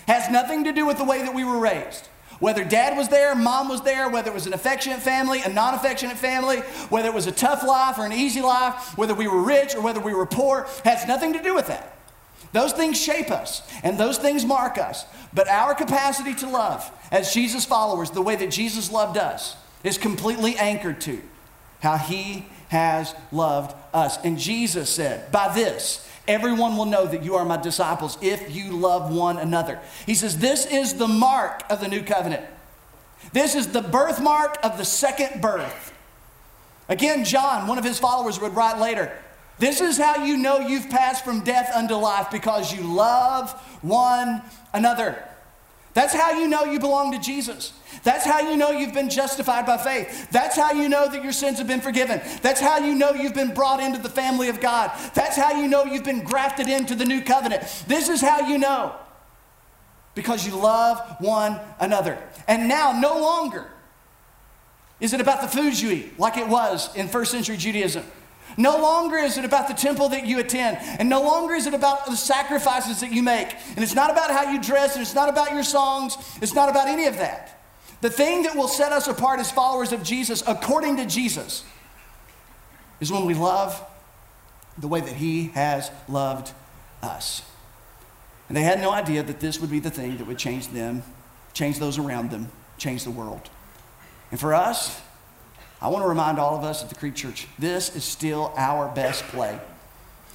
has 0.07 0.29
nothing 0.31 0.65
to 0.65 0.73
do 0.73 0.85
with 0.85 0.99
the 0.99 1.05
way 1.05 1.23
that 1.23 1.35
we 1.35 1.45
were 1.45 1.59
raised. 1.59 2.09
Whether 2.43 2.65
dad 2.65 2.97
was 2.97 3.09
there, 3.09 3.37
mom 3.37 3.69
was 3.69 3.83
there, 3.83 4.09
whether 4.09 4.29
it 4.29 4.35
was 4.35 4.49
an 4.49 4.53
affectionate 4.53 4.99
family, 4.99 5.43
a 5.43 5.49
non 5.49 5.75
affectionate 5.75 6.17
family, 6.17 6.59
whether 6.89 7.07
it 7.07 7.15
was 7.15 7.29
a 7.29 7.33
tough 7.33 7.63
life 7.63 7.99
or 7.99 8.05
an 8.05 8.13
easy 8.13 8.43
life, 8.43 8.99
whether 8.99 9.15
we 9.15 9.29
were 9.29 9.41
rich 9.41 9.77
or 9.77 9.81
whether 9.81 10.01
we 10.01 10.13
were 10.13 10.27
poor, 10.27 10.67
has 10.85 11.07
nothing 11.07 11.35
to 11.35 11.41
do 11.41 11.55
with 11.55 11.69
that. 11.69 11.97
Those 12.51 12.73
things 12.73 13.01
shape 13.01 13.31
us 13.31 13.63
and 13.85 13.97
those 13.97 14.19
things 14.19 14.45
mark 14.45 14.77
us. 14.77 15.07
But 15.33 15.47
our 15.47 15.73
capacity 15.73 16.35
to 16.35 16.49
love 16.49 16.91
as 17.13 17.33
Jesus 17.33 17.65
followers, 17.65 18.11
the 18.11 18.23
way 18.23 18.35
that 18.35 18.51
Jesus 18.51 18.91
loved 18.91 19.19
us, 19.19 19.55
is 19.85 19.97
completely 19.97 20.57
anchored 20.57 21.01
to 21.03 21.23
how 21.79 21.97
he 21.97 22.47
has 22.73 23.15
loved 23.31 23.77
us. 23.95 24.19
And 24.25 24.39
Jesus 24.39 24.91
said, 24.91 25.31
By 25.31 25.55
this, 25.55 26.09
Everyone 26.29 26.77
will 26.77 26.85
know 26.85 27.05
that 27.07 27.25
you 27.25 27.35
are 27.35 27.45
my 27.45 27.57
disciples 27.57 28.17
if 28.21 28.55
you 28.55 28.77
love 28.77 29.13
one 29.13 29.39
another. 29.39 29.81
He 30.07 30.15
says, 30.15 30.39
This 30.39 30.67
is 30.67 30.95
the 30.95 31.09
mark 31.09 31.65
of 31.69 31.81
the 31.81 31.89
new 31.89 32.03
covenant. 32.03 32.45
This 33.33 33.55
is 33.55 33.69
the 33.69 33.83
birthmark 33.83 34.59
of 34.63 34.79
the 34.79 34.85
second 34.85 35.41
birth. 35.41 35.93
Again, 36.89 37.25
John, 37.25 37.67
one 37.67 37.79
of 37.79 37.85
his 37.85 37.99
followers, 37.99 38.41
would 38.41 38.55
write 38.55 38.79
later 38.79 39.13
This 39.59 39.81
is 39.81 39.99
how 39.99 40.25
you 40.25 40.37
know 40.37 40.61
you've 40.61 40.91
passed 40.91 41.25
from 41.25 41.43
death 41.43 41.75
unto 41.75 41.95
life 41.95 42.31
because 42.31 42.73
you 42.73 42.83
love 42.83 43.51
one 43.83 44.43
another. 44.73 45.25
That's 45.95 46.15
how 46.15 46.39
you 46.39 46.47
know 46.47 46.65
you 46.65 46.79
belong 46.79 47.13
to 47.13 47.19
Jesus. 47.19 47.73
That's 48.03 48.25
how 48.25 48.41
you 48.41 48.57
know 48.57 48.71
you've 48.71 48.95
been 48.95 49.11
justified 49.11 49.65
by 49.65 49.77
faith. 49.77 50.29
That's 50.31 50.57
how 50.57 50.73
you 50.73 50.89
know 50.89 51.09
that 51.09 51.23
your 51.23 51.33
sins 51.33 51.59
have 51.59 51.69
been 51.69 51.81
forgiven. 51.81 52.21
That's 52.43 52.61
how 52.61 52.79
you 52.79 52.95
know 52.95 53.13
you've 53.13 53.35
been 53.35 53.55
brought 53.55 53.81
into 53.81 54.01
the 54.01 54.09
family 54.09 54.49
of 54.49 54.61
God. 54.61 54.91
That's 55.15 55.37
how 55.37 55.53
you 55.53 55.69
know 55.69 55.85
you've 55.85 56.05
been 56.05 56.25
grafted 56.25 56.69
into 56.69 56.95
the 56.95 57.05
new 57.05 57.23
covenant. 57.23 57.63
This 57.87 58.09
is 58.09 58.21
how 58.21 58.41
you 58.49 58.59
know 58.59 58.97
because 60.15 60.47
you 60.47 60.57
love 60.57 61.17
one 61.21 61.59
another. 61.81 62.19
And 62.49 62.69
now, 62.69 62.93
no 62.93 63.19
longer 63.21 63.67
is 65.01 65.13
it 65.13 65.21
about 65.21 65.41
the 65.41 65.49
foods 65.49 65.83
you 65.83 65.91
eat 65.91 66.19
like 66.19 66.37
it 66.37 66.49
was 66.49 66.95
in 66.95 67.09
first 67.09 67.31
century 67.31 67.57
Judaism. 67.57 68.05
No 68.57 68.77
longer 68.77 69.17
is 69.17 69.39
it 69.39 69.45
about 69.45 69.69
the 69.69 69.75
temple 69.75 70.11
that 70.11 70.27
you 70.27 70.39
attend, 70.39 70.77
and 70.99 71.09
no 71.09 71.23
longer 71.23 71.55
is 71.55 71.67
it 71.67 71.73
about 71.73 72.05
the 72.05 72.17
sacrifices 72.17 73.01
that 73.01 73.11
you 73.11 73.23
make. 73.23 73.55
And 73.71 73.79
it's 73.79 73.95
not 73.95 74.11
about 74.11 74.31
how 74.31 74.51
you 74.51 74.61
dress, 74.61 74.95
and 74.95 75.03
it's 75.03 75.15
not 75.15 75.31
about 75.31 75.53
your 75.53 75.63
songs, 75.63 76.17
it's 76.43 76.55
not 76.55 76.69
about 76.69 76.89
any 76.89 77.07
of 77.07 77.17
that. 77.17 77.62
The 78.03 78.11
thing 78.11 78.43
that 78.43 78.57
will 78.57 78.67
set 78.67 78.91
us 78.91 79.07
apart 79.07 79.39
as 79.39 79.53
followers 79.53 79.93
of 79.93 80.03
Jesus, 80.03 80.43
according 80.47 80.97
to 80.97 81.07
Jesus, 81.07 81.65
is 83.01 83.13
when 83.13 83.27
we 83.27 83.35
love 83.35 83.81
the 84.77 84.89
way 84.89 85.01
that 85.01 85.15
He 85.15 85.49
has 85.55 85.89
loved 86.09 86.53
us. 87.01 87.43
And 88.49 88.57
they 88.57 88.63
had 88.63 88.81
no 88.81 88.91
idea 88.91 89.23
that 89.23 89.39
this 89.39 89.61
would 89.61 89.71
be 89.71 89.79
the 89.79 89.91
thing 89.91 90.17
that 90.17 90.27
would 90.27 90.37
change 90.37 90.69
them, 90.69 91.05
change 91.55 91.79
those 91.79 91.97
around 91.97 92.33
them, 92.33 92.51
change 92.77 93.05
the 93.05 93.11
world. 93.11 93.49
And 94.33 94.41
for 94.41 94.53
us, 94.53 95.01
I 95.81 95.87
want 95.87 96.05
to 96.05 96.09
remind 96.09 96.41
all 96.41 96.59
of 96.59 96.65
us 96.65 96.83
at 96.83 96.89
the 96.89 96.97
Creek 96.97 97.15
Church 97.15 97.47
this 97.57 97.95
is 97.95 98.03
still 98.03 98.53
our 98.57 98.93
best 98.93 99.23
play. 99.29 99.61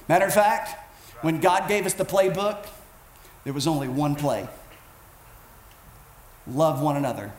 Matter 0.08 0.24
of 0.24 0.32
fact, 0.32 0.70
when 1.20 1.38
God 1.38 1.68
gave 1.68 1.84
us 1.84 1.92
the 1.92 2.06
playbook, 2.06 2.66
there 3.44 3.52
was 3.52 3.66
only 3.66 3.88
one 3.88 4.14
play 4.14 4.48
love 6.46 6.80
one 6.80 6.96
another 6.96 7.30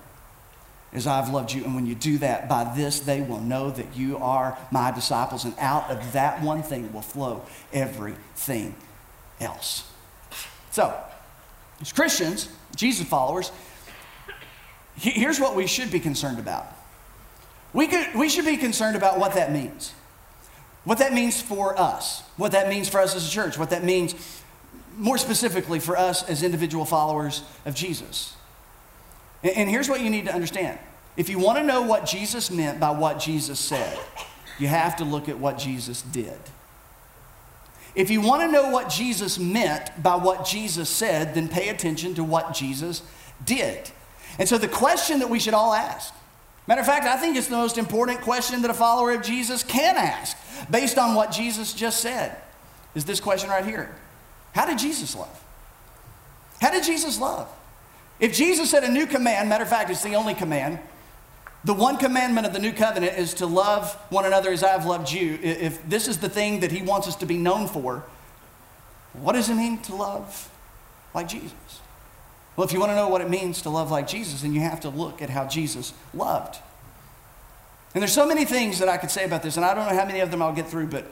as 0.94 1.08
I've 1.08 1.30
loved 1.30 1.54
you. 1.54 1.64
And 1.64 1.76
when 1.76 1.86
you 1.86 1.96
do 1.96 2.18
that, 2.20 2.50
by 2.50 2.74
this 2.76 3.00
they 3.00 3.22
will 3.22 3.40
know 3.40 3.70
that 3.72 3.96
you 3.96 4.18
are 4.18 4.58
my 4.72 4.92
disciples. 4.92 5.46
And 5.46 5.54
out 5.60 5.90
of 5.90 6.14
that 6.14 6.42
one 6.42 6.64
thing 6.64 6.92
will 6.92 7.02
flow 7.02 7.44
everything 7.72 8.76
else. 9.40 9.90
So, 10.72 10.96
as 11.82 11.92
Christians, 11.92 12.50
Jesus 12.76 13.08
followers, 13.08 13.52
here's 14.96 15.40
what 15.40 15.56
we 15.56 15.68
should 15.68 15.92
be 15.92 16.00
concerned 16.00 16.40
about. 16.40 16.66
We, 17.74 17.88
could, 17.88 18.16
we 18.16 18.30
should 18.30 18.46
be 18.46 18.58
concerned 18.58 18.96
about 18.96 19.20
what 19.20 19.34
that 19.34 19.52
means. 19.52 19.94
What 20.84 20.98
that 21.00 21.14
means 21.14 21.42
for 21.42 21.80
us. 21.80 22.24
What 22.38 22.54
that 22.54 22.70
means 22.70 22.90
for 22.90 23.00
us 23.00 23.16
as 23.16 23.28
a 23.28 23.32
church. 23.32 23.58
What 23.58 23.70
that 23.70 23.84
means 23.84 24.16
more 24.98 25.18
specifically 25.18 25.80
for 25.80 25.98
us 25.98 26.28
as 26.28 26.44
individual 26.44 26.86
followers 26.86 27.44
of 27.66 27.76
Jesus. 27.76 28.34
And 29.44 29.70
here's 29.70 29.88
what 29.88 30.02
you 30.02 30.10
need 30.10 30.26
to 30.26 30.34
understand 30.34 30.80
if 31.18 31.30
you 31.30 31.40
want 31.40 31.58
to 31.58 31.64
know 31.64 31.82
what 31.82 32.06
Jesus 32.06 32.50
meant 32.50 32.80
by 32.80 32.92
what 32.92 33.20
Jesus 33.20 33.60
said, 33.60 34.00
you 34.58 34.68
have 34.68 34.96
to 34.98 35.04
look 35.04 35.28
at 35.28 35.38
what 35.38 35.58
Jesus 35.58 36.02
did. 36.02 36.40
If 37.96 38.10
you 38.10 38.22
want 38.22 38.44
to 38.44 38.52
know 38.52 38.70
what 38.70 38.90
Jesus 38.90 39.40
meant 39.40 40.02
by 40.02 40.16
what 40.16 40.46
Jesus 40.46 40.90
said, 40.90 41.34
then 41.34 41.48
pay 41.48 41.70
attention 41.70 42.14
to 42.16 42.24
what 42.24 42.54
Jesus 42.54 43.02
did. 43.44 43.92
And 44.38 44.48
so, 44.48 44.58
the 44.58 44.68
question 44.68 45.20
that 45.20 45.30
we 45.30 45.40
should 45.40 45.54
all 45.54 45.74
ask 45.74 46.14
matter 46.68 46.82
of 46.82 46.88
fact, 46.88 47.06
I 47.06 47.18
think 47.18 47.36
it's 47.36 47.48
the 47.48 47.58
most 47.58 47.80
important 47.80 48.22
question 48.22 48.62
that 48.62 48.70
a 48.70 48.76
follower 48.76 49.12
of 49.12 49.24
Jesus 49.24 49.64
can 49.64 49.98
ask 49.98 50.38
based 50.70 51.00
on 51.00 51.16
what 51.16 51.32
Jesus 51.32 51.74
just 51.74 52.00
said 52.00 52.36
is 52.94 53.06
this 53.06 53.20
question 53.20 53.50
right 53.50 53.66
here 53.66 53.94
How 54.54 54.66
did 54.66 54.78
Jesus 54.78 55.16
love? 55.16 55.44
How 56.62 56.72
did 56.72 56.84
Jesus 56.84 57.20
love? 57.20 57.50
If 58.20 58.34
Jesus 58.34 58.70
said 58.70 58.84
a 58.84 58.92
new 58.92 59.08
command, 59.08 59.50
matter 59.50 59.64
of 59.64 59.70
fact, 59.70 59.90
it's 59.90 60.04
the 60.04 60.16
only 60.16 60.34
command, 60.34 60.80
the 61.64 61.74
one 61.74 61.98
commandment 61.98 62.48
of 62.48 62.54
the 62.54 62.60
new 62.60 62.72
covenant 62.72 63.18
is 63.18 63.34
to 63.36 63.46
love 63.46 63.94
one 64.10 64.26
another 64.26 64.52
as 64.52 64.64
I've 64.64 64.86
loved 64.86 65.12
you. 65.12 65.38
If 65.42 65.88
this 65.88 66.08
is 66.08 66.20
the 66.20 66.30
thing 66.30 66.62
that 66.62 66.72
he 66.72 66.82
wants 66.82 67.08
us 67.08 67.16
to 67.18 67.26
be 67.26 67.38
known 67.38 67.68
for, 67.68 68.04
what 69.14 69.34
does 69.34 69.50
it 69.50 69.56
mean 69.56 69.80
to 69.84 69.96
love 69.96 70.50
like 71.14 71.28
Jesus? 71.28 71.54
Well, 72.56 72.66
if 72.66 72.74
you 72.74 72.80
want 72.80 72.92
to 72.92 72.96
know 72.96 73.08
what 73.08 73.22
it 73.22 73.30
means 73.30 73.62
to 73.64 73.70
love 73.70 73.92
like 73.92 74.08
Jesus, 74.08 74.42
then 74.42 74.54
you 74.54 74.62
have 74.62 74.82
to 74.82 74.90
look 74.90 75.22
at 75.22 75.30
how 75.30 75.46
Jesus 75.46 75.94
loved. 76.14 76.58
And 77.94 78.02
there's 78.02 78.14
so 78.14 78.28
many 78.28 78.46
things 78.46 78.80
that 78.80 78.90
I 78.90 78.98
could 78.98 79.12
say 79.12 79.26
about 79.26 79.44
this, 79.44 79.58
and 79.58 79.66
I 79.66 79.74
don't 79.74 79.88
know 79.88 79.98
how 79.98 80.06
many 80.06 80.20
of 80.20 80.30
them 80.30 80.42
I'll 80.42 80.54
get 80.54 80.68
through, 80.68 80.88
but 80.88 81.06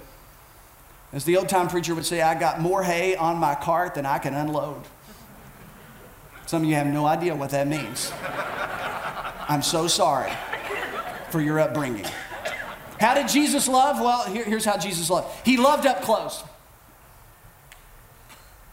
as 1.11 1.23
the 1.23 1.37
old 1.37 1.49
time 1.49 1.67
preacher 1.67 1.95
would 1.95 2.05
say, 2.05 2.21
I 2.21 2.37
got 2.37 2.59
more 2.59 2.83
hay 2.83 3.15
on 3.15 3.37
my 3.37 3.55
cart 3.55 3.95
than 3.95 4.05
I 4.05 4.19
can 4.19 4.33
unload. 4.33 4.83
Some 6.47 6.63
of 6.63 6.69
you 6.69 6.75
have 6.75 6.88
no 6.88 7.05
idea 7.05 7.36
what 7.36 7.49
that 7.49 7.67
means. 7.67 8.12
I'm 9.49 9.62
so 9.62 9.88
sorry 9.88 10.31
for 11.29 11.41
your 11.41 11.60
upbringing. 11.60 12.05
How 12.99 13.13
did 13.13 13.27
Jesus 13.27 13.67
love? 13.67 13.99
Well, 13.99 14.23
here, 14.23 14.45
here's 14.45 14.63
how 14.65 14.77
Jesus 14.77 15.10
loved. 15.10 15.27
He 15.45 15.57
loved 15.57 15.86
up 15.86 16.01
close. 16.01 16.43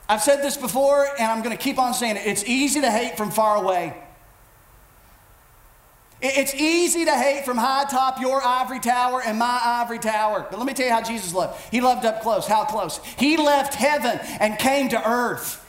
I've 0.09 0.23
said 0.23 0.41
this 0.41 0.57
before, 0.57 1.05
and 1.19 1.27
I'm 1.31 1.43
going 1.43 1.57
to 1.57 1.63
keep 1.63 1.79
on 1.79 1.95
saying 1.95 2.17
it. 2.17 2.27
It's 2.27 2.45
easy 2.45 2.81
to 2.81 2.91
hate 2.91 3.17
from 3.17 3.33
far 3.33 3.57
away. 3.57 3.97
It's 6.23 6.55
easy 6.55 7.05
to 7.05 7.15
hate 7.15 7.45
from 7.45 7.59
high 7.59 7.85
top 7.91 8.21
your 8.21 8.41
ivory 8.43 8.81
tower 8.81 9.21
and 9.25 9.37
my 9.37 9.61
ivory 9.63 9.99
tower. 9.99 10.47
But 10.49 10.59
let 10.59 10.67
me 10.67 10.75
tell 10.75 10.87
you 10.87 10.93
how 10.93 11.03
Jesus 11.03 11.35
loved. 11.35 11.61
He 11.73 11.81
loved 11.81 12.07
up 12.07 12.23
close. 12.23 12.47
How 12.47 12.65
close? 12.65 13.01
He 13.19 13.37
left 13.37 13.75
heaven 13.75 14.21
and 14.39 14.59
came 14.59 14.91
to 14.91 15.09
earth. 15.09 15.64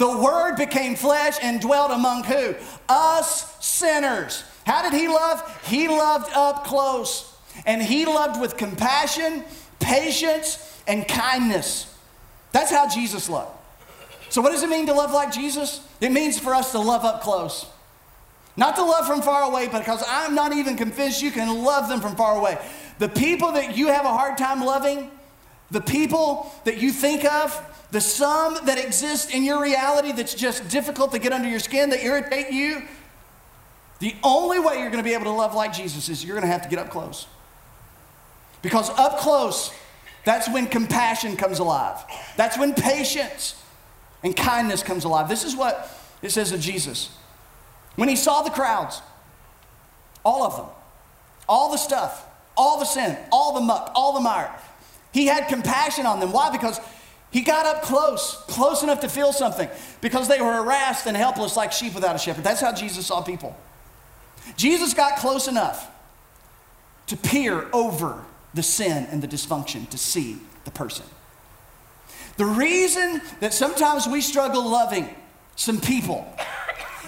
The 0.00 0.16
Word 0.16 0.56
became 0.56 0.96
flesh 0.96 1.36
and 1.42 1.60
dwelt 1.60 1.90
among 1.90 2.24
who? 2.24 2.54
Us 2.88 3.54
sinners. 3.62 4.42
How 4.64 4.80
did 4.80 4.98
He 4.98 5.08
love? 5.08 5.60
He 5.66 5.88
loved 5.88 6.32
up 6.34 6.64
close. 6.64 7.36
And 7.66 7.82
He 7.82 8.06
loved 8.06 8.40
with 8.40 8.56
compassion, 8.56 9.44
patience, 9.78 10.80
and 10.88 11.06
kindness. 11.06 11.94
That's 12.50 12.70
how 12.70 12.88
Jesus 12.88 13.28
loved. 13.28 13.52
So, 14.30 14.40
what 14.40 14.52
does 14.52 14.62
it 14.62 14.70
mean 14.70 14.86
to 14.86 14.94
love 14.94 15.12
like 15.12 15.32
Jesus? 15.32 15.86
It 16.00 16.12
means 16.12 16.40
for 16.40 16.54
us 16.54 16.72
to 16.72 16.78
love 16.78 17.04
up 17.04 17.20
close. 17.20 17.66
Not 18.56 18.76
to 18.76 18.82
love 18.82 19.06
from 19.06 19.20
far 19.20 19.42
away, 19.42 19.66
because 19.66 20.02
I'm 20.08 20.34
not 20.34 20.54
even 20.54 20.78
convinced 20.78 21.20
you 21.20 21.30
can 21.30 21.62
love 21.62 21.90
them 21.90 22.00
from 22.00 22.16
far 22.16 22.38
away. 22.38 22.56
The 23.00 23.10
people 23.10 23.52
that 23.52 23.76
you 23.76 23.88
have 23.88 24.06
a 24.06 24.16
hard 24.16 24.38
time 24.38 24.64
loving, 24.64 25.10
the 25.70 25.80
people 25.80 26.52
that 26.64 26.78
you 26.78 26.92
think 26.92 27.24
of, 27.24 27.66
the 27.90 28.00
some 28.00 28.58
that 28.66 28.78
exist 28.78 29.32
in 29.32 29.42
your 29.42 29.60
reality 29.60 30.12
that's 30.12 30.34
just 30.34 30.68
difficult 30.68 31.12
to 31.12 31.18
get 31.18 31.32
under 31.32 31.48
your 31.48 31.58
skin, 31.58 31.90
that 31.90 32.04
irritate 32.04 32.52
you, 32.52 32.82
the 33.98 34.14
only 34.22 34.58
way 34.58 34.78
you're 34.78 34.90
going 34.90 35.02
to 35.02 35.08
be 35.08 35.14
able 35.14 35.24
to 35.24 35.30
love 35.30 35.54
like 35.54 35.72
Jesus 35.72 36.08
is 36.08 36.24
you're 36.24 36.34
going 36.34 36.46
to 36.46 36.52
have 36.52 36.62
to 36.62 36.68
get 36.68 36.78
up 36.78 36.90
close. 36.90 37.26
Because 38.62 38.90
up 38.90 39.18
close, 39.18 39.72
that's 40.24 40.48
when 40.48 40.66
compassion 40.66 41.36
comes 41.36 41.58
alive. 41.58 41.96
That's 42.36 42.58
when 42.58 42.74
patience 42.74 43.62
and 44.22 44.36
kindness 44.36 44.82
comes 44.82 45.04
alive. 45.04 45.28
This 45.28 45.44
is 45.44 45.56
what 45.56 45.90
it 46.22 46.30
says 46.30 46.52
of 46.52 46.60
Jesus. 46.60 47.10
When 47.96 48.08
he 48.08 48.16
saw 48.16 48.42
the 48.42 48.50
crowds, 48.50 49.02
all 50.24 50.44
of 50.44 50.56
them, 50.56 50.66
all 51.48 51.70
the 51.70 51.78
stuff, 51.78 52.26
all 52.56 52.78
the 52.78 52.84
sin, 52.84 53.16
all 53.32 53.54
the 53.54 53.60
muck, 53.60 53.90
all 53.94 54.14
the 54.14 54.20
mire, 54.20 54.50
he 55.12 55.26
had 55.26 55.48
compassion 55.48 56.06
on 56.06 56.20
them. 56.20 56.32
Why? 56.32 56.50
Because 56.50 56.80
he 57.30 57.42
got 57.42 57.66
up 57.66 57.82
close, 57.82 58.36
close 58.48 58.82
enough 58.82 59.00
to 59.00 59.08
feel 59.08 59.32
something, 59.32 59.68
because 60.00 60.28
they 60.28 60.40
were 60.40 60.52
harassed 60.52 61.06
and 61.06 61.16
helpless 61.16 61.56
like 61.56 61.72
sheep 61.72 61.94
without 61.94 62.16
a 62.16 62.18
shepherd. 62.18 62.44
That's 62.44 62.60
how 62.60 62.72
Jesus 62.72 63.06
saw 63.06 63.20
people. 63.20 63.56
Jesus 64.56 64.94
got 64.94 65.18
close 65.18 65.48
enough 65.48 65.90
to 67.06 67.16
peer 67.16 67.68
over 67.72 68.24
the 68.54 68.62
sin 68.62 69.06
and 69.10 69.22
the 69.22 69.28
dysfunction 69.28 69.88
to 69.90 69.98
see 69.98 70.38
the 70.64 70.70
person. 70.70 71.04
The 72.36 72.46
reason 72.46 73.20
that 73.40 73.52
sometimes 73.52 74.06
we 74.06 74.20
struggle 74.20 74.68
loving 74.68 75.14
some 75.56 75.80
people 75.80 76.26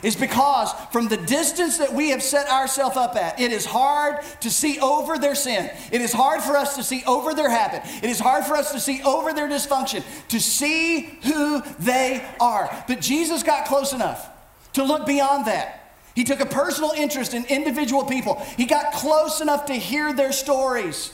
is 0.02 0.16
because 0.16 0.72
from 0.90 1.08
the 1.08 1.16
distance 1.16 1.78
that 1.78 1.92
we 1.92 2.10
have 2.10 2.22
set 2.22 2.48
ourselves 2.48 2.96
up 2.96 3.16
at, 3.16 3.38
it 3.40 3.52
is 3.52 3.64
hard 3.64 4.16
to 4.40 4.50
see 4.50 4.80
over 4.80 5.18
their 5.18 5.34
sin. 5.34 5.70
It 5.90 6.00
is 6.00 6.12
hard 6.12 6.42
for 6.42 6.56
us 6.56 6.76
to 6.76 6.82
see 6.82 7.04
over 7.06 7.34
their 7.34 7.50
habit. 7.50 7.82
It 8.02 8.10
is 8.10 8.18
hard 8.18 8.44
for 8.44 8.56
us 8.56 8.72
to 8.72 8.80
see 8.80 9.02
over 9.02 9.32
their 9.32 9.48
dysfunction, 9.48 10.02
to 10.28 10.40
see 10.40 11.18
who 11.22 11.62
they 11.78 12.24
are. 12.40 12.84
But 12.88 13.00
Jesus 13.00 13.42
got 13.42 13.66
close 13.66 13.92
enough 13.92 14.28
to 14.74 14.84
look 14.84 15.06
beyond 15.06 15.46
that. 15.46 15.78
He 16.14 16.24
took 16.24 16.40
a 16.40 16.46
personal 16.46 16.90
interest 16.90 17.32
in 17.32 17.44
individual 17.46 18.04
people. 18.04 18.34
He 18.56 18.66
got 18.66 18.92
close 18.92 19.40
enough 19.40 19.66
to 19.66 19.74
hear 19.74 20.12
their 20.12 20.32
stories. 20.32 21.12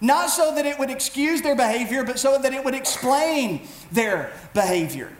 Not 0.00 0.30
so 0.30 0.54
that 0.54 0.66
it 0.66 0.78
would 0.78 0.90
excuse 0.90 1.42
their 1.42 1.56
behavior, 1.56 2.04
but 2.04 2.18
so 2.18 2.38
that 2.38 2.52
it 2.52 2.64
would 2.64 2.74
explain 2.74 3.66
their 3.90 4.32
behavior. 4.54 5.10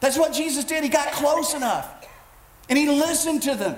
That's 0.00 0.18
what 0.18 0.32
Jesus 0.32 0.64
did. 0.64 0.82
He 0.82 0.88
got 0.88 1.12
close 1.12 1.54
enough. 1.54 1.99
And 2.70 2.78
he 2.78 2.88
listened 2.88 3.42
to 3.42 3.54
them. 3.54 3.76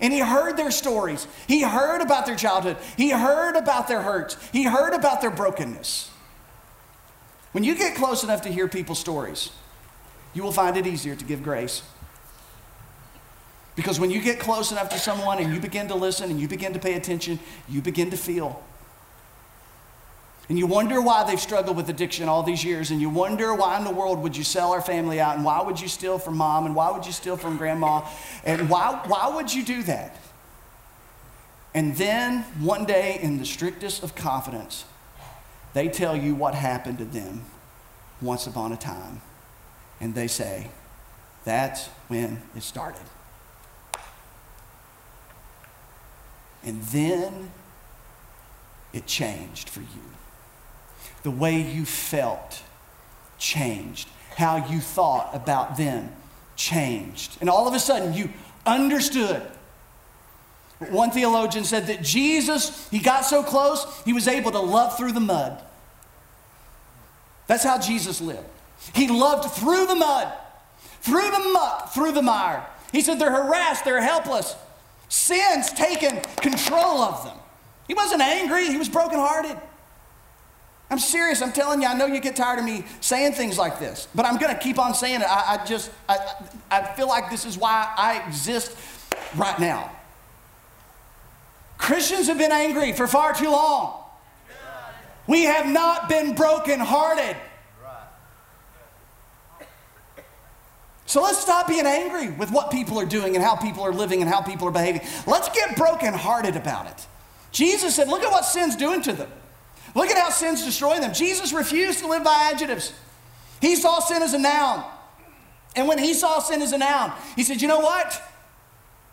And 0.00 0.14
he 0.14 0.18
heard 0.18 0.56
their 0.56 0.70
stories. 0.70 1.26
He 1.46 1.60
heard 1.60 2.00
about 2.00 2.24
their 2.24 2.34
childhood. 2.34 2.78
He 2.96 3.10
heard 3.10 3.54
about 3.54 3.86
their 3.86 4.00
hurts. 4.00 4.36
He 4.50 4.64
heard 4.64 4.94
about 4.94 5.20
their 5.20 5.30
brokenness. 5.30 6.10
When 7.52 7.64
you 7.64 7.74
get 7.74 7.94
close 7.94 8.24
enough 8.24 8.42
to 8.42 8.48
hear 8.48 8.66
people's 8.66 8.98
stories, 8.98 9.50
you 10.32 10.42
will 10.42 10.52
find 10.52 10.76
it 10.78 10.86
easier 10.86 11.14
to 11.14 11.24
give 11.24 11.42
grace. 11.42 11.82
Because 13.76 14.00
when 14.00 14.10
you 14.10 14.22
get 14.22 14.40
close 14.40 14.72
enough 14.72 14.88
to 14.90 14.98
someone 14.98 15.38
and 15.38 15.52
you 15.52 15.60
begin 15.60 15.88
to 15.88 15.94
listen 15.94 16.30
and 16.30 16.40
you 16.40 16.48
begin 16.48 16.72
to 16.72 16.78
pay 16.78 16.94
attention, 16.94 17.38
you 17.68 17.82
begin 17.82 18.10
to 18.10 18.16
feel 18.16 18.62
and 20.50 20.58
you 20.58 20.66
wonder 20.66 21.00
why 21.00 21.22
they've 21.22 21.40
struggled 21.40 21.76
with 21.76 21.88
addiction 21.90 22.28
all 22.28 22.42
these 22.42 22.64
years, 22.64 22.90
and 22.90 23.00
you 23.00 23.08
wonder 23.08 23.54
why 23.54 23.78
in 23.78 23.84
the 23.84 23.92
world 23.92 24.20
would 24.20 24.36
you 24.36 24.42
sell 24.42 24.72
our 24.72 24.80
family 24.80 25.20
out, 25.20 25.36
and 25.36 25.44
why 25.44 25.62
would 25.62 25.80
you 25.80 25.86
steal 25.86 26.18
from 26.18 26.36
mom, 26.36 26.66
and 26.66 26.74
why 26.74 26.90
would 26.90 27.06
you 27.06 27.12
steal 27.12 27.36
from 27.36 27.56
grandma, 27.56 28.04
and 28.44 28.68
why, 28.68 29.00
why 29.06 29.32
would 29.32 29.54
you 29.54 29.64
do 29.64 29.84
that? 29.84 30.16
And 31.72 31.94
then 31.94 32.42
one 32.58 32.84
day, 32.84 33.20
in 33.22 33.38
the 33.38 33.46
strictest 33.46 34.02
of 34.02 34.16
confidence, 34.16 34.84
they 35.72 35.88
tell 35.88 36.16
you 36.16 36.34
what 36.34 36.56
happened 36.56 36.98
to 36.98 37.04
them 37.04 37.44
once 38.20 38.48
upon 38.48 38.72
a 38.72 38.76
time. 38.76 39.20
And 40.00 40.16
they 40.16 40.26
say, 40.26 40.72
that's 41.44 41.86
when 42.08 42.42
it 42.56 42.64
started. 42.64 43.06
And 46.64 46.82
then 46.82 47.52
it 48.92 49.06
changed 49.06 49.68
for 49.68 49.78
you 49.78 50.09
the 51.22 51.30
way 51.30 51.60
you 51.60 51.84
felt 51.84 52.62
changed, 53.38 54.08
how 54.36 54.68
you 54.68 54.80
thought 54.80 55.34
about 55.34 55.76
them 55.76 56.12
changed. 56.56 57.38
And 57.40 57.50
all 57.50 57.66
of 57.66 57.74
a 57.74 57.78
sudden, 57.78 58.14
you 58.14 58.30
understood. 58.66 59.42
One 60.90 61.10
theologian 61.10 61.64
said 61.64 61.86
that 61.88 62.02
Jesus, 62.02 62.88
he 62.90 63.00
got 63.00 63.24
so 63.24 63.42
close, 63.42 63.86
he 64.04 64.12
was 64.12 64.26
able 64.26 64.50
to 64.52 64.60
love 64.60 64.96
through 64.96 65.12
the 65.12 65.20
mud. 65.20 65.62
That's 67.46 67.64
how 67.64 67.78
Jesus 67.78 68.20
lived. 68.20 68.46
He 68.94 69.08
loved 69.08 69.50
through 69.50 69.86
the 69.86 69.94
mud, 69.94 70.32
through 71.02 71.30
the 71.30 71.50
muck, 71.52 71.92
through 71.92 72.12
the 72.12 72.22
mire. 72.22 72.64
He 72.92 73.02
said 73.02 73.18
they're 73.18 73.30
harassed, 73.30 73.84
they're 73.84 74.00
helpless. 74.00 74.56
Sin's 75.08 75.70
taken 75.72 76.20
control 76.36 77.02
of 77.02 77.24
them. 77.24 77.36
He 77.88 77.94
wasn't 77.94 78.22
angry, 78.22 78.68
he 78.68 78.78
was 78.78 78.88
brokenhearted. 78.88 79.56
I'm 80.90 80.98
serious. 80.98 81.40
I'm 81.40 81.52
telling 81.52 81.80
you, 81.82 81.88
I 81.88 81.94
know 81.94 82.06
you 82.06 82.20
get 82.20 82.34
tired 82.34 82.58
of 82.58 82.64
me 82.64 82.84
saying 83.00 83.32
things 83.34 83.56
like 83.56 83.78
this, 83.78 84.08
but 84.14 84.26
I'm 84.26 84.38
going 84.38 84.52
to 84.52 84.60
keep 84.60 84.78
on 84.78 84.92
saying 84.92 85.20
it. 85.20 85.26
I, 85.30 85.60
I 85.60 85.64
just, 85.64 85.90
I, 86.08 86.18
I 86.70 86.82
feel 86.94 87.06
like 87.06 87.30
this 87.30 87.44
is 87.44 87.56
why 87.56 87.92
I 87.96 88.26
exist 88.26 88.76
right 89.36 89.58
now. 89.60 89.92
Christians 91.78 92.26
have 92.26 92.38
been 92.38 92.52
angry 92.52 92.92
for 92.92 93.06
far 93.06 93.32
too 93.32 93.50
long. 93.50 94.02
We 95.26 95.44
have 95.44 95.66
not 95.66 96.08
been 96.08 96.34
brokenhearted. 96.34 97.36
So 101.06 101.22
let's 101.22 101.38
stop 101.38 101.66
being 101.66 101.86
angry 101.86 102.30
with 102.30 102.50
what 102.50 102.70
people 102.70 102.98
are 102.98 103.06
doing 103.06 103.34
and 103.34 103.44
how 103.44 103.56
people 103.56 103.82
are 103.84 103.92
living 103.92 104.22
and 104.22 104.30
how 104.30 104.42
people 104.42 104.68
are 104.68 104.72
behaving. 104.72 105.02
Let's 105.26 105.48
get 105.48 105.76
brokenhearted 105.76 106.54
about 106.56 106.86
it. 106.86 107.06
Jesus 107.52 107.96
said, 107.96 108.08
Look 108.08 108.22
at 108.22 108.30
what 108.30 108.44
sin's 108.44 108.76
doing 108.76 109.02
to 109.02 109.12
them. 109.12 109.30
Look 109.94 110.08
at 110.08 110.16
how 110.16 110.30
sin's 110.30 110.64
destroying 110.64 111.00
them. 111.00 111.12
Jesus 111.12 111.52
refused 111.52 112.00
to 112.00 112.06
live 112.06 112.24
by 112.24 112.50
adjectives. 112.52 112.92
He 113.60 113.76
saw 113.76 114.00
sin 114.00 114.22
as 114.22 114.34
a 114.34 114.38
noun. 114.38 114.84
And 115.76 115.86
when 115.86 115.98
he 115.98 116.14
saw 116.14 116.40
sin 116.40 116.62
as 116.62 116.72
a 116.72 116.78
noun, 116.78 117.12
he 117.36 117.42
said, 117.42 117.60
You 117.60 117.68
know 117.68 117.80
what? 117.80 118.20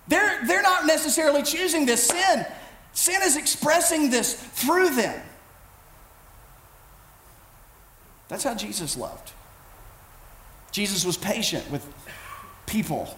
They're, 0.08 0.46
they're 0.46 0.62
not 0.62 0.86
necessarily 0.86 1.44
choosing 1.44 1.86
this 1.86 2.08
sin, 2.08 2.46
sin 2.94 3.22
is 3.24 3.36
expressing 3.36 4.10
this 4.10 4.34
through 4.34 4.96
them. 4.96 5.22
That's 8.30 8.44
how 8.44 8.56
Jesus 8.56 8.98
loved. 8.98 9.32
Jesus 10.72 11.06
was 11.06 11.18
patient 11.18 11.70
with 11.72 11.86
people 12.66 13.16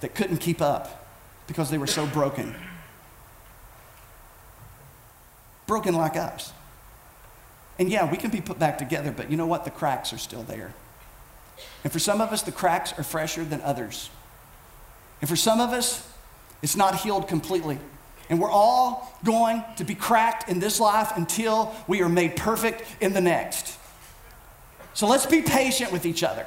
that 0.00 0.14
couldn't 0.14 0.38
keep 0.38 0.60
up 0.60 1.06
because 1.46 1.70
they 1.70 1.78
were 1.78 1.86
so 1.86 2.06
broken 2.06 2.54
broken 5.66 5.94
like 5.94 6.16
us. 6.16 6.52
And 7.78 7.90
yeah, 7.90 8.10
we 8.10 8.16
can 8.16 8.30
be 8.30 8.40
put 8.40 8.58
back 8.58 8.78
together, 8.78 9.12
but 9.12 9.30
you 9.30 9.36
know 9.36 9.46
what? 9.46 9.64
The 9.64 9.70
cracks 9.70 10.12
are 10.12 10.18
still 10.18 10.42
there. 10.42 10.74
And 11.84 11.92
for 11.92 11.98
some 11.98 12.20
of 12.20 12.32
us, 12.32 12.42
the 12.42 12.52
cracks 12.52 12.92
are 12.98 13.02
fresher 13.02 13.44
than 13.44 13.60
others. 13.60 14.10
And 15.20 15.28
for 15.28 15.36
some 15.36 15.60
of 15.60 15.70
us, 15.70 16.08
it's 16.62 16.76
not 16.76 16.96
healed 16.96 17.28
completely. 17.28 17.78
And 18.28 18.40
we're 18.40 18.50
all 18.50 19.16
going 19.24 19.62
to 19.76 19.84
be 19.84 19.94
cracked 19.94 20.48
in 20.48 20.58
this 20.58 20.80
life 20.80 21.12
until 21.16 21.74
we 21.86 22.02
are 22.02 22.08
made 22.08 22.36
perfect 22.36 22.82
in 23.00 23.12
the 23.12 23.20
next. 23.20 23.78
So 24.94 25.06
let's 25.06 25.26
be 25.26 25.42
patient 25.42 25.92
with 25.92 26.06
each 26.06 26.22
other. 26.22 26.46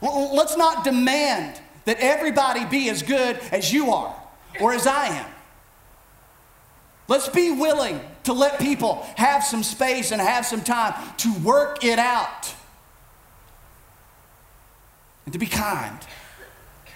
Let's 0.00 0.56
not 0.56 0.84
demand 0.84 1.60
that 1.84 1.98
everybody 1.98 2.64
be 2.64 2.88
as 2.88 3.02
good 3.02 3.36
as 3.52 3.72
you 3.72 3.90
are 3.90 4.14
or 4.60 4.72
as 4.72 4.86
I 4.86 5.08
am. 5.08 5.26
Let's 7.10 7.28
be 7.28 7.50
willing 7.50 8.00
to 8.22 8.32
let 8.32 8.60
people 8.60 9.04
have 9.16 9.42
some 9.42 9.64
space 9.64 10.12
and 10.12 10.20
have 10.20 10.46
some 10.46 10.60
time 10.60 10.94
to 11.16 11.34
work 11.40 11.84
it 11.84 11.98
out 11.98 12.54
and 15.24 15.32
to 15.32 15.38
be 15.38 15.46
kind. 15.46 15.98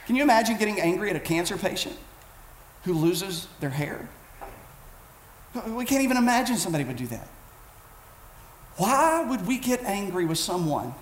Can 0.06 0.14
you 0.14 0.22
imagine 0.22 0.56
getting 0.56 0.80
angry 0.80 1.10
at 1.10 1.16
a 1.16 1.20
cancer 1.20 1.56
patient 1.56 1.96
who 2.84 2.92
loses 2.92 3.48
their 3.58 3.70
hair? 3.70 4.08
We 5.66 5.84
can't 5.84 6.04
even 6.04 6.16
imagine 6.16 6.58
somebody 6.58 6.84
would 6.84 6.96
do 6.96 7.08
that. 7.08 7.26
Why 8.76 9.24
would 9.28 9.48
we 9.48 9.58
get 9.58 9.82
angry 9.82 10.26
with 10.26 10.38
someone 10.38 10.94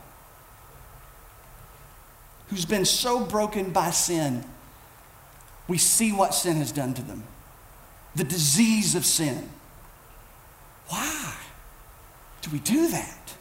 who's 2.49 2.65
been 2.65 2.87
so 2.87 3.27
broken 3.27 3.73
by 3.73 3.91
sin? 3.91 4.43
We 5.69 5.77
see 5.77 6.13
what 6.13 6.33
sin 6.35 6.57
has 6.57 6.73
done 6.73 6.95
to 6.95 7.03
them 7.03 7.25
the 8.15 8.25
disease 8.25 8.95
of 8.95 9.05
sin. 9.05 9.49
Why 10.89 11.35
do 12.43 12.51
we 12.51 12.59
do 12.59 12.89
that? 12.89 13.35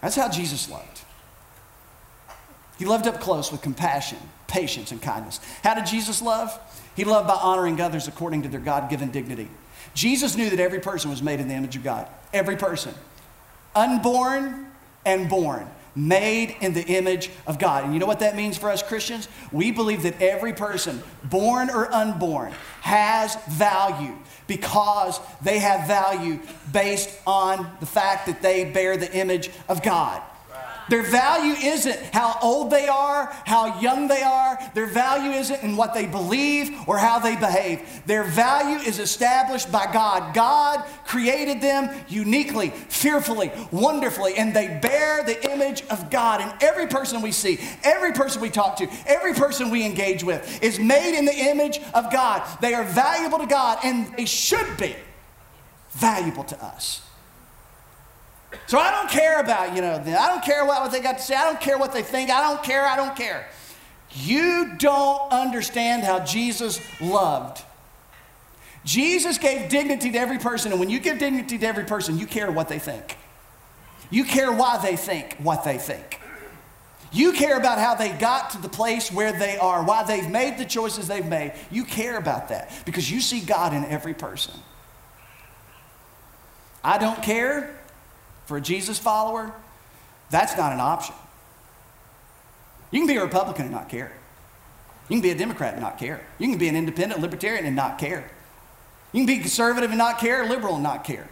That's 0.00 0.16
how 0.16 0.28
Jesus 0.28 0.70
loved. 0.70 1.00
He 2.78 2.84
loved 2.84 3.06
up 3.06 3.20
close 3.20 3.50
with 3.50 3.62
compassion, 3.62 4.18
patience, 4.46 4.92
and 4.92 5.00
kindness. 5.00 5.40
How 5.62 5.74
did 5.74 5.86
Jesus 5.86 6.20
love? 6.20 6.58
He 6.94 7.04
loved 7.04 7.26
by 7.26 7.34
honoring 7.34 7.80
others 7.80 8.06
according 8.06 8.42
to 8.42 8.48
their 8.48 8.60
God 8.60 8.90
given 8.90 9.10
dignity. 9.10 9.48
Jesus 9.94 10.36
knew 10.36 10.50
that 10.50 10.60
every 10.60 10.80
person 10.80 11.10
was 11.10 11.22
made 11.22 11.40
in 11.40 11.48
the 11.48 11.54
image 11.54 11.76
of 11.76 11.82
God. 11.82 12.08
Every 12.32 12.56
person. 12.56 12.94
Unborn 13.74 14.66
and 15.04 15.28
born 15.28 15.68
made 15.94 16.54
in 16.60 16.74
the 16.74 16.84
image 16.84 17.30
of 17.46 17.58
God. 17.58 17.84
And 17.84 17.94
you 17.94 17.98
know 17.98 18.06
what 18.06 18.20
that 18.20 18.36
means 18.36 18.58
for 18.58 18.70
us 18.70 18.82
Christians? 18.82 19.28
We 19.50 19.70
believe 19.70 20.02
that 20.02 20.20
every 20.20 20.52
person, 20.52 21.02
born 21.24 21.70
or 21.70 21.92
unborn, 21.92 22.52
has 22.86 23.34
value 23.48 24.14
because 24.46 25.18
they 25.42 25.58
have 25.58 25.88
value 25.88 26.38
based 26.72 27.10
on 27.26 27.68
the 27.80 27.86
fact 27.86 28.26
that 28.26 28.40
they 28.42 28.70
bear 28.70 28.96
the 28.96 29.12
image 29.12 29.50
of 29.68 29.82
God. 29.82 30.22
Their 30.88 31.02
value 31.02 31.52
isn't 31.52 31.98
how 32.14 32.38
old 32.42 32.70
they 32.70 32.86
are, 32.86 33.32
how 33.44 33.80
young 33.80 34.06
they 34.06 34.22
are. 34.22 34.58
Their 34.74 34.86
value 34.86 35.30
isn't 35.32 35.62
in 35.62 35.76
what 35.76 35.94
they 35.94 36.06
believe 36.06 36.70
or 36.86 36.96
how 36.96 37.18
they 37.18 37.34
behave. 37.34 38.02
Their 38.06 38.22
value 38.22 38.78
is 38.78 38.98
established 38.98 39.72
by 39.72 39.90
God. 39.92 40.34
God 40.34 40.84
created 41.04 41.60
them 41.60 41.90
uniquely, 42.08 42.70
fearfully, 42.70 43.50
wonderfully, 43.72 44.34
and 44.36 44.54
they 44.54 44.78
bear 44.80 45.24
the 45.24 45.52
image 45.52 45.82
of 45.90 46.10
God. 46.10 46.40
And 46.40 46.52
every 46.62 46.86
person 46.86 47.20
we 47.20 47.32
see, 47.32 47.58
every 47.82 48.12
person 48.12 48.40
we 48.40 48.50
talk 48.50 48.76
to, 48.76 48.88
every 49.06 49.34
person 49.34 49.70
we 49.70 49.84
engage 49.84 50.22
with 50.22 50.62
is 50.62 50.78
made 50.78 51.18
in 51.18 51.24
the 51.24 51.36
image 51.36 51.80
of 51.94 52.12
God. 52.12 52.42
They 52.60 52.74
are 52.74 52.84
valuable 52.84 53.38
to 53.38 53.46
God, 53.46 53.78
and 53.82 54.14
they 54.16 54.24
should 54.24 54.76
be 54.76 54.94
valuable 55.90 56.44
to 56.44 56.64
us. 56.64 57.05
So 58.66 58.78
I 58.78 58.90
don't 58.90 59.10
care 59.10 59.40
about, 59.40 59.74
you 59.74 59.82
know, 59.82 59.94
I 59.94 60.28
don't 60.28 60.44
care 60.44 60.64
what 60.64 60.90
they 60.90 61.00
got 61.00 61.18
to 61.18 61.22
say. 61.22 61.34
I 61.34 61.44
don't 61.44 61.60
care 61.60 61.78
what 61.78 61.92
they 61.92 62.02
think. 62.02 62.30
I 62.30 62.40
don't 62.40 62.62
care. 62.62 62.86
I 62.86 62.96
don't 62.96 63.16
care. 63.16 63.48
You 64.12 64.76
don't 64.78 65.30
understand 65.32 66.04
how 66.04 66.20
Jesus 66.20 66.80
loved. 67.00 67.62
Jesus 68.84 69.36
gave 69.36 69.68
dignity 69.68 70.12
to 70.12 70.18
every 70.18 70.38
person, 70.38 70.70
and 70.70 70.78
when 70.78 70.88
you 70.88 71.00
give 71.00 71.18
dignity 71.18 71.58
to 71.58 71.66
every 71.66 71.84
person, 71.84 72.18
you 72.18 72.26
care 72.26 72.50
what 72.52 72.68
they 72.68 72.78
think. 72.78 73.16
You 74.10 74.24
care 74.24 74.52
why 74.52 74.78
they 74.78 74.96
think 74.96 75.36
what 75.38 75.64
they 75.64 75.76
think. 75.76 76.20
You 77.12 77.32
care 77.32 77.56
about 77.56 77.78
how 77.78 77.94
they 77.94 78.10
got 78.10 78.50
to 78.50 78.58
the 78.62 78.68
place 78.68 79.10
where 79.10 79.32
they 79.32 79.58
are, 79.58 79.82
why 79.82 80.04
they've 80.04 80.28
made 80.30 80.58
the 80.58 80.64
choices 80.64 81.08
they've 81.08 81.26
made. 81.26 81.54
You 81.70 81.84
care 81.84 82.16
about 82.16 82.48
that 82.50 82.70
because 82.84 83.10
you 83.10 83.20
see 83.20 83.40
God 83.40 83.72
in 83.74 83.84
every 83.86 84.14
person. 84.14 84.54
I 86.84 86.98
don't 86.98 87.20
care 87.22 87.76
for 88.46 88.56
a 88.56 88.60
Jesus 88.60 88.98
follower. 88.98 89.52
That's 90.30 90.56
not 90.56 90.72
an 90.72 90.80
option. 90.80 91.14
You 92.90 93.00
can 93.00 93.06
be 93.06 93.16
a 93.16 93.22
Republican 93.22 93.66
and 93.66 93.74
not 93.74 93.88
care. 93.88 94.12
You 95.08 95.16
can 95.16 95.20
be 95.22 95.30
a 95.30 95.36
Democrat 95.36 95.74
and 95.74 95.82
not 95.82 95.98
care. 95.98 96.24
You 96.38 96.48
can 96.48 96.58
be 96.58 96.68
an 96.68 96.76
independent 96.76 97.20
libertarian 97.20 97.64
and 97.64 97.76
not 97.76 97.98
care. 97.98 98.30
You 99.12 99.20
can 99.20 99.26
be 99.26 99.38
conservative 99.38 99.90
and 99.90 99.98
not 99.98 100.18
care, 100.18 100.48
liberal 100.48 100.74
and 100.74 100.82
not 100.82 101.04
care. 101.04 101.28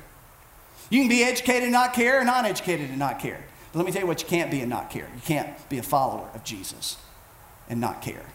You 0.90 1.00
can 1.00 1.09
be 1.09 1.24
educated 1.24 1.64
and 1.64 1.72
not 1.72 1.92
care, 1.92 2.20
or 2.20 2.24
non 2.24 2.44
educated 2.44 2.90
and 2.90 2.98
not 2.98 3.18
care. 3.18 3.44
But 3.72 3.79
let 3.79 3.87
me 3.87 3.92
tell 3.92 4.03
you 4.03 4.07
what 4.07 4.22
you 4.22 4.29
can't 4.29 4.50
be 4.50 4.61
and 4.61 4.70
not 4.70 4.90
care. 4.90 5.09
You 5.14 5.20
can't 5.22 5.68
be 5.68 5.79
a 5.79 5.83
follower 5.83 6.29
of 6.35 6.44
Jesus 6.44 6.96
and 7.68 7.81
not 7.81 8.03
care. 8.03 8.27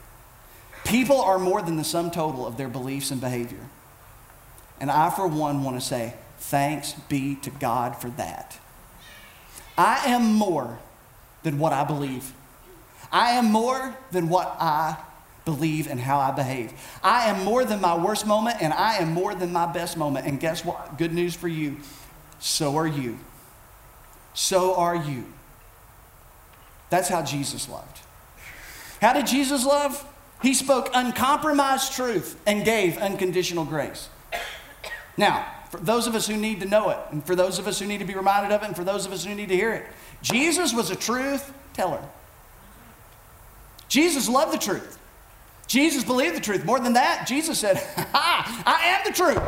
People 0.86 1.22
are 1.22 1.40
more 1.40 1.62
than 1.62 1.78
the 1.78 1.84
sum 1.84 2.12
total 2.12 2.46
of 2.46 2.58
their 2.58 2.68
beliefs 2.68 3.12
and 3.12 3.22
behavior. 3.22 3.70
And 4.80 4.90
I, 4.90 5.10
for 5.10 5.28
one, 5.28 5.64
want 5.64 5.80
to 5.80 5.86
say 5.86 6.16
thanks 6.40 6.94
be 6.94 7.36
to 7.36 7.50
God 7.50 7.96
for 7.96 8.10
that. 8.12 8.60
I 9.80 10.08
am 10.08 10.34
more 10.34 10.78
than 11.44 11.58
what 11.58 11.72
I 11.72 11.86
believe. 11.86 12.34
I 13.14 13.32
am 13.32 13.46
more 13.46 13.96
than 14.12 14.28
what 14.28 14.58
I 14.60 14.98
believe 15.46 15.88
and 15.88 15.98
how 16.02 16.20
I 16.20 16.32
behave. 16.32 16.74
I 17.02 17.30
am 17.30 17.46
more 17.46 17.64
than 17.64 17.80
my 17.80 17.98
worst 17.98 18.28
moment, 18.28 18.62
and 18.62 18.74
I 18.74 18.98
am 18.98 19.14
more 19.14 19.34
than 19.34 19.54
my 19.54 19.72
best 19.72 19.96
moment. 19.96 20.28
And 20.28 20.38
guess 20.38 20.66
what? 20.66 20.98
Good 20.98 21.14
news 21.14 21.34
for 21.34 21.48
you. 21.48 21.78
So 22.40 22.76
are 22.76 22.86
you. 22.86 23.20
So 24.34 24.76
are 24.76 24.98
you. 24.98 25.24
That's 26.90 27.08
how 27.08 27.24
Jesus 27.24 27.70
loved. 27.70 28.00
How 29.00 29.14
did 29.14 29.28
Jesus 29.28 29.66
love? 29.66 30.06
He 30.42 30.54
spoke 30.56 30.90
uncompromised 30.94 31.94
truth 31.94 32.38
and 32.46 32.66
gave 32.66 32.98
unconditional 32.98 33.64
grace. 33.64 34.10
Now, 35.16 35.46
for 35.70 35.78
those 35.78 36.08
of 36.08 36.16
us 36.16 36.28
who 36.28 36.36
need 36.36 36.60
to 36.62 36.66
know 36.66 36.90
it, 36.90 36.98
and 37.12 37.24
for 37.24 37.36
those 37.36 37.60
of 37.60 37.68
us 37.68 37.80
who 37.80 37.86
need 37.86 38.00
to 38.00 38.06
be 38.06 38.16
reminded 38.16 38.52
of 38.52 38.64
it, 38.64 38.68
and 38.68 38.76
for 38.76 38.84
those 38.84 39.06
of 39.06 39.12
us 39.12 39.24
who 39.24 39.36
need 39.36 39.50
to 39.50 39.56
hear 39.56 39.74
it. 39.74 39.86
Jesus 40.22 40.74
was 40.74 40.90
a 40.90 40.96
truth 40.96 41.54
teller. 41.74 42.02
Jesus 43.88 44.28
loved 44.28 44.54
the 44.54 44.58
truth. 44.58 44.98
Jesus 45.68 46.04
believed 46.04 46.36
the 46.36 46.42
truth. 46.42 46.66
More 46.66 46.80
than 46.80 46.94
that, 46.94 47.28
Jesus 47.28 47.60
said, 47.60 47.78
Ha, 47.96 48.64
I 48.66 48.98
am 48.98 49.02
the 49.06 49.14
truth. 49.14 49.42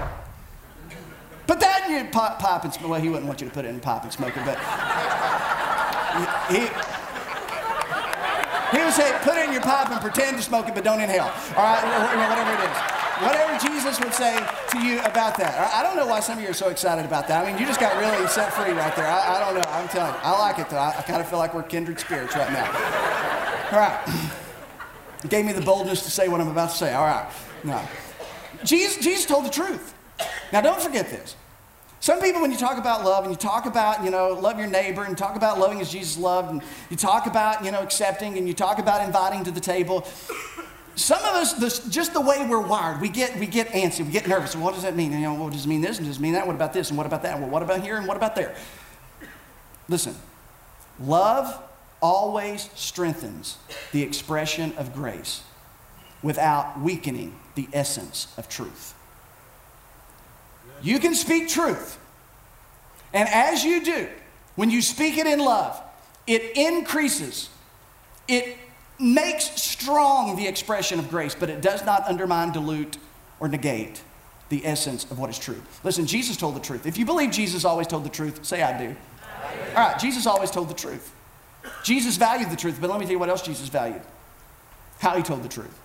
Put 1.47 1.59
that 1.59 1.87
in 1.87 1.95
your 1.95 2.05
pipe, 2.05 2.37
pipe 2.37 2.63
and 2.63 2.73
smoke. 2.73 2.91
Well, 2.91 3.01
he 3.01 3.09
wouldn't 3.09 3.27
want 3.27 3.41
you 3.41 3.47
to 3.47 3.53
put 3.53 3.65
it 3.65 3.69
in 3.69 3.79
pipe 3.79 4.03
and 4.03 4.13
smoke 4.13 4.37
it, 4.37 4.45
but 4.45 4.57
he, 6.49 6.59
he 8.77 8.83
would 8.83 8.93
say, 8.93 9.11
put 9.23 9.35
it 9.35 9.47
in 9.47 9.53
your 9.53 9.61
pipe 9.61 9.89
and 9.89 9.99
pretend 9.99 10.37
to 10.37 10.43
smoke 10.43 10.67
it, 10.67 10.75
but 10.75 10.83
don't 10.83 11.01
inhale. 11.01 11.23
All 11.57 11.63
right, 11.63 11.83
whatever 11.83 12.63
it 12.63 12.69
is 12.69 13.00
whatever 13.21 13.57
Jesus 13.59 13.99
would 13.99 14.13
say 14.13 14.37
to 14.71 14.79
you 14.79 14.99
about 15.01 15.37
that. 15.37 15.73
I 15.73 15.83
don't 15.83 15.95
know 15.95 16.07
why 16.07 16.19
some 16.19 16.37
of 16.37 16.43
you 16.43 16.49
are 16.49 16.53
so 16.53 16.69
excited 16.69 17.05
about 17.05 17.27
that. 17.27 17.45
I 17.45 17.51
mean, 17.51 17.59
you 17.59 17.65
just 17.65 17.79
got 17.79 17.95
really 17.99 18.27
set 18.27 18.53
free 18.53 18.73
right 18.73 18.95
there. 18.95 19.07
I, 19.07 19.37
I 19.37 19.39
don't 19.39 19.55
know. 19.55 19.69
I'm 19.69 19.87
telling 19.87 20.13
you, 20.13 20.19
I 20.23 20.39
like 20.39 20.59
it 20.59 20.69
though. 20.69 20.77
I, 20.77 20.95
I 20.97 21.01
kind 21.01 21.21
of 21.21 21.27
feel 21.29 21.39
like 21.39 21.53
we're 21.53 21.63
kindred 21.63 21.99
spirits 21.99 22.35
right 22.35 22.51
now. 22.51 22.65
All 23.71 23.79
right. 23.79 24.01
It 25.23 25.29
gave 25.29 25.45
me 25.45 25.53
the 25.53 25.61
boldness 25.61 26.03
to 26.03 26.11
say 26.11 26.27
what 26.27 26.41
I'm 26.41 26.49
about 26.49 26.71
to 26.71 26.75
say. 26.75 26.93
All 26.93 27.05
right. 27.05 27.31
No. 27.63 27.81
Jesus, 28.63 29.03
Jesus 29.03 29.25
told 29.25 29.45
the 29.45 29.49
truth. 29.49 29.93
Now, 30.51 30.61
don't 30.61 30.81
forget 30.81 31.09
this. 31.09 31.35
Some 32.01 32.19
people, 32.19 32.41
when 32.41 32.51
you 32.51 32.57
talk 32.57 32.79
about 32.79 33.05
love 33.05 33.25
and 33.25 33.31
you 33.31 33.37
talk 33.37 33.67
about, 33.67 34.03
you 34.03 34.09
know, 34.09 34.29
love 34.29 34.57
your 34.57 34.67
neighbor 34.67 35.03
and 35.03 35.15
talk 35.15 35.35
about 35.35 35.59
loving 35.59 35.79
as 35.81 35.91
Jesus 35.91 36.17
loved 36.17 36.49
and 36.49 36.63
you 36.89 36.97
talk 36.97 37.27
about, 37.27 37.63
you 37.63 37.71
know, 37.71 37.81
accepting 37.81 38.39
and 38.39 38.47
you 38.47 38.55
talk 38.55 38.79
about 38.79 39.05
inviting 39.05 39.43
to 39.43 39.51
the 39.51 39.59
table, 39.59 40.07
some 40.95 41.19
of 41.19 41.35
us, 41.35 41.87
just 41.89 42.13
the 42.13 42.21
way 42.21 42.45
we're 42.47 42.61
wired, 42.61 43.01
we 43.01 43.09
get, 43.09 43.37
we 43.37 43.47
get 43.47 43.67
antsy, 43.69 44.05
we 44.05 44.11
get 44.11 44.27
nervous. 44.27 44.55
What 44.55 44.73
does 44.73 44.83
that 44.83 44.95
mean? 44.95 45.11
You 45.13 45.19
know, 45.19 45.33
what 45.35 45.53
does 45.53 45.65
it 45.65 45.69
mean 45.69 45.81
this 45.81 45.97
and 45.97 46.07
does 46.07 46.17
it 46.17 46.21
mean 46.21 46.33
that? 46.33 46.45
What 46.45 46.55
about 46.55 46.73
this 46.73 46.89
and 46.89 46.97
what 46.97 47.05
about 47.05 47.23
that? 47.23 47.39
Well, 47.39 47.49
what 47.49 47.63
about 47.63 47.81
here 47.81 47.97
and 47.97 48.07
what 48.07 48.17
about 48.17 48.35
there? 48.35 48.55
Listen, 49.87 50.15
love 50.99 51.61
always 52.01 52.69
strengthens 52.75 53.57
the 53.91 54.01
expression 54.01 54.73
of 54.77 54.93
grace 54.93 55.43
without 56.23 56.79
weakening 56.79 57.39
the 57.55 57.67
essence 57.73 58.27
of 58.37 58.49
truth. 58.49 58.93
You 60.81 60.99
can 60.99 61.13
speak 61.13 61.47
truth. 61.47 61.97
And 63.13 63.27
as 63.29 63.63
you 63.63 63.83
do, 63.83 64.07
when 64.55 64.69
you 64.69 64.81
speak 64.81 65.17
it 65.17 65.27
in 65.27 65.39
love, 65.39 65.81
it 66.27 66.55
increases, 66.55 67.49
it 68.27 68.57
makes 69.01 69.61
strong 69.61 70.35
the 70.35 70.47
expression 70.47 70.99
of 70.99 71.09
grace, 71.09 71.35
but 71.35 71.49
it 71.49 71.61
does 71.61 71.85
not 71.85 72.07
undermine, 72.07 72.51
dilute, 72.51 72.97
or 73.39 73.47
negate 73.47 74.01
the 74.49 74.65
essence 74.65 75.09
of 75.09 75.17
what 75.17 75.29
is 75.29 75.39
true. 75.39 75.61
Listen, 75.83 76.05
Jesus 76.05 76.37
told 76.37 76.55
the 76.55 76.59
truth. 76.59 76.85
If 76.85 76.97
you 76.97 77.05
believe 77.05 77.31
Jesus 77.31 77.65
always 77.65 77.87
told 77.87 78.03
the 78.03 78.09
truth, 78.09 78.45
say, 78.45 78.61
I 78.61 78.77
do. 78.77 78.83
I 78.85 79.55
do. 79.55 79.61
All 79.75 79.87
right, 79.87 79.99
Jesus 79.99 80.27
always 80.27 80.51
told 80.51 80.69
the 80.69 80.75
truth. 80.75 81.13
Jesus 81.83 82.17
valued 82.17 82.49
the 82.49 82.55
truth, 82.55 82.77
but 82.81 82.89
let 82.89 82.99
me 82.99 83.05
tell 83.05 83.13
you 83.13 83.19
what 83.19 83.29
else 83.29 83.41
Jesus 83.41 83.69
valued 83.69 84.01
how 84.99 85.17
he 85.17 85.23
told 85.23 85.41
the 85.41 85.49
truth, 85.49 85.79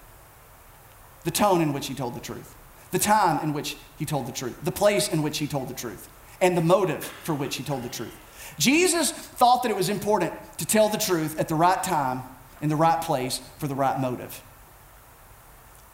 the 1.25 1.31
tone 1.31 1.63
in 1.63 1.73
which 1.73 1.87
he 1.87 1.95
told 1.95 2.15
the 2.15 2.21
truth, 2.21 2.55
the 2.91 2.99
time 2.99 3.43
in 3.43 3.55
which 3.55 3.77
he 3.99 4.05
told 4.05 4.27
the 4.27 4.33
truth, 4.33 4.63
the 4.63 4.73
place 4.73 5.09
in 5.09 5.23
which 5.23 5.39
he 5.39 5.47
told 5.47 5.69
the 5.69 5.75
truth, 5.75 6.09
and 6.41 6.57
the 6.57 6.61
motive 6.61 7.03
for 7.03 7.35
which 7.35 7.57
he 7.57 7.63
told 7.63 7.83
the 7.83 7.89
truth. 7.89 8.15
Jesus 8.59 9.11
thought 9.11 9.63
that 9.63 9.71
it 9.71 9.77
was 9.77 9.89
important 9.89 10.33
to 10.59 10.67
tell 10.67 10.91
the 10.91 10.99
truth 10.99 11.41
at 11.41 11.49
the 11.49 11.55
right 11.55 11.83
time 11.83 12.23
in 12.67 12.69
the 12.69 12.75
right 12.75 13.01
place 13.01 13.41
for 13.59 13.69
the 13.69 13.77
right 13.77 14.01
motive. 14.01 14.43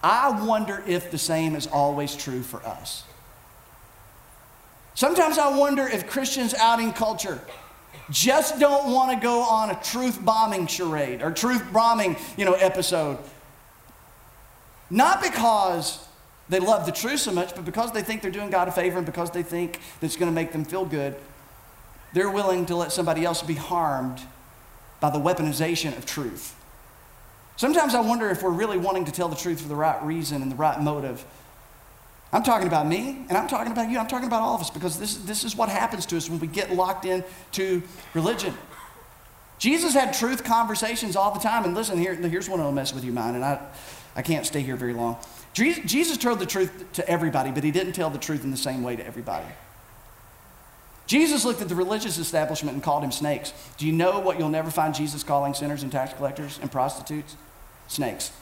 I 0.03 0.43
wonder 0.47 0.83
if 0.87 1.11
the 1.11 1.19
same 1.19 1.55
is 1.55 1.67
always 1.67 2.17
true 2.17 2.41
for 2.41 2.65
us. 2.65 3.05
Sometimes 4.95 5.37
I 5.37 5.55
wonder 5.55 5.87
if 5.87 6.09
Christians 6.09 6.55
out 6.55 6.81
in 6.81 6.95
culture 6.95 7.43
just 8.09 8.59
don't 8.59 8.91
want 8.91 9.13
to 9.13 9.23
go 9.23 9.43
on 9.43 9.69
a 9.69 9.79
truth 9.83 10.25
bombing 10.25 10.67
charade 10.67 11.21
or 11.21 11.31
truth 11.31 11.63
bombing, 11.75 12.17
you 12.39 12.47
know, 12.47 12.55
episode. 12.55 13.19
Not 14.89 15.21
because 15.21 16.03
they 16.49 16.59
love 16.59 16.87
the 16.87 16.93
truth 16.93 17.21
so 17.21 17.33
much, 17.33 17.55
but 17.55 17.67
because 17.67 17.93
they 17.93 18.03
think 18.03 18.23
they're 18.23 18.31
doing 18.31 18.49
God 18.49 18.67
a 18.67 18.73
favor 18.73 18.97
and 18.97 19.05
because 19.05 19.31
they 19.31 19.43
think 19.43 19.79
that's 20.01 20.17
going 20.17 20.31
to 20.31 20.35
make 20.35 20.53
them 20.53 20.65
feel 20.65 20.87
good, 20.87 21.17
they're 22.15 22.31
willing 22.31 22.65
to 22.65 22.77
let 22.77 22.93
somebody 22.93 23.27
else 23.27 23.43
be 23.43 23.57
harmed 23.57 24.23
by 25.01 25.11
the 25.11 25.19
weaponization 25.19 25.95
of 25.99 26.07
truth. 26.07 26.57
Sometimes 27.63 27.95
I 27.95 28.01
wonder 28.01 28.29
if 28.29 28.43
we're 28.43 28.51
really 28.51 28.77
wanting 28.77 29.05
to 29.05 29.13
tell 29.13 29.29
the 29.29 29.37
truth 29.37 29.61
for 29.61 29.69
the 29.69 29.77
right 29.77 30.03
reason 30.03 30.43
and 30.43 30.51
the 30.51 30.57
right 30.57 30.81
motive. 30.81 31.25
I'm 32.33 32.43
talking 32.43 32.67
about 32.67 32.89
me, 32.89 33.25
and 33.29 33.39
I'm 33.39 33.47
talking 33.47 33.71
about 33.71 33.89
you. 33.89 34.01
I'm 34.01 34.09
talking 34.09 34.27
about 34.27 34.41
all 34.41 34.57
of 34.57 34.61
us 34.61 34.69
because 34.69 34.99
this, 34.99 35.15
this 35.19 35.45
is 35.45 35.55
what 35.55 35.69
happens 35.69 36.05
to 36.07 36.17
us 36.17 36.29
when 36.29 36.41
we 36.41 36.49
get 36.49 36.73
locked 36.73 37.05
into 37.05 37.81
religion. 38.15 38.53
Jesus 39.59 39.95
had 39.95 40.13
truth 40.13 40.43
conversations 40.43 41.15
all 41.15 41.33
the 41.33 41.39
time. 41.39 41.65
And 41.65 41.73
listen, 41.73 41.99
here, 41.99 42.17
here's 42.17 42.49
one 42.49 42.59
that'll 42.59 42.73
mess 42.73 42.93
with 42.93 43.05
your 43.05 43.15
mind, 43.15 43.37
and 43.37 43.45
I, 43.45 43.61
I 44.17 44.23
can't 44.23 44.45
stay 44.45 44.63
here 44.63 44.75
very 44.75 44.93
long. 44.93 45.19
Jesus 45.55 46.17
told 46.19 46.41
the 46.41 46.47
truth 46.47 46.93
to 46.95 47.09
everybody, 47.09 47.53
but 47.53 47.63
he 47.63 47.71
didn't 47.71 47.93
tell 47.93 48.11
the 48.11 48.19
truth 48.19 48.43
in 48.43 48.51
the 48.51 48.57
same 48.57 48.83
way 48.83 48.97
to 48.97 49.07
everybody. 49.07 49.47
Jesus 51.07 51.45
looked 51.45 51.63
at 51.63 51.69
the 51.69 51.77
religious 51.77 52.19
establishment 52.19 52.75
and 52.75 52.83
called 52.83 53.05
him 53.05 53.13
snakes. 53.13 53.53
Do 53.77 53.87
you 53.87 53.93
know 53.93 54.19
what 54.19 54.37
you'll 54.41 54.49
never 54.49 54.73
find 54.73 54.93
Jesus 54.93 55.23
calling 55.23 55.55
sinners 55.55 55.85
and 55.85 55.93
tax 55.93 56.13
collectors 56.13 56.59
and 56.61 56.69
prostitutes? 56.69 57.37
Snakes. 57.93 58.33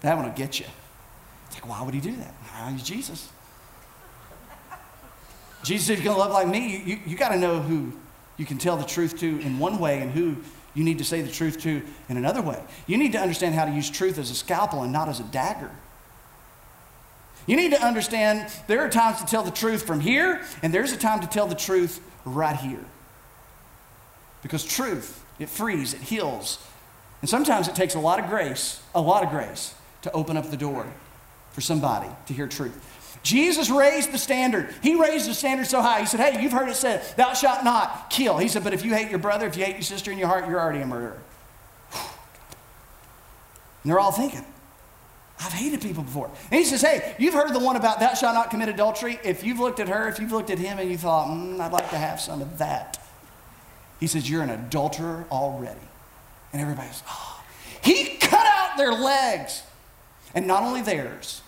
That 0.00 0.16
one 0.16 0.24
will 0.24 0.32
get 0.32 0.58
you. 0.58 0.64
It's 1.46 1.56
like, 1.56 1.68
why 1.68 1.82
would 1.82 1.92
he 1.92 2.00
do 2.00 2.16
that? 2.16 2.34
He's 2.72 2.82
Jesus. 2.82 3.28
Jesus, 5.62 5.90
if 5.90 5.98
you're 5.98 6.14
going 6.14 6.16
to 6.16 6.20
love 6.20 6.32
like 6.32 6.48
me, 6.48 6.78
you, 6.78 6.78
you, 6.78 6.98
you 7.08 7.16
got 7.18 7.28
to 7.28 7.38
know 7.38 7.60
who 7.60 7.92
you 8.38 8.46
can 8.46 8.56
tell 8.56 8.78
the 8.78 8.86
truth 8.86 9.18
to 9.20 9.26
in 9.40 9.58
one 9.58 9.78
way 9.80 10.00
and 10.00 10.12
who 10.12 10.36
you 10.72 10.82
need 10.82 10.96
to 10.96 11.04
say 11.04 11.20
the 11.20 11.30
truth 11.30 11.60
to 11.60 11.82
in 12.08 12.16
another 12.16 12.40
way. 12.40 12.62
You 12.86 12.96
need 12.96 13.12
to 13.12 13.18
understand 13.18 13.54
how 13.54 13.66
to 13.66 13.70
use 13.70 13.90
truth 13.90 14.16
as 14.16 14.30
a 14.30 14.34
scalpel 14.34 14.82
and 14.82 14.94
not 14.94 15.10
as 15.10 15.20
a 15.20 15.24
dagger. 15.24 15.70
You 17.46 17.56
need 17.56 17.72
to 17.72 17.84
understand 17.84 18.50
there 18.66 18.80
are 18.80 18.88
times 18.88 19.18
to 19.20 19.26
tell 19.26 19.42
the 19.42 19.50
truth 19.50 19.82
from 19.82 20.00
here, 20.00 20.42
and 20.62 20.72
there's 20.72 20.92
a 20.92 20.96
time 20.96 21.20
to 21.20 21.26
tell 21.26 21.46
the 21.46 21.54
truth 21.54 22.00
right 22.24 22.56
here. 22.56 22.86
Because 24.46 24.64
truth, 24.64 25.24
it 25.40 25.48
frees, 25.48 25.92
it 25.92 26.00
heals. 26.00 26.64
And 27.20 27.28
sometimes 27.28 27.66
it 27.66 27.74
takes 27.74 27.96
a 27.96 27.98
lot 27.98 28.20
of 28.20 28.28
grace, 28.28 28.80
a 28.94 29.00
lot 29.00 29.24
of 29.24 29.30
grace, 29.30 29.74
to 30.02 30.12
open 30.12 30.36
up 30.36 30.52
the 30.52 30.56
door 30.56 30.86
for 31.50 31.60
somebody 31.60 32.08
to 32.26 32.32
hear 32.32 32.46
truth. 32.46 33.18
Jesus 33.24 33.70
raised 33.70 34.12
the 34.12 34.18
standard. 34.18 34.72
He 34.84 34.94
raised 34.94 35.28
the 35.28 35.34
standard 35.34 35.66
so 35.66 35.82
high. 35.82 35.98
He 35.98 36.06
said, 36.06 36.20
Hey, 36.20 36.40
you've 36.40 36.52
heard 36.52 36.68
it 36.68 36.76
said, 36.76 37.04
Thou 37.16 37.32
shalt 37.32 37.64
not 37.64 38.08
kill. 38.08 38.38
He 38.38 38.46
said, 38.46 38.62
But 38.62 38.72
if 38.72 38.84
you 38.84 38.94
hate 38.94 39.10
your 39.10 39.18
brother, 39.18 39.48
if 39.48 39.56
you 39.56 39.64
hate 39.64 39.74
your 39.74 39.82
sister 39.82 40.12
in 40.12 40.18
your 40.18 40.28
heart, 40.28 40.48
you're 40.48 40.60
already 40.60 40.80
a 40.80 40.86
murderer. 40.86 41.18
And 43.82 43.90
they're 43.90 43.98
all 43.98 44.12
thinking, 44.12 44.44
I've 45.40 45.52
hated 45.52 45.80
people 45.80 46.04
before. 46.04 46.30
And 46.52 46.60
he 46.60 46.64
says, 46.64 46.82
Hey, 46.82 47.16
you've 47.18 47.34
heard 47.34 47.52
the 47.52 47.58
one 47.58 47.74
about 47.74 47.98
thou 47.98 48.14
shalt 48.14 48.34
not 48.34 48.50
commit 48.50 48.68
adultery. 48.68 49.18
If 49.24 49.42
you've 49.42 49.58
looked 49.58 49.80
at 49.80 49.88
her, 49.88 50.06
if 50.06 50.20
you've 50.20 50.30
looked 50.30 50.50
at 50.50 50.60
him 50.60 50.78
and 50.78 50.88
you 50.88 50.96
thought, 50.96 51.26
mm, 51.26 51.58
I'd 51.58 51.72
like 51.72 51.90
to 51.90 51.98
have 51.98 52.20
some 52.20 52.40
of 52.40 52.58
that, 52.58 52.98
he 54.00 54.06
says, 54.06 54.28
You're 54.28 54.42
an 54.42 54.50
adulterer 54.50 55.26
already. 55.30 55.80
And 56.52 56.62
everybody's, 56.62 57.02
Oh. 57.06 57.10
Ah. 57.10 57.44
He 57.82 58.16
cut 58.16 58.46
out 58.46 58.76
their 58.76 58.92
legs. 58.92 59.62
And 60.34 60.46
not 60.46 60.62
only 60.62 60.82
theirs, 60.82 61.40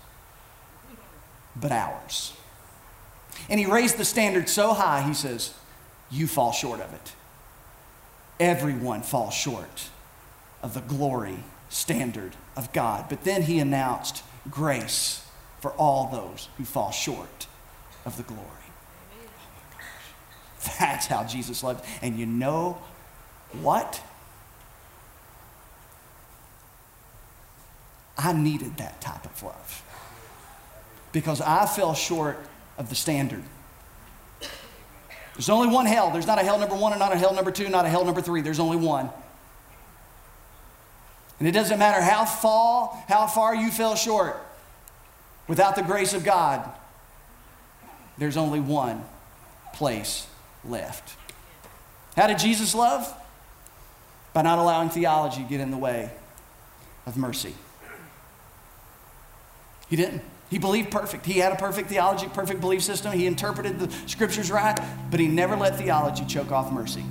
but 1.56 1.72
ours. 1.72 2.32
And 3.50 3.58
he 3.58 3.66
raised 3.66 3.96
the 3.96 4.04
standard 4.04 4.48
so 4.48 4.72
high, 4.72 5.02
he 5.02 5.14
says, 5.14 5.52
You 6.10 6.26
fall 6.26 6.52
short 6.52 6.80
of 6.80 6.92
it. 6.92 7.12
Everyone 8.40 9.02
falls 9.02 9.34
short 9.34 9.88
of 10.62 10.74
the 10.74 10.80
glory 10.80 11.38
standard 11.68 12.36
of 12.56 12.72
God. 12.72 13.06
But 13.08 13.24
then 13.24 13.42
he 13.42 13.58
announced 13.58 14.22
grace 14.50 15.26
for 15.60 15.72
all 15.72 16.08
those 16.10 16.48
who 16.56 16.64
fall 16.64 16.92
short 16.92 17.46
of 18.04 18.16
the 18.16 18.22
glory. 18.22 18.42
That's 20.78 21.06
how 21.06 21.24
Jesus 21.24 21.62
loved. 21.62 21.84
And 22.02 22.18
you 22.18 22.26
know 22.26 22.78
what? 23.60 24.02
I 28.16 28.32
needed 28.32 28.76
that 28.78 29.00
type 29.00 29.24
of 29.24 29.42
love 29.42 29.82
because 31.12 31.40
I 31.40 31.66
fell 31.66 31.94
short 31.94 32.38
of 32.76 32.88
the 32.88 32.96
standard. 32.96 33.42
There's 35.34 35.48
only 35.48 35.68
one 35.72 35.86
hell. 35.86 36.10
There's 36.10 36.26
not 36.26 36.40
a 36.40 36.42
hell 36.42 36.58
number 36.58 36.74
one 36.74 36.92
and 36.92 36.98
not 36.98 37.12
a 37.12 37.16
hell 37.16 37.32
number 37.32 37.52
two, 37.52 37.68
not 37.68 37.84
a 37.84 37.88
hell 37.88 38.04
number 38.04 38.20
three. 38.20 38.40
There's 38.40 38.58
only 38.58 38.76
one. 38.76 39.08
And 41.38 41.46
it 41.46 41.52
doesn't 41.52 41.78
matter 41.78 42.02
how 42.02 42.24
far, 42.24 43.04
how 43.06 43.28
far 43.28 43.54
you 43.54 43.70
fell 43.70 43.94
short 43.94 44.36
without 45.46 45.76
the 45.76 45.82
grace 45.82 46.12
of 46.12 46.24
God, 46.24 46.68
there's 48.18 48.36
only 48.36 48.58
one 48.58 49.04
place 49.72 50.26
left. 50.68 51.16
How 52.16 52.26
did 52.26 52.38
Jesus 52.38 52.74
love? 52.74 53.12
By 54.32 54.42
not 54.42 54.58
allowing 54.58 54.90
theology 54.90 55.42
to 55.42 55.48
get 55.48 55.60
in 55.60 55.70
the 55.70 55.76
way 55.76 56.10
of 57.06 57.16
mercy. 57.16 57.54
He 59.88 59.96
didn't. 59.96 60.22
He 60.50 60.58
believed 60.58 60.90
perfect. 60.90 61.26
He 61.26 61.38
had 61.38 61.52
a 61.52 61.56
perfect 61.56 61.88
theology, 61.88 62.26
perfect 62.28 62.60
belief 62.60 62.82
system. 62.82 63.12
He 63.12 63.26
interpreted 63.26 63.78
the 63.78 63.90
scriptures 64.06 64.50
right, 64.50 64.78
but 65.10 65.20
he 65.20 65.28
never 65.28 65.56
let 65.56 65.76
theology 65.76 66.24
choke 66.24 66.52
off 66.52 66.72
mercy. 66.72 67.04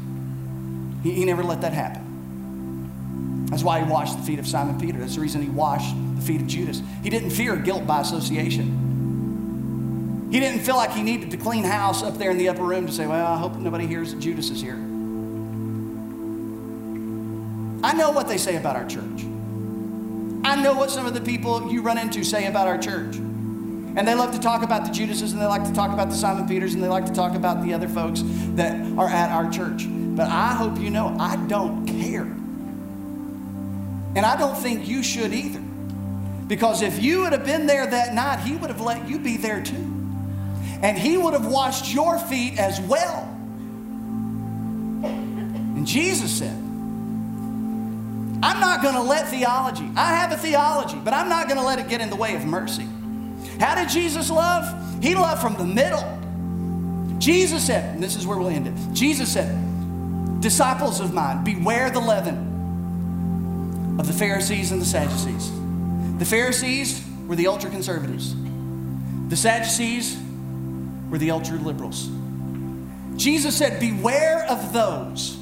He, 1.03 1.11
he 1.13 1.25
never 1.25 1.43
let 1.43 1.61
that 1.61 1.73
happen. 1.73 3.45
That's 3.49 3.63
why 3.63 3.79
he 3.79 3.89
washed 3.89 4.17
the 4.17 4.23
feet 4.23 4.39
of 4.39 4.47
Simon 4.47 4.79
Peter. 4.79 4.99
That's 4.99 5.15
the 5.15 5.21
reason 5.21 5.41
he 5.41 5.49
washed 5.49 5.95
the 6.15 6.21
feet 6.21 6.41
of 6.41 6.47
Judas. 6.47 6.81
He 7.03 7.09
didn't 7.09 7.29
fear 7.29 7.55
guilt 7.55 7.87
by 7.87 8.01
association. 8.01 8.86
He 10.29 10.39
didn't 10.41 10.61
feel 10.61 10.75
like 10.75 10.91
he 10.91 11.03
needed 11.03 11.31
to 11.31 11.37
clean 11.37 11.63
house 11.63 12.03
up 12.03 12.17
there 12.17 12.31
in 12.31 12.37
the 12.37 12.49
upper 12.49 12.63
room 12.63 12.85
to 12.85 12.91
say, 12.91 13.07
Well, 13.07 13.25
I 13.25 13.37
hope 13.37 13.55
nobody 13.55 13.87
hears 13.87 14.13
that 14.13 14.19
Judas 14.19 14.49
is 14.49 14.61
here. 14.61 14.75
I 17.83 17.93
know 17.93 18.11
what 18.11 18.27
they 18.27 18.37
say 18.37 18.57
about 18.57 18.75
our 18.75 18.85
church. 18.85 19.23
I 20.43 20.61
know 20.61 20.73
what 20.73 20.91
some 20.91 21.05
of 21.05 21.13
the 21.13 21.21
people 21.21 21.71
you 21.71 21.81
run 21.81 21.97
into 21.97 22.23
say 22.23 22.47
about 22.47 22.67
our 22.67 22.77
church. 22.77 23.15
And 23.15 24.07
they 24.07 24.13
love 24.13 24.31
to 24.33 24.39
talk 24.39 24.63
about 24.63 24.85
the 24.85 24.91
Judases 24.91 25.31
and 25.31 25.41
they 25.41 25.45
like 25.45 25.63
to 25.63 25.73
talk 25.73 25.91
about 25.91 26.09
the 26.09 26.15
Simon 26.15 26.47
Peters 26.47 26.73
and 26.73 26.83
they 26.83 26.87
like 26.87 27.05
to 27.05 27.13
talk 27.13 27.35
about 27.35 27.63
the 27.63 27.73
other 27.73 27.87
folks 27.87 28.21
that 28.55 28.73
are 28.97 29.07
at 29.07 29.31
our 29.31 29.49
church. 29.49 29.85
But 29.87 30.27
I 30.27 30.53
hope 30.53 30.77
you 30.79 30.89
know 30.89 31.15
I 31.19 31.35
don't 31.47 31.85
care. 31.85 32.23
And 34.15 34.19
I 34.25 34.35
don't 34.37 34.55
think 34.55 34.87
you 34.87 35.01
should 35.01 35.33
either. 35.33 35.61
Because 36.47 36.81
if 36.81 37.01
you 37.01 37.21
would 37.21 37.33
have 37.33 37.45
been 37.45 37.65
there 37.65 37.85
that 37.87 38.13
night, 38.13 38.39
he 38.39 38.55
would 38.55 38.69
have 38.69 38.81
let 38.81 39.07
you 39.07 39.19
be 39.19 39.37
there 39.37 39.61
too. 39.61 39.96
And 40.81 40.97
he 40.97 41.17
would 41.17 41.33
have 41.33 41.47
washed 41.47 41.93
your 41.93 42.19
feet 42.19 42.57
as 42.59 42.79
well. 42.81 43.23
And 45.03 45.87
Jesus 45.87 46.37
said, 46.37 46.55
I'm 48.43 48.59
not 48.59 48.83
going 48.83 48.95
to 48.95 49.01
let 49.01 49.27
theology, 49.29 49.89
I 49.95 50.13
have 50.13 50.31
a 50.31 50.37
theology, 50.37 50.97
but 51.03 51.13
I'm 51.13 51.27
not 51.29 51.47
going 51.47 51.59
to 51.59 51.65
let 51.65 51.79
it 51.79 51.87
get 51.89 52.01
in 52.01 52.09
the 52.09 52.15
way 52.15 52.35
of 52.35 52.45
mercy. 52.45 52.87
How 53.59 53.75
did 53.75 53.89
Jesus 53.89 54.29
love? 54.29 55.03
He 55.03 55.15
loved 55.15 55.41
from 55.41 55.55
the 55.55 55.65
middle. 55.65 56.03
Jesus 57.19 57.65
said, 57.65 57.95
and 57.95 58.03
this 58.03 58.15
is 58.15 58.27
where 58.27 58.37
we'll 58.37 58.49
end 58.49 58.67
it. 58.67 58.93
Jesus 58.93 59.33
said, 59.33 59.63
Disciples 60.41 60.99
of 60.99 61.13
mine, 61.13 61.43
beware 61.43 61.89
the 61.89 61.99
leaven 61.99 63.97
of 63.99 64.05
the 64.05 64.13
Pharisees 64.13 64.71
and 64.71 64.79
the 64.79 64.85
Sadducees. 64.85 65.51
The 66.19 66.25
Pharisees 66.25 67.03
were 67.27 67.35
the 67.35 67.47
ultra 67.47 67.71
conservatives, 67.71 68.35
the 69.29 69.35
Sadducees 69.35 70.15
were 71.09 71.17
the 71.17 71.31
ultra 71.31 71.57
liberals. 71.57 72.09
Jesus 73.15 73.57
said, 73.57 73.79
Beware 73.79 74.45
of 74.45 74.73
those 74.73 75.37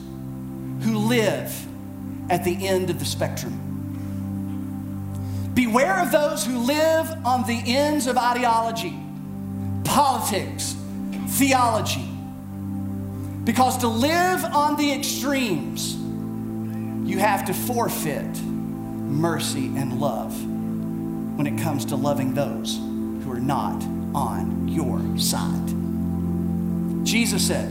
who 0.82 0.98
live 0.98 1.66
at 2.30 2.44
the 2.44 2.68
end 2.68 2.90
of 2.90 3.00
the 3.00 3.06
spectrum. 3.06 3.62
Beware 5.54 6.02
of 6.02 6.12
those 6.12 6.46
who 6.46 6.58
live 6.60 7.10
on 7.26 7.48
the 7.48 7.62
ends 7.66 8.08
of 8.08 8.18
ideology, 8.18 8.98
politics, 9.84 10.76
theology. 11.30 12.10
Because 13.44 13.78
to 13.80 13.88
live 13.88 14.44
on 14.44 14.76
the 14.76 14.92
extremes, 14.92 15.96
you 17.08 17.20
have 17.20 17.46
to 17.46 17.54
forfeit 17.54 18.42
mercy 18.42 19.68
and 19.78 20.00
love 20.00 20.34
when 21.38 21.48
it 21.48 21.62
comes 21.62 21.86
to 21.86 21.96
loving 21.96 22.34
those 22.34 22.78
who 22.78 23.32
are 23.32 23.40
not 23.40 23.82
on 24.16 24.68
your 24.70 25.00
side. 25.20 27.06
Jesus 27.06 27.46
said, 27.46 27.70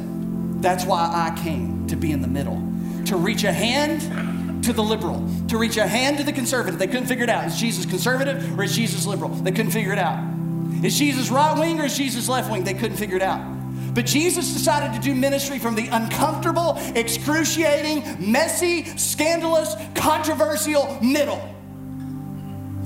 That's 0.62 0.84
why 0.84 1.11
I 1.12 1.36
came 1.42 1.86
to 1.88 1.97
be 1.97 2.12
in 2.12 2.20
the 2.20 2.28
middle, 2.28 2.62
to 3.07 3.16
reach 3.16 3.45
a 3.45 3.53
hand 3.53 4.64
to 4.64 4.72
the 4.72 4.82
liberal, 4.82 5.26
to 5.49 5.59
reach 5.59 5.78
a 5.78 5.86
hand 5.86 6.18
to 6.18 6.24
the 6.24 6.32
conservative. 6.32 6.78
They 6.78 6.86
couldn't 6.86 7.07
figure 7.07 7.24
it 7.24 7.30
out. 7.30 7.47
Is 7.47 7.57
Jesus 7.57 7.86
conservative 7.86 8.59
or 8.59 8.62
is 8.62 8.76
Jesus 8.76 9.07
liberal? 9.07 9.30
They 9.30 9.53
couldn't 9.53 9.72
figure 9.72 9.92
it 9.92 9.99
out. 9.99 10.22
Is 10.84 10.99
Jesus 10.99 11.30
right 11.30 11.59
wing 11.59 11.80
or 11.80 11.84
is 11.84 11.97
Jesus 11.97 12.28
left 12.28 12.51
wing? 12.51 12.62
They 12.62 12.74
couldn't 12.74 12.99
figure 12.99 13.16
it 13.16 13.22
out. 13.22 13.40
But 13.95 14.07
Jesus 14.07 14.53
decided 14.53 14.92
to 14.95 15.01
do 15.01 15.14
ministry 15.14 15.59
from 15.59 15.76
the 15.76 15.88
uncomfortable, 15.88 16.76
excruciating, 16.95 18.30
messy, 18.32 18.84
scandalous, 18.99 19.76
controversial 19.95 20.99
middle. 21.01 21.54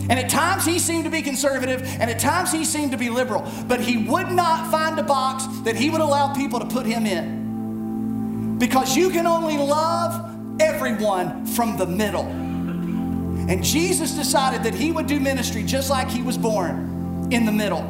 And 0.09 0.19
at 0.19 0.31
times 0.31 0.65
he 0.65 0.79
seemed 0.79 1.05
to 1.05 1.11
be 1.11 1.21
conservative, 1.23 1.83
and 2.01 2.11
at 2.11 2.19
times 2.19 2.51
he 2.51 2.65
seemed 2.65 2.93
to 2.93 2.99
be 2.99 3.11
liberal. 3.11 3.47
But 3.67 3.81
he 3.81 3.99
would 3.99 4.31
not 4.31 4.71
find 4.71 4.99
a 4.99 5.03
box 5.03 5.47
that 5.65 5.77
he 5.77 5.91
would 5.91 6.01
allow 6.01 6.35
people 6.35 6.59
to 6.61 6.67
put 6.67 6.87
him 6.87 7.05
in. 7.05 8.57
Because 8.59 8.97
you 8.97 9.11
can 9.11 9.27
only 9.27 9.59
love 9.59 10.61
everyone 10.61 11.47
from 11.47 11.77
the 11.77 11.87
middle. 11.87 12.25
And 12.25 13.63
Jesus 13.63 14.13
decided 14.13 14.63
that 14.65 14.75
he 14.75 14.93
would 14.93 15.07
do 15.07 15.21
ministry 15.21 15.63
just 15.63 15.91
like 15.91 16.09
he 16.09 16.23
was 16.23 16.37
born 16.37 17.29
in 17.31 17.45
the 17.45 17.53
middle, 17.53 17.83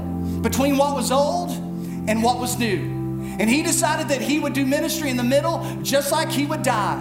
between 0.42 0.76
what 0.76 0.94
was 0.94 1.10
old 1.10 1.50
and 2.08 2.22
what 2.22 2.38
was 2.38 2.58
new. 2.58 2.96
And 3.38 3.48
he 3.48 3.62
decided 3.62 4.08
that 4.08 4.20
he 4.20 4.40
would 4.40 4.52
do 4.52 4.66
ministry 4.66 5.10
in 5.10 5.16
the 5.16 5.24
middle, 5.24 5.64
just 5.82 6.10
like 6.10 6.30
he 6.30 6.46
would 6.46 6.62
die 6.62 6.98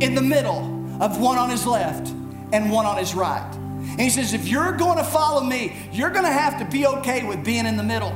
in 0.00 0.14
the 0.14 0.22
middle 0.22 0.62
of 1.00 1.20
one 1.20 1.38
on 1.38 1.50
his 1.50 1.66
left 1.66 2.08
and 2.52 2.70
one 2.70 2.86
on 2.86 2.96
his 2.96 3.14
right. 3.14 3.58
And 3.92 4.00
he 4.00 4.10
says, 4.10 4.32
if 4.32 4.48
you're 4.48 4.72
going 4.72 4.96
to 4.96 5.04
follow 5.04 5.42
me, 5.42 5.76
you're 5.92 6.10
going 6.10 6.24
to 6.24 6.32
have 6.32 6.58
to 6.58 6.64
be 6.64 6.86
okay 6.86 7.24
with 7.24 7.44
being 7.44 7.66
in 7.66 7.76
the 7.76 7.82
middle. 7.82 8.12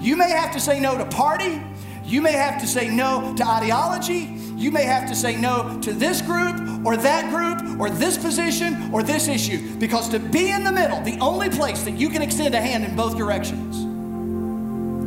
You 0.00 0.16
may 0.16 0.30
have 0.30 0.52
to 0.52 0.60
say 0.60 0.78
no 0.78 0.96
to 0.96 1.04
party. 1.04 1.60
You 2.04 2.22
may 2.22 2.32
have 2.32 2.60
to 2.60 2.66
say 2.66 2.88
no 2.88 3.34
to 3.36 3.44
ideology. 3.44 4.38
You 4.56 4.70
may 4.70 4.84
have 4.84 5.08
to 5.08 5.16
say 5.16 5.36
no 5.36 5.80
to 5.82 5.92
this 5.92 6.22
group 6.22 6.86
or 6.86 6.96
that 6.96 7.30
group 7.30 7.80
or 7.80 7.90
this 7.90 8.16
position 8.16 8.90
or 8.92 9.02
this 9.02 9.26
issue. 9.26 9.76
Because 9.78 10.08
to 10.10 10.20
be 10.20 10.50
in 10.50 10.62
the 10.62 10.72
middle, 10.72 11.02
the 11.02 11.18
only 11.18 11.50
place 11.50 11.82
that 11.82 11.92
you 11.92 12.08
can 12.08 12.22
extend 12.22 12.54
a 12.54 12.60
hand 12.60 12.84
in 12.84 12.94
both 12.94 13.16
directions 13.16 13.76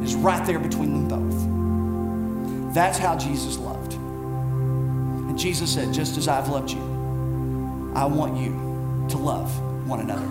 is 0.03 0.15
right 0.15 0.45
there 0.45 0.59
between 0.59 1.07
them 1.07 1.07
both. 1.07 2.73
That's 2.75 2.97
how 2.97 3.17
Jesus 3.17 3.57
loved. 3.57 3.93
And 3.93 5.39
Jesus 5.39 5.73
said, 5.73 5.93
Just 5.93 6.17
as 6.17 6.27
I've 6.27 6.49
loved 6.49 6.71
you, 6.71 7.93
I 7.95 8.05
want 8.05 8.37
you 8.37 9.07
to 9.09 9.17
love 9.17 9.49
one 9.89 10.01
another. 10.01 10.27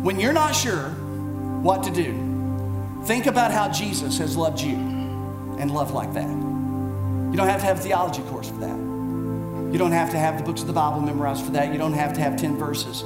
When 0.00 0.18
you're 0.18 0.32
not 0.32 0.54
sure 0.54 0.90
what 1.62 1.84
to 1.84 1.90
do, 1.90 3.02
think 3.04 3.26
about 3.26 3.52
how 3.52 3.68
Jesus 3.70 4.18
has 4.18 4.36
loved 4.36 4.60
you 4.60 4.74
and 4.74 5.70
love 5.70 5.92
like 5.92 6.12
that. 6.14 6.28
You 6.28 7.36
don't 7.36 7.48
have 7.48 7.60
to 7.60 7.66
have 7.66 7.78
a 7.78 7.82
theology 7.82 8.22
course 8.22 8.48
for 8.48 8.56
that. 8.56 8.76
You 9.72 9.78
don't 9.78 9.92
have 9.92 10.10
to 10.10 10.18
have 10.18 10.36
the 10.36 10.44
books 10.44 10.60
of 10.60 10.66
the 10.66 10.72
Bible 10.72 11.00
memorized 11.00 11.44
for 11.44 11.52
that. 11.52 11.72
You 11.72 11.78
don't 11.78 11.94
have 11.94 12.12
to 12.14 12.20
have 12.20 12.36
10 12.36 12.58
verses. 12.58 13.02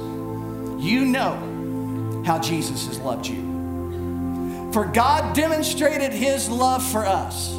You 0.83 1.05
know 1.05 2.23
how 2.25 2.39
Jesus 2.39 2.87
has 2.87 2.99
loved 2.99 3.27
you. 3.27 4.71
For 4.73 4.85
God 4.85 5.33
demonstrated 5.33 6.11
his 6.11 6.49
love 6.49 6.83
for 6.91 7.05
us, 7.05 7.53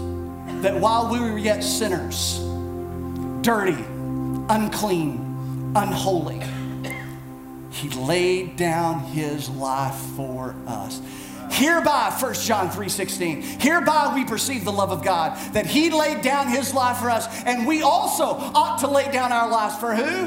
that 0.62 0.78
while 0.78 1.10
we 1.10 1.20
were 1.20 1.38
yet 1.38 1.64
sinners, 1.64 2.38
dirty, 3.40 3.82
unclean, 4.50 5.72
unholy, 5.74 6.42
he 7.78 7.88
laid 7.90 8.56
down 8.56 9.00
his 9.00 9.48
life 9.48 9.94
for 10.16 10.54
us. 10.66 11.00
Hereby, 11.50 12.10
1 12.10 12.34
John 12.44 12.70
3:16, 12.70 13.42
hereby 13.60 14.12
we 14.14 14.24
perceive 14.24 14.64
the 14.64 14.72
love 14.72 14.90
of 14.90 15.02
God, 15.02 15.38
that 15.52 15.66
he 15.66 15.88
laid 15.90 16.20
down 16.20 16.48
his 16.48 16.74
life 16.74 16.98
for 16.98 17.08
us, 17.08 17.26
and 17.44 17.66
we 17.66 17.82
also 17.82 18.24
ought 18.24 18.80
to 18.80 18.88
lay 18.88 19.10
down 19.10 19.32
our 19.32 19.48
lives 19.48 19.76
for 19.76 19.94
who? 19.94 20.26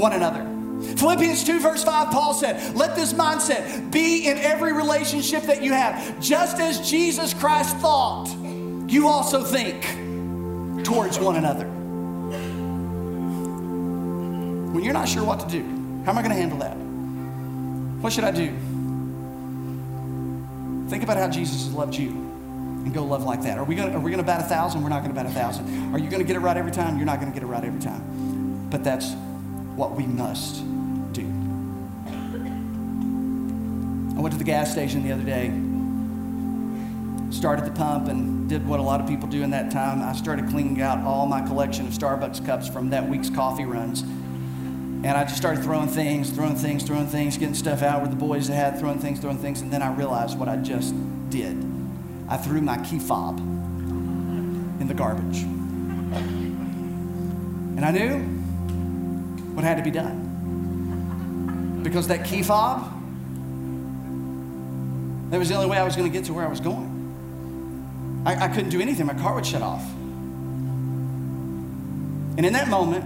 One 0.00 0.12
another. 0.12 0.44
Philippians 0.96 1.44
2, 1.44 1.60
verse 1.60 1.84
5, 1.84 2.10
Paul 2.10 2.34
said, 2.34 2.74
Let 2.74 2.96
this 2.96 3.12
mindset 3.12 3.90
be 3.90 4.26
in 4.26 4.36
every 4.38 4.72
relationship 4.72 5.44
that 5.44 5.62
you 5.62 5.72
have, 5.72 6.20
just 6.20 6.58
as 6.58 6.88
Jesus 6.88 7.32
Christ 7.32 7.76
thought, 7.78 8.28
you 8.88 9.08
also 9.08 9.42
think 9.42 9.82
towards 10.84 11.18
one 11.18 11.36
another. 11.36 11.66
When 14.72 14.84
you're 14.84 14.92
not 14.92 15.08
sure 15.08 15.24
what 15.24 15.40
to 15.40 15.46
do, 15.46 15.75
how 16.06 16.12
am 16.12 16.18
I 16.18 16.22
going 16.22 16.30
to 16.30 16.40
handle 16.40 16.58
that? 16.58 16.76
What 18.00 18.12
should 18.12 18.22
I 18.22 18.30
do? 18.30 18.46
Think 20.88 21.02
about 21.02 21.16
how 21.16 21.28
Jesus 21.28 21.64
has 21.64 21.74
loved 21.74 21.96
you 21.96 22.10
and 22.10 22.94
go 22.94 23.04
love 23.04 23.24
like 23.24 23.42
that. 23.42 23.58
Are 23.58 23.64
we 23.64 23.74
going 23.74 23.90
to, 23.90 23.96
are 23.96 24.00
we 24.00 24.12
going 24.12 24.22
to 24.22 24.26
bat 24.26 24.40
a 24.40 24.44
thousand? 24.44 24.84
We're 24.84 24.88
not 24.88 25.02
going 25.02 25.12
to 25.12 25.20
bat 25.20 25.26
a 25.26 25.34
thousand. 25.34 25.92
Are 25.92 25.98
you 25.98 26.08
going 26.08 26.22
to 26.22 26.24
get 26.24 26.36
it 26.36 26.38
right 26.38 26.56
every 26.56 26.70
time? 26.70 26.96
You're 26.96 27.06
not 27.06 27.18
going 27.18 27.32
to 27.32 27.34
get 27.34 27.42
it 27.42 27.48
right 27.48 27.64
every 27.64 27.80
time. 27.80 28.68
But 28.70 28.84
that's 28.84 29.14
what 29.74 29.96
we 29.96 30.06
must 30.06 30.62
do. 31.12 31.26
I 34.16 34.20
went 34.20 34.32
to 34.32 34.38
the 34.38 34.44
gas 34.44 34.70
station 34.70 35.02
the 35.02 35.10
other 35.10 35.24
day, 35.24 35.50
started 37.36 37.64
the 37.64 37.72
pump, 37.76 38.06
and 38.06 38.48
did 38.48 38.64
what 38.64 38.78
a 38.78 38.82
lot 38.84 39.00
of 39.00 39.08
people 39.08 39.26
do 39.28 39.42
in 39.42 39.50
that 39.50 39.72
time. 39.72 40.00
I 40.02 40.12
started 40.12 40.48
cleaning 40.50 40.80
out 40.80 41.00
all 41.00 41.26
my 41.26 41.40
collection 41.44 41.84
of 41.88 41.92
Starbucks 41.94 42.46
cups 42.46 42.68
from 42.68 42.90
that 42.90 43.08
week's 43.08 43.28
coffee 43.28 43.64
runs. 43.64 44.04
And 45.04 45.16
I 45.16 45.24
just 45.24 45.36
started 45.36 45.62
throwing 45.62 45.88
things, 45.88 46.30
throwing 46.30 46.56
things, 46.56 46.82
throwing 46.82 47.06
things, 47.06 47.36
getting 47.36 47.54
stuff 47.54 47.82
out 47.82 48.00
where 48.00 48.10
the 48.10 48.16
boys 48.16 48.48
had, 48.48 48.78
throwing 48.80 48.98
things, 48.98 49.20
throwing 49.20 49.38
things. 49.38 49.60
And 49.60 49.72
then 49.72 49.82
I 49.82 49.94
realized 49.94 50.38
what 50.38 50.48
I 50.48 50.56
just 50.56 50.94
did. 51.30 51.56
I 52.28 52.36
threw 52.36 52.60
my 52.60 52.78
key 52.84 52.98
fob 52.98 53.38
in 53.38 54.88
the 54.88 54.94
garbage. 54.94 55.42
And 57.76 57.84
I 57.84 57.90
knew 57.92 58.18
what 59.54 59.64
had 59.64 59.76
to 59.76 59.82
be 59.82 59.90
done. 59.90 61.80
Because 61.82 62.08
that 62.08 62.24
key 62.24 62.42
fob, 62.42 62.92
that 65.30 65.38
was 65.38 65.48
the 65.48 65.54
only 65.54 65.68
way 65.68 65.76
I 65.78 65.84
was 65.84 65.94
going 65.94 66.10
to 66.10 66.18
get 66.18 66.26
to 66.26 66.32
where 66.32 66.44
I 66.44 66.48
was 66.48 66.60
going. 66.60 68.22
I, 68.26 68.46
I 68.46 68.48
couldn't 68.48 68.70
do 68.70 68.80
anything, 68.80 69.06
my 69.06 69.14
car 69.14 69.34
would 69.34 69.46
shut 69.46 69.62
off. 69.62 69.84
And 72.36 72.44
in 72.44 72.52
that 72.54 72.68
moment, 72.68 73.04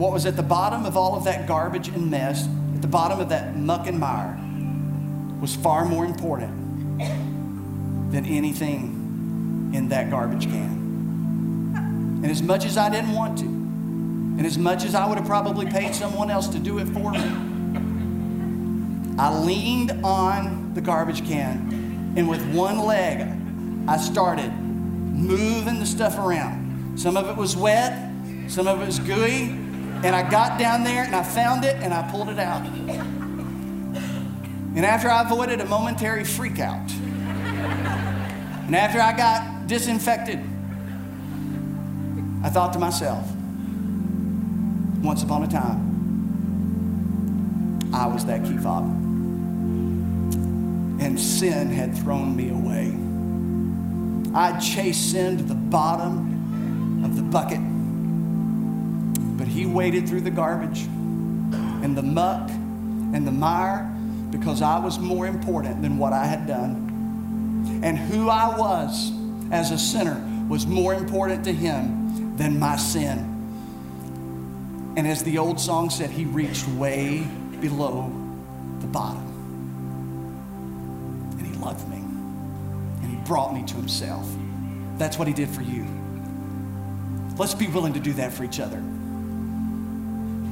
what 0.00 0.12
was 0.14 0.24
at 0.24 0.34
the 0.34 0.42
bottom 0.42 0.86
of 0.86 0.96
all 0.96 1.14
of 1.14 1.24
that 1.24 1.46
garbage 1.46 1.88
and 1.88 2.10
mess, 2.10 2.48
at 2.74 2.80
the 2.80 2.88
bottom 2.88 3.20
of 3.20 3.28
that 3.28 3.54
muck 3.54 3.86
and 3.86 4.00
mire, 4.00 4.34
was 5.42 5.54
far 5.56 5.84
more 5.84 6.06
important 6.06 6.50
than 8.10 8.24
anything 8.24 9.70
in 9.74 9.90
that 9.90 10.08
garbage 10.08 10.46
can. 10.46 12.22
And 12.22 12.30
as 12.30 12.42
much 12.42 12.64
as 12.64 12.78
I 12.78 12.88
didn't 12.88 13.12
want 13.12 13.40
to, 13.40 13.44
and 13.44 14.46
as 14.46 14.56
much 14.56 14.84
as 14.84 14.94
I 14.94 15.06
would 15.06 15.18
have 15.18 15.26
probably 15.26 15.66
paid 15.66 15.94
someone 15.94 16.30
else 16.30 16.48
to 16.48 16.58
do 16.58 16.78
it 16.78 16.88
for 16.88 17.10
me, 17.10 17.20
I 19.18 19.38
leaned 19.38 19.92
on 20.02 20.72
the 20.72 20.80
garbage 20.80 21.26
can, 21.26 22.14
and 22.16 22.26
with 22.26 22.42
one 22.54 22.78
leg, 22.78 23.28
I 23.86 23.98
started 23.98 24.50
moving 24.50 25.78
the 25.78 25.84
stuff 25.84 26.16
around. 26.18 26.98
Some 26.98 27.18
of 27.18 27.28
it 27.28 27.36
was 27.36 27.54
wet, 27.54 28.10
some 28.48 28.66
of 28.66 28.80
it 28.80 28.86
was 28.86 28.98
gooey, 28.98 29.69
and 30.02 30.16
I 30.16 30.28
got 30.28 30.58
down 30.58 30.82
there 30.82 31.04
and 31.04 31.14
I 31.14 31.22
found 31.22 31.64
it 31.64 31.76
and 31.76 31.92
I 31.92 32.10
pulled 32.10 32.30
it 32.30 32.38
out. 32.38 32.62
And 34.74 34.86
after 34.86 35.10
I 35.10 35.22
avoided 35.22 35.60
a 35.60 35.66
momentary 35.66 36.24
freak 36.24 36.58
out, 36.58 36.90
and 38.66 38.74
after 38.74 39.00
I 39.00 39.14
got 39.14 39.66
disinfected, 39.66 40.38
I 42.42 42.48
thought 42.48 42.72
to 42.72 42.78
myself, 42.78 43.26
once 45.02 45.22
upon 45.22 45.42
a 45.42 45.48
time, 45.48 45.90
I 47.92 48.06
was 48.06 48.24
that 48.26 48.44
key 48.44 48.56
fob. 48.56 48.84
And 51.02 51.18
sin 51.18 51.68
had 51.68 51.98
thrown 51.98 52.36
me 52.36 52.50
away. 52.50 52.94
I 54.34 54.58
chased 54.60 55.10
sin 55.10 55.36
to 55.38 55.42
the 55.42 55.54
bottom 55.54 57.04
of 57.04 57.16
the 57.16 57.22
bucket 57.22 57.60
he 59.60 59.66
waded 59.66 60.08
through 60.08 60.22
the 60.22 60.30
garbage 60.30 60.84
and 60.84 61.94
the 61.94 62.02
muck 62.02 62.48
and 62.48 63.26
the 63.26 63.30
mire 63.30 63.84
because 64.30 64.62
I 64.62 64.78
was 64.78 64.98
more 64.98 65.26
important 65.26 65.82
than 65.82 65.98
what 65.98 66.14
I 66.14 66.24
had 66.24 66.46
done. 66.46 67.82
And 67.82 67.98
who 67.98 68.30
I 68.30 68.56
was 68.56 69.12
as 69.50 69.70
a 69.70 69.76
sinner 69.76 70.18
was 70.48 70.66
more 70.66 70.94
important 70.94 71.44
to 71.44 71.52
him 71.52 72.38
than 72.38 72.58
my 72.58 72.78
sin. 72.78 73.18
And 74.96 75.06
as 75.06 75.22
the 75.24 75.36
old 75.36 75.60
song 75.60 75.90
said, 75.90 76.08
he 76.08 76.24
reached 76.24 76.66
way 76.68 77.26
below 77.60 78.10
the 78.80 78.86
bottom. 78.86 79.26
And 81.38 81.46
he 81.46 81.52
loved 81.62 81.86
me. 81.86 81.98
And 81.98 83.10
he 83.10 83.16
brought 83.26 83.52
me 83.52 83.62
to 83.66 83.74
himself. 83.74 84.26
That's 84.96 85.18
what 85.18 85.28
he 85.28 85.34
did 85.34 85.50
for 85.50 85.60
you. 85.60 85.86
Let's 87.36 87.52
be 87.52 87.66
willing 87.66 87.92
to 87.92 88.00
do 88.00 88.14
that 88.14 88.32
for 88.32 88.44
each 88.44 88.58
other. 88.58 88.82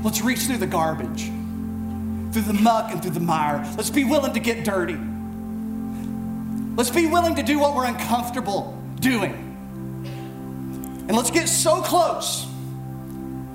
Let's 0.03 0.23
reach 0.23 0.41
through 0.41 0.59
the 0.59 0.67
garbage, 0.67 1.25
through 2.33 2.43
the 2.43 2.53
muck 2.53 2.93
and 2.93 3.03
through 3.03 3.13
the 3.13 3.21
mire. 3.21 3.67
Let's 3.77 3.91
be 3.91 4.05
willing 4.05 4.33
to 4.35 4.41
get 4.41 4.65
dirty. 4.65 4.99
Let's 6.77 6.91
be 6.91 7.07
willing 7.07 7.35
to 7.35 7.43
do 7.43 7.59
what 7.59 7.75
we're 7.75 7.87
uncomfortable 7.87 8.81
doing. 9.01 9.33
And 11.09 11.17
let's 11.17 11.31
get 11.31 11.49
so 11.49 11.83
close 11.83 12.47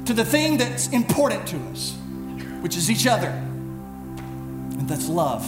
to 0.06 0.14
the 0.14 0.26
thing 0.26 0.58
that's 0.58 0.90
important 0.90 1.48
to 1.48 1.58
us, 1.72 1.96
which 2.62 2.76
is 2.76 2.92
each 2.92 3.08
other. 3.08 3.30
And 3.30 4.90
that's 4.90 5.08
love, 5.08 5.48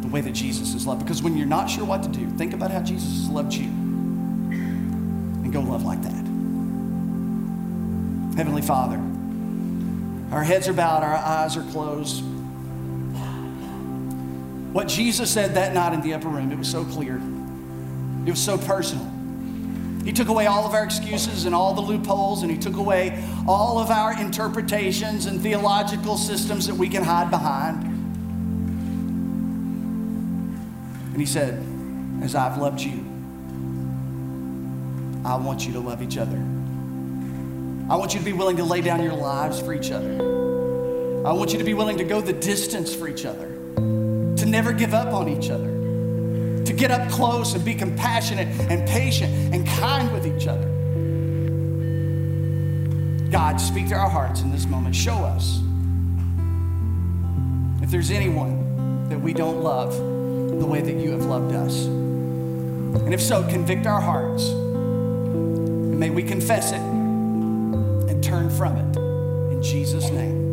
the 0.00 0.08
way 0.08 0.22
that 0.22 0.32
Jesus 0.32 0.72
is 0.72 0.86
loved. 0.86 1.00
Because 1.04 1.22
when 1.22 1.36
you're 1.36 1.46
not 1.46 1.68
sure 1.68 1.84
what 1.84 2.02
to 2.04 2.08
do, 2.08 2.26
think 2.30 2.54
about 2.54 2.70
how 2.70 2.80
Jesus 2.80 3.10
has 3.10 3.28
loved 3.28 3.52
you 3.52 3.66
and 3.66 5.52
go 5.52 5.60
love 5.60 5.84
like 5.84 6.00
that. 6.00 6.24
Heavenly 8.38 8.62
Father, 8.62 8.98
our 10.34 10.42
heads 10.42 10.66
are 10.66 10.72
bowed, 10.72 11.04
our 11.04 11.14
eyes 11.14 11.56
are 11.56 11.62
closed. 11.70 12.24
What 14.74 14.88
Jesus 14.88 15.30
said 15.30 15.54
that 15.54 15.72
night 15.72 15.92
in 15.92 16.00
the 16.00 16.12
upper 16.12 16.26
room, 16.26 16.50
it 16.50 16.58
was 16.58 16.68
so 16.68 16.84
clear. 16.84 17.22
It 18.26 18.30
was 18.30 18.40
so 18.40 18.58
personal. 18.58 19.08
He 20.04 20.12
took 20.12 20.26
away 20.26 20.46
all 20.46 20.66
of 20.66 20.74
our 20.74 20.82
excuses 20.82 21.44
and 21.44 21.54
all 21.54 21.72
the 21.72 21.80
loopholes, 21.80 22.42
and 22.42 22.50
He 22.50 22.58
took 22.58 22.74
away 22.74 23.24
all 23.46 23.78
of 23.78 23.90
our 23.90 24.20
interpretations 24.20 25.26
and 25.26 25.40
theological 25.40 26.16
systems 26.16 26.66
that 26.66 26.74
we 26.74 26.88
can 26.88 27.04
hide 27.04 27.30
behind. 27.30 27.84
And 31.12 31.16
He 31.16 31.26
said, 31.26 31.64
As 32.24 32.34
I've 32.34 32.58
loved 32.58 32.80
you, 32.80 33.04
I 35.24 35.36
want 35.36 35.64
you 35.64 35.72
to 35.74 35.78
love 35.78 36.02
each 36.02 36.18
other. 36.18 36.53
I 37.88 37.96
want 37.96 38.14
you 38.14 38.18
to 38.18 38.24
be 38.24 38.32
willing 38.32 38.56
to 38.56 38.64
lay 38.64 38.80
down 38.80 39.02
your 39.02 39.12
lives 39.12 39.60
for 39.60 39.74
each 39.74 39.90
other. 39.90 40.10
I 41.26 41.32
want 41.32 41.52
you 41.52 41.58
to 41.58 41.64
be 41.64 41.74
willing 41.74 41.98
to 41.98 42.04
go 42.04 42.22
the 42.22 42.32
distance 42.32 42.94
for 42.94 43.08
each 43.08 43.26
other, 43.26 43.46
to 43.46 44.46
never 44.46 44.72
give 44.72 44.94
up 44.94 45.12
on 45.12 45.28
each 45.28 45.50
other, 45.50 46.64
to 46.64 46.72
get 46.72 46.90
up 46.90 47.10
close 47.10 47.54
and 47.54 47.62
be 47.62 47.74
compassionate 47.74 48.48
and 48.70 48.88
patient 48.88 49.54
and 49.54 49.66
kind 49.66 50.10
with 50.14 50.26
each 50.26 50.46
other. 50.46 50.66
God, 53.30 53.60
speak 53.60 53.88
to 53.88 53.94
our 53.96 54.08
hearts 54.08 54.40
in 54.40 54.50
this 54.50 54.64
moment. 54.64 54.96
Show 54.96 55.16
us 55.16 55.60
if 57.82 57.90
there's 57.90 58.10
anyone 58.10 59.08
that 59.10 59.20
we 59.20 59.34
don't 59.34 59.62
love 59.62 59.94
the 59.94 60.66
way 60.66 60.80
that 60.80 60.94
you 60.94 61.10
have 61.10 61.26
loved 61.26 61.54
us. 61.54 61.84
And 61.84 63.12
if 63.12 63.20
so, 63.20 63.46
convict 63.48 63.86
our 63.86 64.00
hearts. 64.00 64.48
And 64.48 66.00
may 66.00 66.08
we 66.08 66.22
confess 66.22 66.72
it 66.72 66.93
turn 68.24 68.48
from 68.48 68.76
it. 68.78 68.96
In 69.52 69.62
Jesus' 69.62 70.08
name. 70.08 70.43